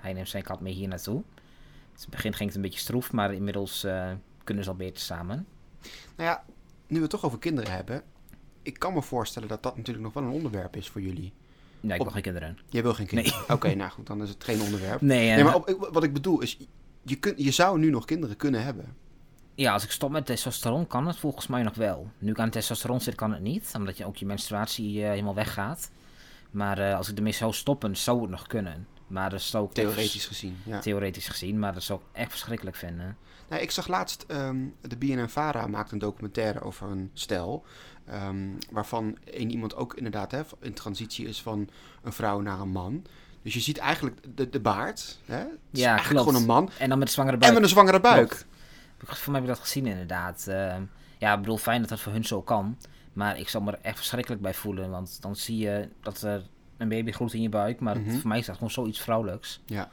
hij 0.00 0.12
neemt 0.12 0.28
zijn 0.28 0.42
kat 0.42 0.60
mee 0.60 0.72
hier 0.72 0.88
naartoe. 0.88 1.22
Dus 1.92 2.04
in 2.04 2.10
het 2.10 2.10
begin 2.10 2.34
ging 2.34 2.48
het 2.48 2.56
een 2.56 2.62
beetje 2.64 2.78
stroef, 2.80 3.12
maar 3.12 3.34
inmiddels 3.34 3.86
kunnen 4.44 4.64
ze 4.64 4.70
al 4.70 4.76
beter 4.76 5.00
samen. 5.00 5.46
Nou 6.16 6.28
ja, 6.30 6.44
nu 6.86 6.96
we 6.96 7.02
het 7.02 7.10
toch 7.10 7.24
over 7.24 7.38
kinderen 7.38 7.72
hebben. 7.72 8.02
Ik 8.62 8.78
kan 8.78 8.92
me 8.94 9.02
voorstellen 9.02 9.48
dat 9.48 9.62
dat 9.62 9.76
natuurlijk 9.76 10.04
nog 10.04 10.12
wel 10.14 10.22
een 10.22 10.30
onderwerp 10.30 10.76
is 10.76 10.88
voor 10.88 11.00
jullie. 11.00 11.32
Ja, 11.80 11.94
ik 11.94 12.00
Op- 12.00 12.06
wil 12.06 12.12
geen 12.14 12.22
kinderen. 12.22 12.58
Jij 12.68 12.82
wil 12.82 12.94
geen 12.94 13.06
kinderen? 13.06 13.38
Oké, 13.48 13.74
nou 13.74 13.90
goed, 13.90 14.06
dan 14.06 14.22
is 14.22 14.28
het 14.28 14.44
geen 14.44 14.60
onderwerp. 14.60 15.00
Nee, 15.00 15.34
Nee, 15.34 15.44
maar 15.44 15.54
op- 15.54 15.88
wat 15.92 16.02
ik 16.04 16.12
bedoel 16.12 16.40
is, 16.40 16.58
je, 17.02 17.16
kun, 17.16 17.34
je 17.36 17.50
zou 17.50 17.78
nu 17.78 17.90
nog 17.90 18.04
kinderen 18.04 18.36
kunnen 18.36 18.62
hebben. 18.64 18.96
Ja, 19.54 19.72
als 19.72 19.84
ik 19.84 19.90
stop 19.90 20.10
met 20.10 20.26
testosteron 20.26 20.86
kan 20.86 21.06
het 21.06 21.16
volgens 21.16 21.46
mij 21.46 21.62
nog 21.62 21.74
wel. 21.74 22.10
Nu 22.18 22.30
ik 22.30 22.38
aan 22.38 22.50
testosteron 22.50 23.00
zit 23.00 23.14
kan 23.14 23.32
het 23.32 23.42
niet, 23.42 23.70
omdat 23.76 23.96
je 23.96 24.04
ook 24.06 24.16
je 24.16 24.26
menstruatie 24.26 25.02
eh, 25.02 25.08
helemaal 25.08 25.34
weggaat. 25.34 25.90
Maar 26.50 26.78
eh, 26.78 26.96
als 26.96 27.08
ik 27.08 27.16
ermee 27.16 27.32
zou 27.32 27.52
stoppen, 27.52 27.96
zou 27.96 28.20
het 28.20 28.30
nog 28.30 28.46
kunnen. 28.46 28.86
Maar 29.06 29.30
dat 29.30 29.42
zou 29.42 29.64
ik 29.64 29.72
Theoretisch 29.72 30.26
gezien, 30.26 30.56
ja. 30.64 30.78
theoretisch 30.78 31.28
gezien, 31.28 31.58
maar 31.58 31.72
dat 31.74 31.82
zou 31.82 32.00
ik 32.00 32.06
echt 32.12 32.30
verschrikkelijk 32.30 32.76
vinden. 32.76 33.16
Nou, 33.48 33.62
ik 33.62 33.70
zag 33.70 33.88
laatst, 33.88 34.24
ehm, 34.28 34.56
de 34.80 34.96
BNN-Vara 34.96 35.66
maakt 35.66 35.92
een 35.92 35.98
documentaire 35.98 36.60
over 36.60 36.90
een 36.90 37.10
stel. 37.12 37.64
ehm, 38.06 38.48
waarvan 38.70 39.18
één 39.24 39.50
iemand 39.50 39.74
ook 39.76 39.94
inderdaad 39.94 40.30
hè, 40.30 40.40
in 40.60 40.72
transitie 40.74 41.26
is 41.28 41.42
van 41.42 41.68
een 42.02 42.12
vrouw 42.12 42.40
naar 42.40 42.60
een 42.60 42.68
man. 42.70 43.04
Dus 43.42 43.54
je 43.54 43.60
ziet 43.60 43.78
eigenlijk 43.78 44.20
de, 44.34 44.48
de 44.48 44.60
baard. 44.60 45.18
Hè? 45.24 45.36
Het 45.36 45.48
is 45.70 45.80
Ja, 45.80 45.86
eigenlijk 45.90 46.08
klopt. 46.24 46.26
gewoon 46.26 46.40
een 46.58 46.64
man. 46.64 46.70
En 46.78 46.88
dan 46.88 46.98
met 46.98 47.10
zwangere 47.10 47.34
En 47.34 47.40
buik. 47.40 47.54
met 47.54 47.62
een 47.62 47.68
zwangere 47.68 48.00
buik. 48.00 48.28
Klopt. 48.28 48.46
Voor 49.04 49.32
mij 49.32 49.40
heb 49.40 49.50
ik 49.50 49.56
dat 49.56 49.64
gezien 49.66 49.86
inderdaad. 49.86 50.46
Eh, 50.48 50.76
ja, 51.18 51.32
ik 51.34 51.40
bedoel, 51.40 51.56
fijn 51.56 51.80
dat 51.80 51.88
dat 51.88 52.00
voor 52.00 52.12
hun 52.12 52.24
zo 52.24 52.42
kan. 52.42 52.78
Maar 53.12 53.38
ik 53.38 53.48
zal 53.48 53.60
me 53.60 53.72
er 53.72 53.78
echt 53.82 53.96
verschrikkelijk 53.96 54.42
bij 54.42 54.54
voelen. 54.54 54.90
Want 54.90 55.22
dan 55.22 55.36
zie 55.36 55.56
je 55.58 55.88
dat 56.00 56.22
er 56.22 56.46
een 56.76 56.88
baby 56.88 57.12
groeit 57.12 57.32
in 57.32 57.42
je 57.42 57.48
buik. 57.48 57.80
Maar 57.80 58.00
Mhm. 58.00 58.18
voor 58.18 58.28
mij 58.28 58.38
is 58.38 58.46
dat 58.46 58.54
gewoon 58.54 58.70
zoiets 58.70 59.00
vrouwelijks. 59.00 59.60
Ja, 59.66 59.88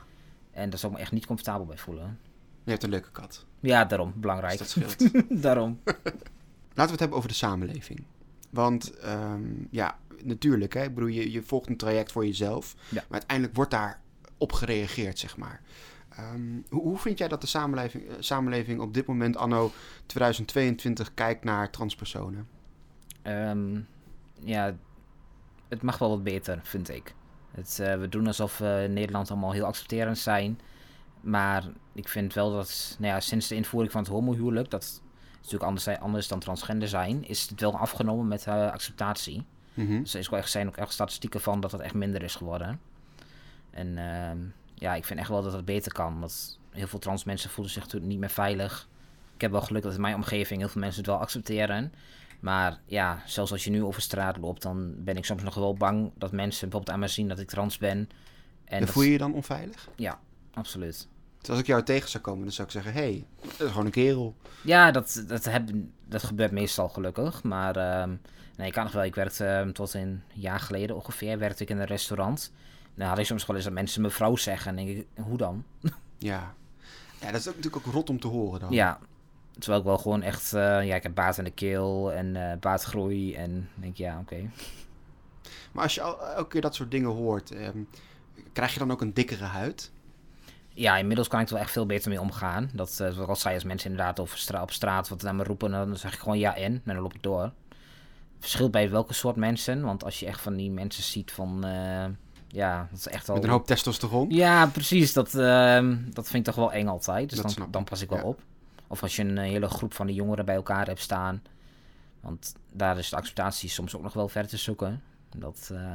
En 0.52 0.70
daar 0.70 0.80
zou 0.80 0.92
ik 0.92 0.98
me 0.98 1.04
echt 1.04 1.14
niet 1.14 1.26
comfortabel 1.26 1.66
bij 1.66 1.78
voelen. 1.78 2.20
je 2.64 2.72
hebt 2.72 2.84
een 2.84 2.90
leuke 2.90 3.12
kat. 3.12 3.46
Ja, 3.60 3.86
daarom. 3.86 4.12
Dus 4.12 4.20
Belangrijk. 4.22 4.58
dat 4.58 4.70
scheelt. 4.70 5.10
daarom. 5.44 5.80
Laten 5.84 6.86
we 6.86 6.92
het 6.92 7.00
hebben 7.00 7.18
over 7.18 7.30
de 7.30 7.36
samenleving. 7.36 8.04
Want 8.50 8.98
ehm, 8.98 9.44
ja, 9.70 9.98
natuurlijk, 10.24 10.74
hè, 10.74 10.84
ik 10.84 10.94
bedoel, 10.94 11.10
je, 11.10 11.32
je 11.32 11.44
volgt 11.44 11.70
een 11.70 11.78
traject 11.78 12.12
voor 12.12 12.26
jezelf. 12.26 12.76
Ja. 12.90 12.96
Maar 13.02 13.06
uiteindelijk 13.20 13.56
wordt 13.56 13.72
daar 13.72 14.02
op 14.38 14.52
gereageerd, 14.52 15.20
zeg 15.20 15.38
maar. 15.38 15.62
Ehm, 16.10 16.62
hoe, 16.70 16.82
hoe 16.82 16.98
vind 16.98 17.18
jij 17.18 17.28
dat 17.28 17.42
de 17.42 17.48
samenleving, 17.48 18.08
eh, 18.08 18.16
samenleving 18.20 18.80
op 18.80 18.94
dit 18.94 19.06
moment, 19.06 19.38
anno 19.38 19.72
2022, 20.06 21.14
kijkt 21.14 21.44
naar 21.44 21.70
transpersonen? 21.70 22.48
Ehm, 23.22 23.80
ja, 24.44 24.76
het 25.68 25.82
mag 25.82 25.98
wel 25.98 26.10
wat 26.10 26.24
beter, 26.24 26.60
vind 26.64 26.90
ik. 26.90 27.14
Het, 27.52 27.80
eh, 27.80 27.96
we 27.96 28.10
doen 28.10 28.28
alsof 28.28 28.58
we 28.58 28.82
in 28.84 28.94
Nederland 28.94 29.32
allemaal 29.32 29.52
heel 29.52 29.66
accepterend 29.66 30.18
zijn. 30.18 30.60
Maar 31.22 31.64
ik 31.94 32.08
vind 32.08 32.34
wel 32.34 32.52
dat 32.52 32.96
nou 33.00 33.14
ja, 33.14 33.20
sinds 33.20 33.48
de 33.48 33.56
invoering 33.56 33.92
van 33.92 34.02
het 34.02 34.12
homohuwelijk, 34.12 34.70
dat 34.70 34.84
is 34.84 35.02
natuurlijk 35.36 35.64
anders, 35.64 35.88
anders 35.88 36.28
dan 36.28 36.40
transgender 36.40 36.88
zijn, 36.88 37.28
is 37.28 37.50
het 37.50 37.60
wel 37.60 37.78
afgenomen 37.78 38.28
met 38.28 38.48
eh, 38.48 38.72
acceptatie. 38.72 39.46
Mhm. 39.74 40.00
Dus 40.00 40.14
er 40.14 40.20
is 40.20 40.30
wel 40.30 40.40
echt, 40.40 40.50
zijn 40.52 40.68
ook 40.68 40.78
echt 40.78 40.94
statistieken 40.94 41.42
van 41.42 41.60
dat 41.60 41.72
het 41.72 41.82
echt 41.82 41.94
minder 41.94 42.24
is 42.24 42.36
geworden. 42.36 42.80
En 43.70 43.98
ehm, 43.98 44.38
ja, 44.80 44.96
ik 44.96 45.06
vind 45.06 45.20
echt 45.20 45.30
wel 45.30 45.42
dat 45.44 45.54
het 45.54 45.66
beter 45.66 45.92
kan. 45.94 46.22
Dat 46.22 46.58
heel 46.70 46.88
veel 46.88 47.00
trans 47.00 47.24
mensen 47.24 47.50
voelen 47.50 47.74
zich 47.74 47.84
natuurlijk 47.84 48.12
niet 48.12 48.20
meer 48.20 48.30
veilig. 48.30 48.88
Ik 49.36 49.42
heb 49.42 49.52
wel 49.52 49.62
geluk 49.62 49.84
dat 49.84 49.94
in 49.94 50.02
mijn 50.02 50.16
omgeving 50.16 50.60
heel 50.60 50.70
veel 50.70 50.82
mensen 50.82 51.02
het 51.02 51.10
wel 51.10 51.20
accepteren. 51.20 51.94
Maar 52.40 52.80
ja, 52.86 53.22
zelfs 53.26 53.52
als 53.52 53.64
je 53.64 53.70
nu 53.70 53.84
over 53.84 54.02
straat 54.02 54.38
loopt, 54.38 54.62
dan 54.62 54.94
ben 55.04 55.18
ik 55.18 55.26
soms 55.26 55.44
nog 55.44 55.56
wel 55.56 55.74
bang 55.74 56.12
dat 56.18 56.32
mensen 56.32 56.62
bijvoorbeeld 56.62 56.94
aan 56.94 57.00
mij 57.00 57.08
zien 57.08 57.28
dat 57.28 57.40
ik 57.40 57.48
trans 57.48 57.78
ben. 57.78 58.10
En 58.66 58.80
dat- 58.80 58.90
voel 58.90 59.04
je 59.04 59.12
je 59.12 59.18
dan 59.18 59.34
onveilig? 59.34 59.90
Ja, 59.96 60.20
absoluut. 60.54 61.08
Dus 61.40 61.50
als 61.50 61.60
ik 61.60 61.66
jou 61.66 61.84
tegen 61.84 62.10
zou 62.10 62.24
komen, 62.24 62.44
dan 62.44 62.52
zou 62.52 62.68
ik 62.68 62.74
zeggen, 62.74 62.94
hé, 62.94 63.00
hey, 63.00 63.26
dat 63.42 63.60
is 63.60 63.70
gewoon 63.70 63.86
een 63.86 63.92
kerel. 63.92 64.36
Ja, 64.64 64.92
dat, 64.92 65.24
dat, 65.28 65.46
heb, 65.46 65.70
dat 66.08 66.24
gebeurt 66.24 66.52
meestal 66.52 66.90
gelukkig. 66.90 67.44
Maar 67.44 67.76
ehm, 67.76 68.16
nee, 68.58 68.68
ik 68.68 68.74
kan 68.74 68.84
nog 68.84 68.94
wel. 68.94 69.04
Ik 69.04 69.16
werkte 69.16 69.46
ehm, 69.46 69.72
tot 69.72 69.94
een 69.94 70.22
jaar 70.34 70.60
geleden 70.60 70.96
ongeveer, 70.96 71.38
werkte 71.40 71.64
ik 71.64 71.70
in 71.70 71.78
een 71.80 71.86
restaurant. 71.86 72.52
Nou 73.00 73.12
had 73.12 73.20
ik 73.20 73.26
soms 73.26 73.46
wel 73.46 73.56
eens 73.56 73.66
dat 73.66 73.74
mensen 73.74 74.02
mevrouw 74.02 74.36
zeggen. 74.36 74.78
En 74.78 74.86
denk 74.86 74.98
ik, 74.98 75.08
hoe 75.24 75.38
dan? 75.38 75.64
Ja. 76.18 76.54
ja, 77.22 77.32
dat 77.32 77.40
is 77.40 77.48
ook 77.48 77.56
natuurlijk 77.56 77.88
ook 77.88 77.94
rot 77.94 78.10
om 78.10 78.20
te 78.20 78.28
horen 78.28 78.60
dan. 78.60 78.72
Ja, 78.72 79.00
terwijl 79.60 79.80
ik 79.80 79.88
wel 79.88 79.98
gewoon 79.98 80.22
echt... 80.22 80.54
eh, 80.54 80.86
ja, 80.86 80.96
ik 80.96 81.04
heb 81.04 81.16
baat 81.16 81.38
in 81.38 81.44
de 81.44 81.52
keel 81.52 82.12
en 82.14 82.36
eh 82.52 82.58
baatgroei. 82.60 83.36
En 83.36 83.52
dan 83.52 83.82
denk 83.82 83.92
ik, 83.94 83.98
ja, 83.98 84.20
oké. 84.20 84.36
Maar 85.72 85.84
als 85.84 85.96
je 85.96 86.02
elke 86.02 86.48
keer 86.48 86.62
dat 86.62 86.76
soort 86.76 86.92
dingen 86.92 87.10
hoort, 87.10 87.52
ehm, 87.52 87.78
krijg 88.54 88.74
je 88.74 88.80
dan 88.80 88.92
ook 88.92 89.02
een 89.02 89.14
dikkere 89.14 89.44
huid? 89.44 89.92
Ja, 90.74 90.98
inmiddels 90.98 91.28
kan 91.28 91.40
ik 91.40 91.48
er 91.48 91.54
wel 91.54 91.62
echt 91.62 91.72
veel 91.72 91.86
beter 91.86 92.10
mee 92.10 92.22
omgaan. 92.22 92.70
Dat, 92.74 93.00
eh, 93.00 93.14
wat 93.14 93.28
al 93.28 93.36
zei, 93.36 93.56
als 93.56 93.64
mensen 93.64 93.90
inderdaad 93.90 94.20
over 94.20 94.38
stra 94.38 94.62
op 94.62 94.72
straat 94.72 95.10
wat 95.10 95.22
naar 95.22 95.36
me 95.36 95.44
roepen... 95.44 95.72
dan 95.72 95.98
zeg 95.98 96.14
ik 96.14 96.20
gewoon 96.20 96.40
ja 96.40 96.56
en, 96.56 96.74
en 96.74 96.82
dan 96.94 97.00
loop 97.00 97.14
ik 97.14 97.24
door. 97.24 97.52
Verschilt 98.40 98.72
bij 98.72 98.90
welke 98.90 99.14
soort 99.14 99.36
mensen. 99.36 99.82
Want 99.82 100.04
als 100.04 100.20
je 100.20 100.26
echt 100.26 100.42
van 100.42 100.56
die 100.56 100.72
mensen 100.72 101.04
ziet 101.04 101.32
van... 101.32 101.66
ja, 102.52 102.88
dat 102.90 103.00
is 103.00 103.08
echt 103.08 103.30
al... 103.30 103.36
Met 103.36 103.44
een 103.44 103.50
hoop 103.50 103.66
testosteron? 103.68 104.30
Ja, 104.30 104.66
precies. 104.68 105.14
Dat, 105.14 105.36
ehm, 105.36 105.98
dat 106.14 106.28
vind 106.28 106.48
ik 106.48 106.54
toch 106.54 106.64
wel 106.64 106.72
eng 106.74 106.88
altijd. 106.88 107.30
Dus 107.30 107.40
Dat 107.40 107.54
dan, 107.58 107.72
dan 107.72 107.84
pas 107.84 108.02
ik 108.02 108.10
wel 108.10 108.18
ja. 108.20 108.24
op. 108.24 108.42
Of 108.88 109.02
als 109.02 109.16
je 109.16 109.24
een 109.24 109.38
eh, 109.38 109.44
hele 109.44 109.68
groep 109.70 109.94
van 109.94 110.08
die 110.08 110.16
jongeren 110.16 110.46
bij 110.46 110.56
elkaar 110.56 110.88
hebt 110.88 111.00
staan. 111.02 111.42
Want 112.22 112.56
daar 112.72 112.98
is 112.98 113.10
de 113.10 113.16
acceptatie 113.16 113.70
soms 113.70 113.96
ook 113.96 114.02
nog 114.02 114.14
wel 114.14 114.28
ver 114.30 114.48
te 114.48 114.58
zoeken. 114.58 115.02
Dat, 115.38 115.70
eh, 115.74 115.94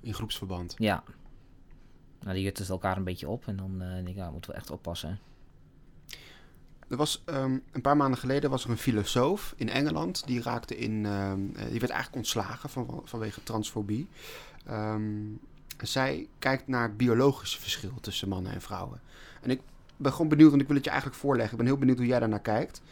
In 0.00 0.14
groepsverband. 0.14 0.74
ja. 0.78 1.02
Nou, 2.20 2.34
die 2.34 2.42
jutten 2.44 2.66
elkaar 2.68 2.96
een 2.96 3.04
beetje 3.04 3.28
op. 3.28 3.46
En 3.46 3.56
dan 3.56 3.82
eh, 3.82 3.94
denk 3.94 4.08
ik, 4.08 4.16
ja, 4.16 4.30
moeten 4.30 4.50
we 4.50 4.56
echt 4.56 4.70
oppassen. 4.70 5.18
Er 6.88 6.96
was 6.96 7.22
ehm, 7.24 7.58
een 7.72 7.80
paar 7.80 7.96
maanden 7.96 8.18
geleden 8.20 8.50
was 8.50 8.64
er 8.64 8.70
een 8.70 8.78
filosoof 8.78 9.54
in 9.56 9.68
Engeland. 9.68 10.26
Die 10.26 10.42
raakte 10.42 10.76
in. 10.76 11.06
ehm, 11.06 11.40
eh, 11.54 11.62
die 11.70 11.80
werd 11.80 11.90
eigenlijk 11.92 12.14
ontslagen 12.14 12.68
van, 12.70 13.02
vanwege 13.04 13.42
transfobie. 13.42 14.08
Ehm, 14.66 15.22
zij 15.86 16.28
kijkt 16.38 16.68
naar 16.68 16.96
biologische 16.96 17.60
verschil 17.60 17.92
tussen 18.00 18.28
mannen 18.28 18.52
en 18.52 18.60
vrouwen. 18.60 19.00
En 19.42 19.50
ik 19.50 19.60
ben 19.96 20.12
gewoon 20.12 20.28
benieuwd, 20.28 20.50
want 20.50 20.60
ik 20.62 20.66
wil 20.66 20.76
het 20.76 20.84
je 20.84 20.90
eigenlijk 20.90 21.20
voorleggen. 21.20 21.52
Ik 21.52 21.58
ben 21.58 21.66
heel 21.66 21.78
benieuwd 21.78 21.98
hoe 21.98 22.06
jij 22.06 22.18
daarnaar 22.18 22.40
kijkt. 22.40 22.82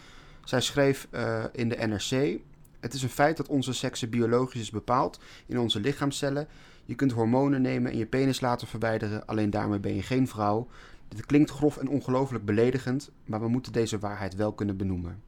Zij 0.44 0.60
schreef 0.60 1.08
eh, 1.10 1.44
in 1.52 1.68
de 1.68 1.86
NRC: 1.86 2.40
Het 2.80 2.94
is 2.94 3.02
een 3.02 3.08
feit 3.08 3.36
dat 3.36 3.48
onze 3.48 3.72
seks 3.72 4.08
biologisch 4.08 4.60
is 4.60 4.70
bepaald 4.70 5.20
in 5.46 5.58
onze 5.58 5.80
lichaamcellen. 5.80 6.48
Je 6.84 6.94
kunt 6.94 7.12
hormonen 7.12 7.62
nemen 7.62 7.92
en 7.92 7.98
je 7.98 8.06
penis 8.06 8.40
laten 8.40 8.66
verwijderen, 8.66 9.26
alleen 9.26 9.50
daarmee 9.50 9.78
ben 9.78 9.94
je 9.94 10.02
geen 10.02 10.28
vrouw. 10.28 10.68
Dit 11.08 11.26
klinkt 11.26 11.50
grof 11.50 11.76
en 11.76 11.88
ongelooflijk 11.88 12.44
beledigend, 12.44 13.10
maar 13.24 13.40
we 13.40 13.48
moeten 13.48 13.72
deze 13.72 13.98
waarheid 13.98 14.34
wel 14.34 14.52
kunnen 14.52 14.76
benoemen. 14.76 15.22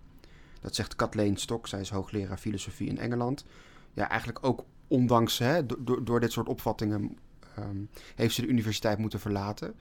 Dat 0.60 0.74
zegt 0.74 0.96
Kathleen 0.96 1.36
Stok, 1.36 1.66
zij 1.66 1.80
is 1.80 1.90
hoogleraar 1.90 2.38
filosofie 2.38 2.88
in 2.88 2.98
Engeland. 2.98 3.44
Ja, 3.92 4.08
eigenlijk 4.08 4.38
ook 4.46 4.64
ondanks, 4.88 5.38
hè, 5.38 5.66
door, 5.66 6.04
door 6.04 6.20
dit 6.20 6.32
soort 6.32 6.48
opvattingen, 6.48 7.16
ehm, 7.60 7.76
heeft 8.14 8.34
ze 8.34 8.40
de 8.40 8.46
universiteit 8.46 8.98
moeten 8.98 9.20
verlaten. 9.20 9.74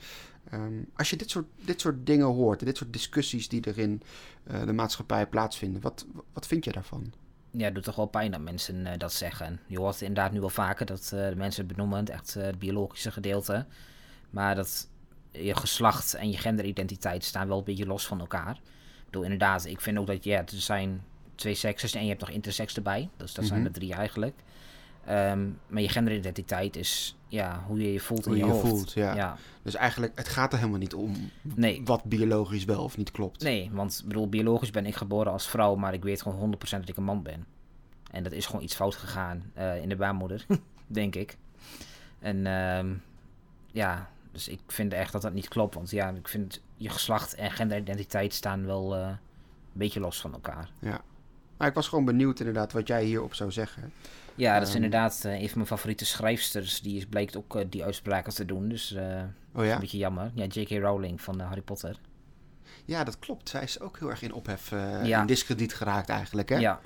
Ehm, 0.50 0.74
als 0.96 1.10
je 1.10 1.16
dit 1.16 1.30
soort, 1.30 1.46
dit 1.66 1.82
soort 1.82 2.06
dingen 2.06 2.26
hoort, 2.26 2.60
dit 2.66 2.78
soort 2.78 2.94
discussies 2.94 3.50
die 3.50 3.62
er 3.62 3.78
in 3.78 4.02
eh, 4.44 4.66
de 4.66 4.74
maatschappij 4.74 5.28
plaatsvinden, 5.28 5.82
wat, 5.82 6.06
wat 6.34 6.48
vind 6.48 6.66
je 6.66 6.72
daarvan? 6.72 7.14
Ja, 7.52 7.66
het 7.66 7.74
doet 7.74 7.84
toch 7.84 7.96
wel 7.96 8.06
pijn 8.06 8.32
dat 8.32 8.42
mensen 8.42 8.86
eh, 8.86 8.98
dat 8.98 9.14
zeggen. 9.14 9.60
Je 9.68 9.78
hoort 9.80 10.02
inderdaad 10.02 10.32
nu 10.32 10.40
wel 10.40 10.50
vaker 10.50 10.86
dat 10.86 11.12
eh, 11.14 11.30
de 11.30 11.36
mensen 11.36 11.68
benoemen, 11.68 12.00
het 12.00 12.10
echt 12.10 12.34
het 12.34 12.60
biologische 12.60 13.12
gedeelte. 13.12 13.66
Maar 14.30 14.56
dat 14.56 14.88
je 15.32 15.56
geslacht 15.56 16.14
en 16.14 16.30
je 16.30 16.38
genderidentiteit 16.38 17.24
staan 17.24 17.48
wel 17.48 17.58
een 17.58 17.64
beetje 17.64 17.86
los 17.86 18.08
van 18.08 18.20
elkaar. 18.20 18.52
Ik 18.52 19.06
bedoel, 19.06 19.24
inderdaad, 19.24 19.66
ik 19.66 19.82
vind 19.82 19.98
ook 19.98 20.08
dat 20.08 20.24
ja, 20.24 20.38
er 20.40 20.48
zijn 20.62 21.04
twee 21.36 21.56
sekses 21.56 21.94
en 21.94 22.02
je 22.04 22.10
hebt 22.10 22.20
nog 22.20 22.30
intersex 22.30 22.76
erbij. 22.76 23.10
Dus 23.18 23.34
dat 23.34 23.46
zijn 23.46 23.60
Mhm. 23.60 23.68
er 23.68 23.74
drie 23.74 23.94
eigenlijk. 23.94 24.36
Ehm, 25.10 25.50
maar 25.68 25.82
je 25.82 25.90
genderidentiteit 25.90 26.76
is 26.76 27.18
ja, 27.28 27.64
hoe 27.68 27.82
je 27.82 27.94
je 27.94 28.00
voelt 28.00 28.26
in 28.26 28.32
Hoe 28.32 28.40
je, 28.40 28.46
je 28.54 28.60
voelt, 28.60 28.92
ja. 28.92 29.38
Dus 29.62 29.76
eigenlijk, 29.76 30.12
het 30.16 30.28
gaat 30.28 30.52
er 30.52 30.58
helemaal 30.58 30.80
niet 30.80 30.94
om 30.94 31.32
Nee. 31.42 31.82
wat 31.86 32.04
biologisch 32.04 32.66
wel 32.66 32.84
of 32.84 32.98
niet 32.98 33.12
klopt. 33.12 33.44
Nee, 33.44 33.70
want 33.74 34.00
ik 34.02 34.08
bedoel, 34.08 34.30
biologisch 34.30 34.72
ben 34.72 34.86
ik 34.86 34.96
geboren 34.96 35.32
als 35.32 35.48
vrouw, 35.48 35.76
maar 35.76 35.94
ik 35.94 36.04
weet 36.04 36.22
gewoon 36.22 36.40
100% 36.40 36.80
dat 36.80 36.90
ik 36.90 36.98
een 36.98 37.04
man 37.04 37.24
ben. 37.24 37.46
En 38.12 38.24
dat 38.24 38.32
is 38.32 38.46
gewoon 38.46 38.64
iets 38.64 38.76
fout 38.76 38.96
gegaan 38.96 39.52
eh, 39.54 39.82
in 39.82 39.90
de 39.90 39.96
baarmoeder, 39.96 40.46
denk 40.88 41.16
ik. 41.16 41.38
En 42.20 42.46
ehm, 42.48 42.94
ja, 43.72 44.10
dus 44.32 44.48
ik 44.48 44.60
vind 44.68 44.94
echt 44.94 45.12
dat 45.12 45.22
dat 45.22 45.34
niet 45.34 45.48
klopt. 45.48 45.76
Want 45.76 45.90
ja, 45.90 46.10
ik 46.10 46.28
vind 46.28 46.62
je 46.78 46.90
geslacht 46.90 47.36
en 47.36 47.52
genderidentiteit 47.52 48.34
staan 48.34 48.66
wel 48.66 48.96
eh, 48.96 49.08
een 49.08 49.18
beetje 49.72 50.00
los 50.00 50.22
van 50.22 50.34
elkaar. 50.34 50.70
Ja. 50.80 51.02
Maar 51.60 51.68
ik 51.68 51.74
was 51.74 51.88
gewoon 51.88 52.06
benieuwd 52.06 52.40
inderdaad 52.40 52.72
wat 52.74 52.88
jij 52.88 53.04
hierop 53.04 53.34
zou 53.34 53.52
zeggen. 53.52 53.92
Ja, 54.36 54.54
dat 54.60 54.68
is 54.68 54.74
Ehm. 54.74 54.84
inderdaad 54.84 55.22
eh, 55.26 55.34
een 55.34 55.48
van 55.48 55.58
mijn 55.58 55.68
favoriete 55.68 56.06
schrijfsters. 56.06 56.82
Die 56.82 56.98
is, 56.98 57.06
blijkt 57.06 57.38
ook 57.38 57.56
eh, 57.56 57.66
die 57.70 57.84
uitspraken 57.84 58.34
te 58.34 58.46
doen. 58.46 58.70
Dus 58.70 58.94
eh 58.94 59.22
Oh 59.54 59.66
ja? 59.66 59.74
een 59.74 59.80
beetje 59.80 59.98
jammer. 59.98 60.32
Ja, 60.34 60.46
J.K. 60.46 60.70
Rowling 60.70 61.22
van 61.22 61.40
Harry 61.40 61.62
Potter. 61.62 62.00
Ja, 62.86 63.04
dat 63.04 63.20
klopt. 63.20 63.50
Zij 63.50 63.64
is 63.64 63.80
ook 63.80 64.00
heel 64.00 64.10
erg 64.10 64.22
in 64.22 64.34
ophef, 64.34 64.70
Ja. 65.04 65.22
in 65.22 65.26
discrediet 65.28 65.74
geraakt 65.74 66.10
eigenlijk, 66.10 66.50
hè? 66.50 66.56
Ja, 66.58 66.80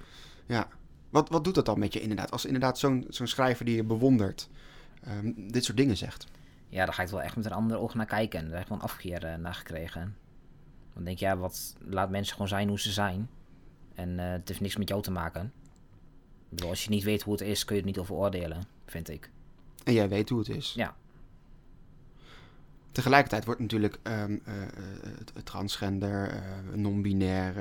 Ja. 0.45 0.67
Wat, 1.09 1.29
wat 1.29 1.43
doet 1.43 1.55
dat 1.55 1.65
dan 1.65 1.79
met 1.79 1.93
je 1.93 2.01
inderdaad? 2.01 2.31
Als 2.31 2.45
inderdaad 2.45 2.79
zo'n 2.79 3.05
zo'n 3.09 3.27
schrijver 3.27 3.65
die 3.65 3.75
je 3.75 3.83
bewondert 3.83 4.49
ehm, 5.03 5.31
dit 5.51 5.63
soort 5.65 5.77
dingen 5.77 5.97
zegt. 5.97 6.25
ja, 6.69 6.86
daar 6.86 6.93
ga 6.93 7.03
ik 7.03 7.09
wel 7.09 7.21
echt 7.21 7.36
met 7.36 7.45
een 7.45 7.51
ander 7.51 7.77
oog 7.77 7.93
naar 7.95 8.05
kijken. 8.05 8.39
En 8.39 8.45
daar 8.45 8.53
heb 8.53 8.63
ik 8.63 8.69
wel 8.69 8.77
een 8.77 8.83
afkeer 8.83 9.39
naar 9.39 9.53
gekregen. 9.55 10.15
Dan 10.93 11.03
denk 11.03 11.15
ik, 11.15 11.21
ja, 11.23 11.38
wat, 11.38 11.75
laat 11.79 12.09
mensen 12.09 12.33
gewoon 12.33 12.47
zijn 12.47 12.67
hoe 12.67 12.79
ze 12.79 12.91
zijn. 12.91 13.29
En 13.95 14.19
eh, 14.19 14.32
het 14.32 14.47
heeft 14.47 14.62
niks 14.62 14.77
met 14.77 14.89
jou 14.89 15.01
te 15.01 15.12
maken. 15.12 15.53
Bedoel, 16.49 16.69
als 16.69 16.84
je 16.84 16.89
niet 16.89 17.03
weet 17.03 17.21
hoe 17.21 17.34
het 17.34 17.41
is, 17.41 17.65
kun 17.65 17.75
je 17.75 17.82
het 17.82 17.89
niet 17.89 17.99
over 17.99 18.15
oordelen, 18.15 18.63
vind 18.86 19.10
ik. 19.10 19.29
En 19.84 19.93
jij 19.93 20.10
weet 20.10 20.29
hoe 20.29 20.39
het 20.39 20.49
is. 20.49 20.73
Ja. 20.75 20.95
Tegelijkertijd 22.91 23.45
wordt 23.45 23.60
natuurlijk 23.60 23.99
ehm, 24.03 24.38
eh, 24.45 24.62
eh, 24.62 24.69
transgender, 25.43 26.43
non-binair, 26.73 27.53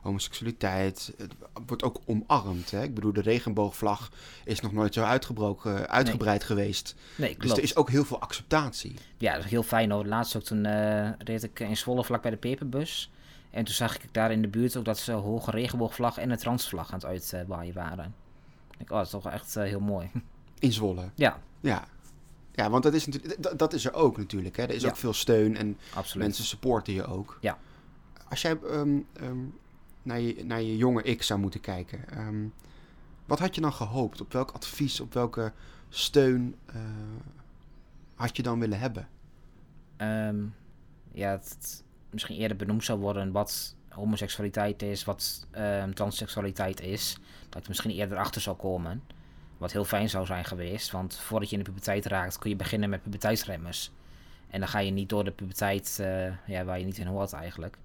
homoseksualiteit, 0.00 1.12
het 1.16 1.32
wordt 1.66 1.82
ook 1.82 2.00
omarmd. 2.04 2.70
Hè? 2.70 2.82
Ik 2.82 2.94
bedoel, 2.94 3.12
de 3.12 3.20
regenboogvlag 3.20 4.10
is 4.44 4.60
nog 4.60 4.72
nooit 4.72 4.94
zo 4.94 5.02
uitgebroken, 5.02 5.88
uitgebreid 5.88 6.44
geweest. 6.44 6.94
Nee, 7.16 7.28
Dus 7.28 7.38
klopt. 7.38 7.56
er 7.56 7.62
is 7.62 7.76
ook 7.76 7.90
heel 7.90 8.04
veel 8.04 8.20
acceptatie. 8.20 8.94
Ja, 9.18 9.34
dat 9.34 9.44
is 9.44 9.50
heel 9.50 9.62
fijn 9.62 9.90
hoor. 9.90 10.06
Laatst 10.06 10.36
ook 10.36 10.42
toen 10.42 10.66
reed 11.18 11.42
ik 11.42 11.60
in 11.60 11.76
Zwolle 11.76 12.04
vlak 12.04 12.22
bij 12.22 12.30
de 12.30 12.36
peperbus. 12.36 13.10
En 13.52 13.64
toen 13.64 13.74
zag 13.74 13.94
ik 13.96 14.08
daar 14.14 14.32
in 14.32 14.42
de 14.42 14.48
buurt 14.48 14.76
ook 14.76 14.84
dat 14.84 14.98
ze 14.98 15.12
hoge 15.12 15.50
regenboogvlag 15.50 16.18
en 16.18 16.30
een 16.30 16.36
transvlag 16.38 16.92
aan 16.92 17.00
het 17.08 17.32
uitwaaien 17.34 17.74
waren. 17.74 18.14
Ik 18.70 18.76
denk, 18.78 18.90
oh, 18.90 18.96
dat 18.96 19.04
is 19.06 19.10
toch 19.12 19.26
echt 19.30 19.56
eh, 19.56 19.62
heel 19.64 19.80
mooi. 19.80 20.10
In 20.58 20.72
Zwolle. 20.72 21.08
ja, 21.14 21.38
Ja. 21.60 21.84
Ja, 22.54 22.70
want 22.70 22.82
dat 22.82 22.94
is, 22.94 23.06
natuurlijk, 23.06 23.58
dat, 23.58 23.72
is 23.72 23.84
er 23.84 23.94
ook 23.94 24.16
natuurlijk. 24.16 24.56
Hè? 24.56 24.62
Er 24.62 24.70
is 24.74 24.82
Ja. 24.82 24.88
ook 24.88 24.96
veel 24.96 25.12
steun 25.12 25.56
en 25.56 25.78
absoluut. 25.94 26.26
mensen 26.26 26.44
supporten 26.44 26.92
je 26.92 27.04
ook. 27.06 27.38
Ja. 27.40 27.58
Als 28.28 28.42
jij 28.42 28.58
ehm, 28.70 28.98
ehm, 29.12 29.38
naar, 30.02 30.20
je, 30.20 30.44
naar 30.44 30.62
je 30.62 30.76
jonge 30.76 31.02
ik 31.02 31.22
zou 31.22 31.40
moeten 31.40 31.60
kijken, 31.60 32.08
ehm, 32.08 32.44
wat 33.24 33.38
had 33.38 33.54
je 33.54 33.60
dan 33.60 33.72
gehoopt? 33.72 34.20
Op 34.20 34.32
welk 34.32 34.50
advies, 34.50 35.00
op 35.00 35.12
welke 35.14 35.52
steun 35.88 36.56
eh, 36.66 36.74
had 38.14 38.36
je 38.36 38.42
dan 38.42 38.58
willen 38.60 38.78
hebben? 38.78 39.08
Ja, 41.12 41.30
het 41.30 41.82
misschien 42.12 42.36
eerder 42.36 42.56
benoemd 42.56 42.84
zou 42.84 42.98
worden 42.98 43.32
wat 43.32 43.74
homoseksualiteit 43.88 44.82
is, 44.82 45.04
wat 45.04 45.46
ehm, 45.50 45.92
transseksualiteit 45.92 46.80
is. 46.80 47.16
Dat 47.48 47.62
ik 47.62 47.68
misschien 47.68 47.90
eerder 47.90 48.18
achter 48.18 48.40
zou 48.40 48.56
komen. 48.56 49.02
Wat 49.58 49.72
heel 49.72 49.84
fijn 49.84 50.08
zou 50.08 50.26
zijn 50.26 50.44
geweest, 50.44 50.90
want 50.90 51.16
voordat 51.16 51.50
je 51.50 51.56
in 51.56 51.62
de 51.62 51.68
puberteit 51.70 52.06
raakt 52.06 52.38
kun 52.38 52.50
je 52.50 52.56
beginnen 52.56 52.90
met 52.90 53.02
puberteitsremmers. 53.02 53.90
En 54.50 54.60
dan 54.60 54.68
ga 54.68 54.78
je 54.78 54.90
niet 54.90 55.08
door 55.08 55.24
de 55.24 55.30
puberteit 55.30 55.98
eh, 56.00 56.46
ja, 56.46 56.64
waar 56.64 56.78
je 56.78 56.84
niet 56.84 56.98
in 56.98 57.06
hoort 57.06 57.32
eigenlijk. 57.32 57.76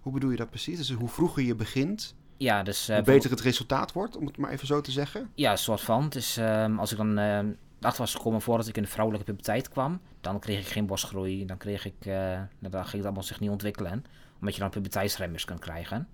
Hoe 0.00 0.12
bedoel 0.12 0.30
je 0.30 0.36
dat 0.36 0.50
precies? 0.50 0.76
Dus 0.76 0.90
hoe 0.90 1.08
vroeger 1.08 1.42
je 1.42 1.54
begint, 1.54 2.14
Ja, 2.36 2.62
dus... 2.62 2.88
eh, 2.88 2.96
hoe 2.96 3.04
beter 3.04 3.30
het 3.30 3.40
resultaat 3.40 3.92
wordt, 3.92 4.16
om 4.16 4.26
het 4.26 4.36
maar 4.36 4.50
even 4.50 4.66
zo 4.66 4.80
te 4.80 4.90
zeggen? 4.90 5.30
Ja, 5.34 5.50
een 5.50 5.58
soort 5.58 5.80
van. 5.80 6.08
Dus 6.08 6.36
ehm, 6.36 6.78
als 6.78 6.90
ik 6.92 6.96
dan 6.96 7.18
ehm 7.18 7.46
achter 7.80 8.00
was 8.02 8.14
gekomen 8.14 8.40
voordat 8.40 8.68
ik 8.68 8.76
in 8.76 8.82
de 8.82 8.88
vrouwelijke 8.88 9.26
puberteit 9.26 9.68
kwam, 9.68 10.00
dan 10.24 10.40
kreeg 10.40 10.60
ik 10.60 10.66
geen 10.66 10.86
borstgroei. 10.86 11.46
Dan 11.46 11.56
kreeg 11.56 11.84
ik, 11.84 12.06
eh, 12.06 12.40
dan 12.58 12.72
ging 12.72 12.92
het 12.92 13.04
allemaal 13.04 13.22
zich 13.22 13.40
niet 13.40 13.50
ontwikkelen. 13.50 14.04
Omdat 14.40 14.54
je 14.54 14.60
dan 14.60 14.70
puberteitsremmers 14.70 15.44
kunt 15.44 15.60
krijgen. 15.60 16.08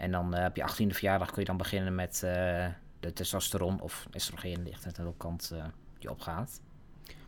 En 0.00 0.10
dan 0.10 0.34
eh, 0.34 0.44
op 0.44 0.56
je 0.56 0.62
18e 0.62 0.94
verjaardag 0.94 1.30
kun 1.30 1.40
je 1.40 1.46
dan 1.46 1.56
beginnen 1.56 1.94
met 1.94 2.22
eh, 2.22 2.66
de 3.00 3.12
testosteron 3.12 3.80
of 3.80 4.06
oestrogeen, 4.14 4.62
ligt 4.62 4.84
net 4.84 4.98
aan 4.98 5.04
welke 5.04 5.18
kant 5.18 5.50
eh, 5.54 5.64
je 5.98 6.10
opgaat. 6.10 6.60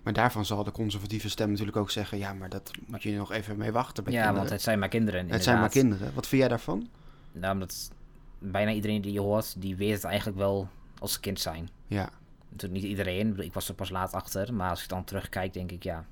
Maar 0.03 0.13
daarvan 0.13 0.45
zal 0.45 0.65
de 0.65 0.73
conservatieve 0.73 1.29
stem 1.29 1.51
natuurlijk 1.51 1.77
ook 1.77 1.91
zeggen: 1.91 2.19
ja, 2.19 2.33
maar 2.33 2.49
dat 2.49 2.71
moet 2.87 3.03
je 3.03 3.17
nog 3.17 3.33
even 3.33 3.57
mee 3.57 3.73
wachten. 3.73 4.05
Bij 4.05 4.13
ja, 4.13 4.19
kinderen. 4.19 4.41
want 4.41 4.53
het 4.55 4.63
zijn 4.63 4.79
maar 4.79 4.89
kinderen. 4.89 5.31
het 5.31 5.43
zijn 5.43 5.59
maar 5.59 5.69
kinderen. 5.69 6.15
Wat 6.15 6.27
vind 6.27 6.41
jij 6.41 6.51
daarvan? 6.51 6.89
Nou, 7.33 7.53
omdat 7.53 7.91
bijna 8.39 8.71
iedereen 8.73 9.01
die 9.01 9.13
je 9.13 9.21
hoort, 9.21 9.61
die 9.61 9.77
weet 9.77 9.93
het 9.93 10.05
eigenlijk 10.05 10.39
wel 10.39 10.69
als 10.99 11.13
ze 11.13 11.21
kind 11.21 11.41
zijn. 11.41 11.69
Ja. 11.87 12.11
Natuurlijk 12.53 12.81
niet 12.83 12.91
iedereen, 12.91 13.41
ik 13.41 13.53
was 13.53 13.69
er 13.69 13.75
pas 13.75 13.91
laat 13.91 14.13
achter, 14.13 14.55
maar 14.55 14.71
als 14.71 14.83
ik 14.83 14.89
dan 14.89 15.05
terugkijk, 15.05 15.53
denk 15.53 15.71
ik 15.73 15.83
ja. 15.83 16.05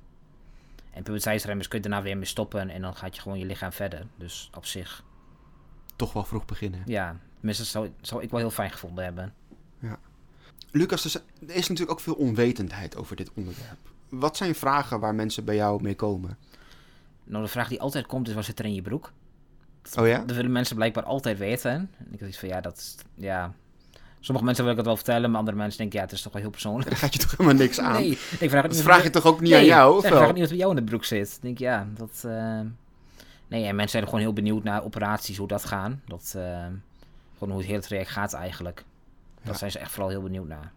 En 0.91 1.03
puberteitsremmers 1.03 1.67
kun 1.67 1.81
je 1.81 1.89
daarna 1.89 2.03
weer 2.05 2.17
mee 2.17 2.25
stoppen 2.25 2.69
en 2.69 2.81
dan 2.81 2.95
gaat 2.95 3.15
je 3.15 3.21
gewoon 3.21 3.39
je 3.39 3.45
lichaam 3.45 3.71
verder. 3.71 4.05
Dus 4.17 4.49
op 4.55 4.65
zich, 4.65 5.03
Toch 5.95 6.13
wel 6.13 6.23
vroeg 6.23 6.45
beginnen. 6.45 6.81
ja, 6.85 7.15
tenminste 7.35 7.63
zou, 7.63 7.89
zou 8.01 8.21
ik 8.23 8.29
wel 8.29 8.39
heel 8.39 8.51
fijn 8.51 8.71
gevonden 8.71 9.03
hebben. 9.03 9.33
Lucas, 10.71 10.99
er 11.05 11.05
is- 11.39 11.47
er 11.49 11.55
is 11.55 11.67
natuurlijk 11.67 11.91
ook 11.91 11.99
veel 11.99 12.13
onwetendheid 12.13 12.95
over 12.95 13.15
dit 13.15 13.31
onderwerp. 13.33 13.77
Wat 14.09 14.37
zijn 14.37 14.55
vragen 14.55 14.99
waar 14.99 15.15
mensen 15.15 15.45
bij 15.45 15.55
jou 15.55 15.81
mee 15.81 15.95
komen? 15.95 16.37
Nou, 17.23 17.43
de 17.43 17.49
vraag 17.49 17.67
die 17.67 17.81
altijd 17.81 18.05
komt 18.05 18.27
is, 18.27 18.33
wat 18.33 18.45
zit 18.45 18.59
er 18.59 18.65
in 18.65 18.73
je 18.73 18.81
broek? 18.81 19.11
Oh 19.99 20.07
ja? 20.07 20.17
Dat 20.25 20.35
willen 20.35 20.51
mensen 20.51 20.75
blijkbaar 20.75 21.03
altijd 21.03 21.37
weten. 21.37 21.71
En 21.97 22.07
ik 22.11 22.21
iets 22.21 22.39
van, 22.39 22.49
ja, 22.49 22.61
dat 22.61 22.77
is, 22.77 22.95
ja... 23.15 23.53
Sommige 24.23 24.45
mensen 24.45 24.63
wil 24.63 24.73
ik 24.73 24.79
het 24.79 24.87
wel 24.87 24.95
vertellen, 24.95 25.29
maar 25.29 25.39
andere 25.39 25.57
mensen 25.57 25.77
denken, 25.77 25.99
ja, 25.99 26.05
het 26.05 26.13
is 26.13 26.21
toch 26.21 26.33
wel 26.33 26.41
heel 26.41 26.51
persoonlijk. 26.51 26.89
Daar 26.89 26.97
gaat 26.97 27.13
je 27.13 27.19
toch 27.19 27.31
helemaal 27.31 27.53
niks 27.53 27.79
aan? 27.79 27.93
Nee, 27.93 28.11
ik 28.11 28.17
vraag 28.49 28.51
het 28.51 28.61
Dat 28.61 28.71
niet 28.71 28.81
vraag 28.81 29.03
je 29.03 29.09
toch 29.09 29.25
ook 29.25 29.41
niet 29.41 29.49
nee, 29.49 29.59
aan 29.59 29.65
jou, 29.65 29.97
of 29.97 30.03
ik 30.03 30.09
vraag 30.11 30.21
het 30.25 30.31
niet 30.31 30.39
wat 30.39 30.49
bij 30.49 30.57
jou 30.57 30.69
in 30.69 30.75
de 30.75 30.89
broek 30.89 31.05
zit. 31.05 31.31
Ik 31.35 31.41
denk, 31.41 31.57
ja, 31.57 31.87
dat... 31.95 32.23
eh, 32.25 32.59
Nee, 33.51 33.65
en 33.65 33.75
mensen 33.75 33.89
zijn 33.89 34.03
gewoon 34.03 34.19
heel 34.19 34.33
benieuwd 34.33 34.63
naar 34.63 34.83
operaties, 34.83 35.37
hoe 35.37 35.47
dat 35.47 35.65
gaan. 35.65 36.01
Dat, 36.05 36.33
eh, 36.37 36.65
gewoon 37.33 37.49
hoe 37.49 37.57
het 37.57 37.65
hele 37.65 37.81
traject 37.81 38.09
gaat 38.09 38.33
eigenlijk. 38.33 38.83
Ja. 39.41 39.53
zijn 39.53 39.71
ze 39.71 39.79
echt 39.79 39.91
vooral 39.91 40.09
heel 40.09 40.21
benieuwd 40.21 40.47
naar. 40.47 40.71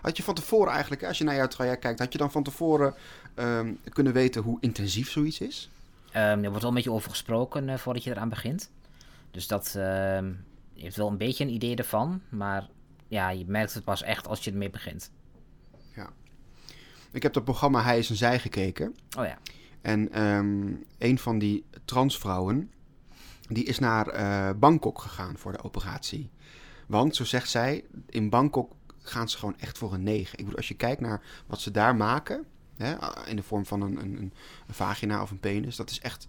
Had 0.00 0.16
je 0.16 0.22
van 0.22 0.34
tevoren 0.34 0.72
eigenlijk, 0.72 1.04
als 1.04 1.18
je 1.18 1.24
naar 1.24 1.34
jouw 1.34 1.46
traject 1.46 1.80
kijkt, 1.80 1.98
had 1.98 2.12
je 2.12 2.18
dan 2.18 2.30
van 2.30 2.42
tevoren 2.42 2.94
ehm, 3.34 3.72
kunnen 3.88 4.12
weten 4.12 4.42
hoe 4.42 4.58
intensief 4.60 5.10
zoiets 5.10 5.40
is? 5.40 5.70
Ehm, 6.12 6.22
er 6.24 6.48
wordt 6.48 6.60
wel 6.60 6.68
een 6.68 6.74
beetje 6.74 6.92
over 6.92 7.10
gesproken 7.10 7.68
eh, 7.68 7.76
voordat 7.76 8.04
je 8.04 8.10
eraan 8.10 8.28
begint. 8.28 8.70
Dus 9.30 9.46
dat 9.46 9.66
ehm, 9.76 10.26
je 10.72 10.82
heeft 10.82 10.96
wel 10.96 11.08
een 11.08 11.16
beetje 11.16 11.44
een 11.44 11.54
idee 11.54 11.76
ervan. 11.76 12.20
Maar 12.28 12.68
ja, 13.14 13.28
je 13.30 13.44
merkt 13.46 13.74
het 13.74 13.84
pas 13.84 14.02
echt 14.02 14.28
als 14.28 14.44
je 14.44 14.50
ermee 14.50 14.70
begint. 14.70 15.10
Ik 17.14 17.22
heb 17.22 17.34
het 17.34 17.44
programma 17.44 17.82
Hij 17.82 17.98
is 17.98 18.10
een 18.10 18.16
Zij 18.16 18.38
gekeken. 18.38 18.94
Oh 19.18 19.24
ja. 19.24 19.38
En 19.80 20.12
ehm, 20.12 20.74
een 20.98 21.18
van 21.18 21.38
die 21.38 21.64
transvrouwen, 21.84 22.70
die 23.48 23.64
is 23.64 23.78
naar 23.78 24.08
eh, 24.08 24.50
Bangkok 24.56 25.00
gegaan 25.00 25.38
voor 25.38 25.52
de 25.52 25.62
operatie. 25.62 26.30
Want, 26.86 27.16
zo 27.16 27.24
zegt 27.24 27.50
zij, 27.50 27.84
in 28.06 28.30
Bangkok 28.30 28.72
gaan 28.98 29.28
ze 29.28 29.38
gewoon 29.38 29.58
echt 29.58 29.78
voor 29.78 29.92
een 29.92 30.02
negen. 30.02 30.38
Ik 30.38 30.44
bedoel, 30.44 30.56
als 30.56 30.68
je 30.68 30.74
kijkt 30.74 31.00
naar 31.00 31.22
wat 31.46 31.60
ze 31.60 31.70
daar 31.70 31.96
maken, 31.96 32.44
hè, 32.76 32.96
in 33.26 33.36
de 33.36 33.42
vorm 33.42 33.66
van 33.66 33.80
een, 33.80 33.96
een, 34.00 34.16
een 34.66 34.74
vagina 34.74 35.22
of 35.22 35.30
een 35.30 35.40
penis, 35.40 35.76
dat 35.76 35.90
is 35.90 36.00
echt 36.00 36.26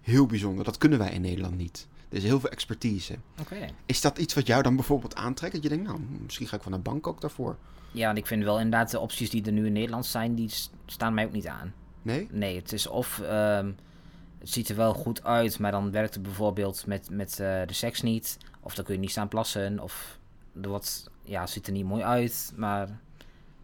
heel 0.00 0.26
bijzonder. 0.26 0.64
Dat 0.64 0.78
kunnen 0.78 0.98
wij 0.98 1.10
in 1.10 1.20
Nederland 1.20 1.56
niet. 1.56 1.88
Er 2.08 2.16
is 2.16 2.22
heel 2.22 2.40
veel 2.40 2.50
expertise. 2.50 3.18
Is 3.86 4.00
dat 4.00 4.18
iets 4.18 4.34
wat 4.34 4.46
jou 4.46 4.62
dan 4.62 4.76
bijvoorbeeld 4.76 5.14
aantrekt? 5.14 5.52
Dat 5.52 5.62
je 5.62 5.68
denkt, 5.68 5.84
nou, 5.84 6.00
misschien 6.22 6.46
ga 6.46 6.56
ik 6.56 6.62
van 6.62 6.72
een 6.72 6.82
bank 6.82 7.06
ook 7.06 7.20
daarvoor. 7.20 7.56
Ja, 7.90 8.10
en 8.10 8.16
ik 8.16 8.26
vind 8.26 8.44
wel 8.44 8.60
inderdaad 8.60 8.90
de 8.90 9.00
opties 9.00 9.30
die 9.30 9.44
er 9.44 9.52
nu 9.52 9.66
in 9.66 9.72
Nederland 9.72 10.06
zijn, 10.06 10.34
die 10.34 10.50
staan 10.86 11.14
mij 11.14 11.24
ook 11.24 11.32
niet 11.32 11.46
aan. 11.46 11.74
Nee? 12.02 12.28
Nee, 12.30 12.56
het 12.56 12.72
is 12.72 12.86
of 12.86 13.20
ehm, 13.20 13.72
het 14.38 14.50
ziet 14.50 14.68
er 14.68 14.76
wel 14.76 14.94
goed 14.94 15.24
uit, 15.24 15.58
maar 15.58 15.70
dan 15.70 15.90
werkt 15.90 16.14
het 16.14 16.22
bijvoorbeeld 16.22 16.86
met, 16.86 17.10
met 17.10 17.30
eh, 17.30 17.60
de 17.66 17.72
seks 17.72 18.02
niet. 18.02 18.38
Of 18.60 18.74
dan 18.74 18.84
kun 18.84 18.94
je 18.94 19.00
niet 19.00 19.10
staan 19.10 19.28
plassen. 19.28 19.80
Of 19.80 20.18
er 20.62 20.68
wordt, 20.68 21.10
ja, 21.22 21.40
het 21.40 21.50
ziet 21.50 21.66
er 21.66 21.72
niet 21.72 21.84
mooi 21.84 22.02
uit. 22.02 22.52
Maar 22.56 22.88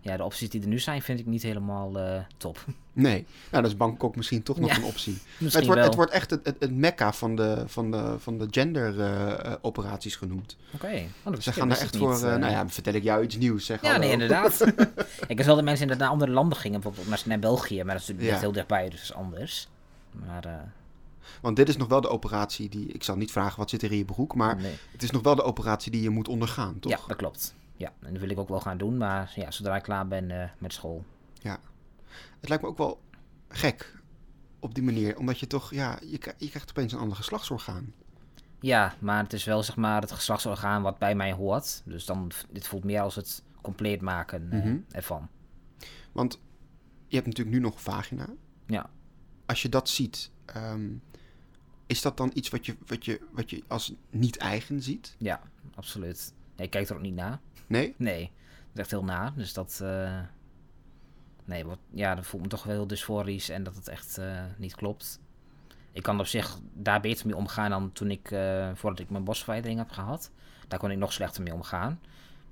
ja, 0.04 0.16
de 0.16 0.24
opties 0.24 0.48
die 0.50 0.60
er 0.62 0.68
nu 0.68 0.78
zijn, 0.78 1.02
vind 1.02 1.18
ik 1.18 1.26
niet 1.26 1.42
helemaal 1.42 1.98
eh, 1.98 2.20
top. 2.36 2.64
Nee. 2.94 3.26
Nou, 3.50 3.62
dat 3.62 3.72
is 3.72 3.76
Bangkok 3.78 4.16
misschien 4.16 4.42
toch 4.42 4.58
nog 4.58 4.68
Ja, 4.70 4.76
een 4.76 4.84
optie. 4.84 5.18
Het 5.38 5.52
wordt, 5.52 5.66
wel. 5.66 5.84
het 5.84 5.94
wordt 5.94 6.12
echt 6.12 6.30
het, 6.30 6.46
het, 6.46 6.56
het 6.58 6.74
mekka 6.74 7.12
van 7.12 7.36
de, 7.36 7.62
van 7.66 7.90
de, 7.90 8.14
van 8.18 8.38
de 8.38 8.46
gender-operaties 8.50 10.16
genoemd. 10.16 10.56
Oké. 10.74 11.02
Oh, 11.24 11.34
Ze 11.38 11.52
gaan 11.52 11.70
er 11.70 11.76
ik 11.76 11.82
echt 11.82 11.96
voor... 11.96 12.12
niet, 12.12 12.22
eh, 12.22 12.34
eh. 12.34 12.40
nou 12.40 12.52
ja, 12.52 12.68
vertel 12.68 12.92
ik 12.94 13.02
jou 13.02 13.22
iets 13.24 13.36
nieuws, 13.36 13.66
zeg 13.66 13.80
Ja, 13.82 13.86
hallo. 13.90 14.00
nee, 14.02 14.12
inderdaad. 14.12 14.60
ik 15.28 15.36
wist 15.36 15.46
wel 15.46 15.54
dat 15.54 15.64
mensen 15.64 15.82
inderdaad 15.82 15.98
naar 15.98 16.08
andere 16.08 16.30
landen 16.30 16.58
gingen, 16.58 16.80
bijvoorbeeld 16.80 17.08
naar, 17.08 17.22
naar 17.26 17.38
België, 17.38 17.76
maar 17.84 17.94
dat 17.94 18.02
is 18.02 18.08
natuurlijk 18.08 18.34
Ja. 18.34 18.40
heel 18.40 18.52
dichtbij, 18.52 18.88
dus 18.88 19.00
dat 19.00 19.02
is 19.10 19.14
anders. 19.14 19.68
Maar, 20.26 20.44
eh, 20.44 20.52
Want 21.40 21.56
dit 21.56 21.68
is 21.68 21.76
nog 21.76 21.88
wel 21.88 22.00
de 22.00 22.08
operatie 22.08 22.68
die... 22.68 22.86
Ik 22.86 23.02
zal 23.02 23.16
niet 23.16 23.32
vragen 23.32 23.58
wat 23.58 23.70
zit 23.70 23.82
er 23.82 23.90
in 23.90 23.98
je 23.98 24.04
broek, 24.04 24.34
maar 24.34 24.56
nee. 24.56 24.74
het 24.92 25.02
is 25.02 25.10
nog 25.10 25.22
wel 25.22 25.34
de 25.34 25.42
operatie 25.42 25.92
die 25.92 26.02
je 26.02 26.10
moet 26.10 26.28
ondergaan, 26.28 26.78
toch? 26.80 26.92
Ja, 26.92 26.98
dat 27.06 27.16
klopt. 27.16 27.54
Ja, 27.82 27.92
en 28.00 28.12
dat 28.12 28.20
wil 28.20 28.30
ik 28.30 28.38
ook 28.38 28.48
wel 28.48 28.60
gaan 28.60 28.78
doen, 28.78 28.96
maar 28.96 29.32
ja, 29.34 29.50
zodra 29.50 29.76
ik 29.76 29.82
klaar 29.82 30.08
ben 30.08 30.30
eh, 30.30 30.48
met 30.58 30.72
school. 30.72 31.04
Het 32.40 32.48
lijkt 32.48 32.62
me 32.64 32.68
ook 32.68 32.78
wel 32.78 33.00
gek 33.48 34.02
op 34.58 34.74
die 34.74 34.82
manier, 34.82 35.18
omdat 35.18 35.38
je 35.38 35.46
toch... 35.46 35.70
Ja, 35.74 35.98
je, 36.00 36.34
je 36.38 36.48
krijgt 36.48 36.70
opeens 36.70 36.92
een 36.92 36.98
ander 36.98 37.16
geslachtsorgaan. 37.16 37.92
Ja, 38.60 38.94
maar 38.98 39.22
het 39.22 39.32
is 39.32 39.44
wel 39.44 39.62
zeg 39.62 39.76
maar 39.76 40.00
het 40.00 40.12
geslachtsorgaan 40.12 40.82
wat 40.82 40.98
bij 40.98 41.14
mij 41.14 41.32
hoort. 41.32 41.82
Dus 41.84 42.04
dan, 42.04 42.30
dit 42.50 42.66
voelt 42.66 42.84
meer 42.84 43.00
als 43.00 43.14
het 43.14 43.42
compleet 43.62 44.00
maken 44.00 44.52
eh, 44.52 44.58
Mhm. 44.58 44.76
ervan. 44.90 45.28
Want 46.12 46.40
je 47.06 47.14
hebt 47.14 47.26
natuurlijk 47.26 47.56
nu 47.56 47.62
nog 47.62 47.74
een 47.74 47.80
vagina. 47.80 48.26
Ja. 48.66 48.90
Als 49.46 49.62
je 49.62 49.68
dat 49.68 49.88
ziet, 49.88 50.30
ehm, 50.44 50.88
is 51.86 52.02
dat 52.02 52.16
dan 52.16 52.30
iets 52.34 52.48
wat 52.50 52.66
je, 52.66 52.76
wat 52.86 53.04
je, 53.04 53.20
wat 53.32 53.50
je 53.50 53.62
als 53.68 53.94
niet 54.10 54.36
eigen 54.36 54.82
ziet? 54.82 55.14
Ja, 55.18 55.40
absoluut. 55.74 56.32
Nee, 56.56 56.66
ik 56.66 56.72
kijk 56.72 56.88
er 56.88 56.94
ook 56.96 57.02
niet 57.02 57.14
naar. 57.14 57.40
Nee? 57.72 57.94
Nee, 57.96 58.30
dat 58.54 58.74
is 58.74 58.80
echt 58.80 58.90
heel 58.90 59.04
naar. 59.04 59.32
Dus 59.36 59.52
dat, 59.52 59.80
eh, 59.82 60.18
nee, 61.44 61.64
wat, 61.64 61.78
ja, 61.90 62.14
dat 62.14 62.26
voelt 62.26 62.42
me 62.42 62.48
toch 62.48 62.64
wel 62.64 62.74
heel 62.74 62.86
dysforisch 62.86 63.48
en 63.48 63.62
dat 63.62 63.74
het 63.74 63.88
echt 63.88 64.18
eh, 64.18 64.42
niet 64.56 64.74
klopt. 64.74 65.20
Ik 65.92 66.02
kan 66.02 66.20
op 66.20 66.26
zich 66.26 66.58
daar 66.72 67.00
beter 67.00 67.26
mee 67.26 67.36
omgaan 67.36 67.70
dan 67.70 67.92
toen 67.92 68.10
ik, 68.10 68.30
eh, 68.30 68.70
voordat 68.74 68.98
ik 69.00 69.10
mijn 69.10 69.24
bosverwijdering 69.24 69.78
heb 69.78 69.90
gehad. 69.90 70.30
Daar 70.68 70.78
kon 70.78 70.90
ik 70.90 70.98
nog 70.98 71.12
slechter 71.12 71.42
mee 71.42 71.52
omgaan. 71.54 71.98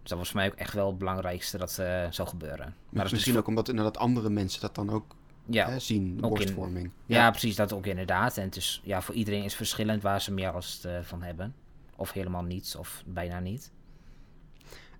Dus 0.00 0.08
dat 0.10 0.18
was 0.18 0.28
voor 0.30 0.36
mij 0.40 0.48
ook 0.50 0.54
echt 0.58 0.72
wel 0.72 0.86
het 0.86 0.98
belangrijkste 0.98 1.58
dat 1.58 1.70
zou 2.10 2.28
gebeuren. 2.28 2.58
Maar 2.58 2.74
dat 2.90 3.04
is 3.04 3.10
Misschien 3.12 3.32
dus 3.32 3.42
ook 3.42 3.48
omdat 3.48 3.68
inderdaad 3.68 3.98
andere 3.98 4.30
mensen 4.30 4.60
dat 4.60 4.74
dan 4.74 4.90
ook 4.90 5.14
ja, 5.46 5.68
hè, 5.68 5.78
zien, 5.78 6.04
in- 6.06 6.20
borstvorming. 6.20 6.90
Ja, 7.06 7.30
precies, 7.30 7.56
dat 7.56 7.72
ook 7.72 7.86
inderdaad. 7.86 8.36
En 8.36 8.44
het 8.44 8.56
is, 8.56 8.80
ja, 8.84 9.02
voor 9.02 9.14
iedereen 9.14 9.44
is 9.44 9.54
verschillend 9.54 10.02
waar 10.02 10.20
ze 10.20 10.32
meer 10.32 10.52
last 10.52 10.88
van 11.02 11.22
hebben. 11.22 11.54
Of 11.96 12.12
helemaal 12.12 12.42
niets, 12.42 12.76
of 12.76 13.02
bijna 13.06 13.40
niet. 13.40 13.70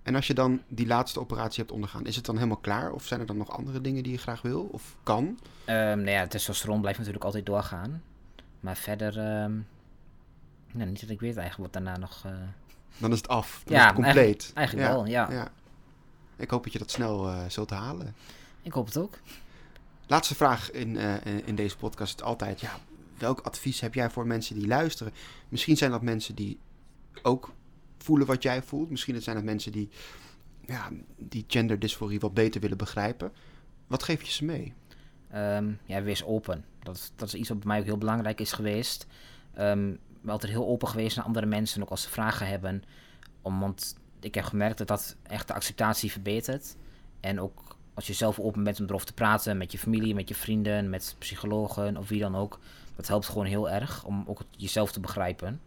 En 0.03 0.15
als 0.15 0.27
je 0.27 0.33
dan 0.33 0.61
die 0.67 0.87
laatste 0.87 1.19
operatie 1.19 1.59
hebt 1.59 1.71
ondergaan, 1.73 2.05
is 2.05 2.15
het 2.15 2.25
dan 2.25 2.35
helemaal 2.35 2.57
klaar? 2.57 2.91
Of 2.91 3.05
zijn 3.05 3.19
er 3.19 3.25
dan 3.25 3.37
nog 3.37 3.49
andere 3.57 3.81
dingen 3.81 4.03
die 4.03 4.11
je 4.11 4.17
graag 4.17 4.41
wil 4.41 4.61
of 4.71 4.95
kan? 5.03 5.39
Ehm 5.65 5.77
nou 5.97 6.09
ja, 6.09 6.27
testosteron 6.27 6.79
blijft 6.81 6.97
natuurlijk 6.97 7.25
altijd 7.25 7.45
doorgaan. 7.45 8.03
Maar 8.59 8.75
verder, 8.77 9.17
ehm 9.17 9.51
nou, 10.71 10.89
niet 10.89 11.01
dat 11.01 11.09
ik 11.09 11.19
weet 11.19 11.37
eigenlijk 11.37 11.73
wat 11.73 11.83
daarna 11.83 11.99
nog... 11.99 12.21
eh, 12.25 12.31
Dan 12.97 13.11
is 13.11 13.17
het 13.17 13.27
af. 13.27 13.61
Dan 13.65 13.75
Ja, 13.75 13.81
is 13.81 13.85
het 13.85 13.95
compleet. 14.03 14.51
eigenlijk 14.53 14.87
wel, 14.87 15.05
ja. 15.05 15.31
ja. 15.31 15.51
Ik 16.35 16.49
hoop 16.49 16.63
dat 16.63 16.73
je 16.73 16.79
dat 16.79 16.91
snel 16.91 17.27
eh, 17.27 17.39
zult 17.47 17.69
halen. 17.69 18.15
Ik 18.61 18.71
hoop 18.73 18.85
het 18.85 18.97
ook. 18.97 19.17
Laatste 20.07 20.35
vraag 20.35 20.71
in, 20.71 20.97
eh, 20.97 21.25
in- 21.25 21.45
in 21.45 21.55
deze 21.55 21.77
podcast 21.77 22.19
is 22.19 22.25
altijd, 22.25 22.59
ja, 22.61 22.71
welk 23.17 23.39
advies 23.39 23.79
heb 23.79 23.93
jij 23.93 24.09
voor 24.09 24.27
mensen 24.27 24.55
die 24.55 24.67
luisteren? 24.67 25.13
Misschien 25.49 25.77
zijn 25.77 25.91
dat 25.91 26.01
mensen 26.01 26.35
die 26.35 26.59
ook 27.21 27.53
voelen 28.01 28.27
wat 28.27 28.43
jij 28.43 28.63
voelt. 28.63 28.89
Misschien 28.89 29.21
zijn 29.21 29.35
het 29.35 29.45
mensen 29.45 29.71
die, 29.71 29.89
ja, 30.65 30.89
die 31.17 31.45
genderdysforie 31.47 32.19
wat 32.19 32.33
beter 32.33 32.61
willen 32.61 32.77
begrijpen. 32.77 33.31
Wat 33.87 34.03
geef 34.03 34.21
je 34.21 34.31
ze 34.31 34.45
mee? 34.45 34.73
Ehm, 35.29 35.71
ja, 35.85 36.01
wees 36.01 36.23
open. 36.23 36.65
Dat, 36.79 37.11
dat 37.15 37.27
is 37.27 37.33
iets 37.33 37.49
wat 37.49 37.59
bij 37.59 37.67
mij 37.67 37.79
ook 37.79 37.85
heel 37.85 37.97
belangrijk 37.97 38.39
is 38.39 38.51
geweest. 38.51 39.07
Ehm, 39.53 39.89
ik 39.89 40.21
ben 40.21 40.31
altijd 40.31 40.51
heel 40.51 40.67
open 40.67 40.87
geweest 40.87 41.15
naar 41.15 41.25
andere 41.25 41.45
mensen, 41.45 41.81
ook 41.81 41.89
als 41.89 42.01
ze 42.01 42.09
vragen 42.09 42.47
hebben. 42.47 42.83
Want 43.41 43.95
ik 44.19 44.35
heb 44.35 44.43
gemerkt 44.43 44.77
dat 44.77 44.87
dat 44.87 45.15
echt 45.23 45.47
de 45.47 45.53
acceptatie 45.53 46.11
verbetert. 46.11 46.75
En 47.19 47.39
ook 47.39 47.75
als 47.93 48.07
je 48.07 48.13
zelf 48.13 48.39
open 48.39 48.63
bent 48.63 48.79
om 48.79 48.85
erover 48.85 49.05
te 49.05 49.13
praten 49.13 49.57
met 49.57 49.71
je 49.71 49.77
familie, 49.77 50.15
met 50.15 50.27
je 50.27 50.35
vrienden, 50.35 50.89
met 50.89 51.15
psychologen 51.19 51.97
of 51.97 52.09
wie 52.09 52.19
dan 52.19 52.35
ook. 52.35 52.59
Dat 52.95 53.07
helpt 53.07 53.25
gewoon 53.25 53.45
heel 53.45 53.69
erg 53.69 54.03
om 54.05 54.23
ook 54.27 54.41
jezelf 54.57 54.91
te 54.91 54.99
begrijpen. 54.99 55.61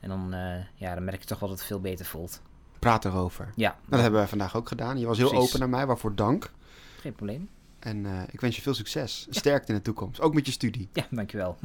En 0.00 0.08
dan, 0.08 0.32
eh, 0.34 0.64
ja, 0.74 0.94
dan 0.94 1.04
merk 1.04 1.20
je 1.20 1.26
toch 1.26 1.38
wel 1.38 1.48
dat 1.48 1.58
het 1.58 1.66
veel 1.66 1.80
beter 1.80 2.06
voelt. 2.06 2.40
Praat 2.78 3.04
erover. 3.04 3.52
Ja, 3.56 3.68
Nou, 3.68 3.90
dat 3.90 4.00
hebben 4.00 4.18
wij 4.20 4.28
vandaag 4.28 4.56
ook 4.56 4.68
gedaan. 4.68 4.98
Je 4.98 5.06
was 5.06 5.18
heel 5.18 5.28
Precies. 5.28 5.46
open 5.46 5.60
naar 5.60 5.68
mij, 5.68 5.86
waarvoor 5.86 6.14
dank. 6.14 6.50
geen 7.00 7.14
probleem. 7.14 7.48
En 7.78 8.06
eh, 8.06 8.22
ik 8.30 8.40
wens 8.40 8.56
je 8.56 8.62
veel 8.62 8.74
succes. 8.74 9.26
Sterkte 9.30 9.72
in 9.72 9.78
de 9.78 9.84
toekomst. 9.84 10.20
Ook 10.20 10.34
met 10.34 10.46
je 10.46 10.52
studie. 10.52 10.88
Ja, 10.92 11.06
dankjewel. 11.10 11.56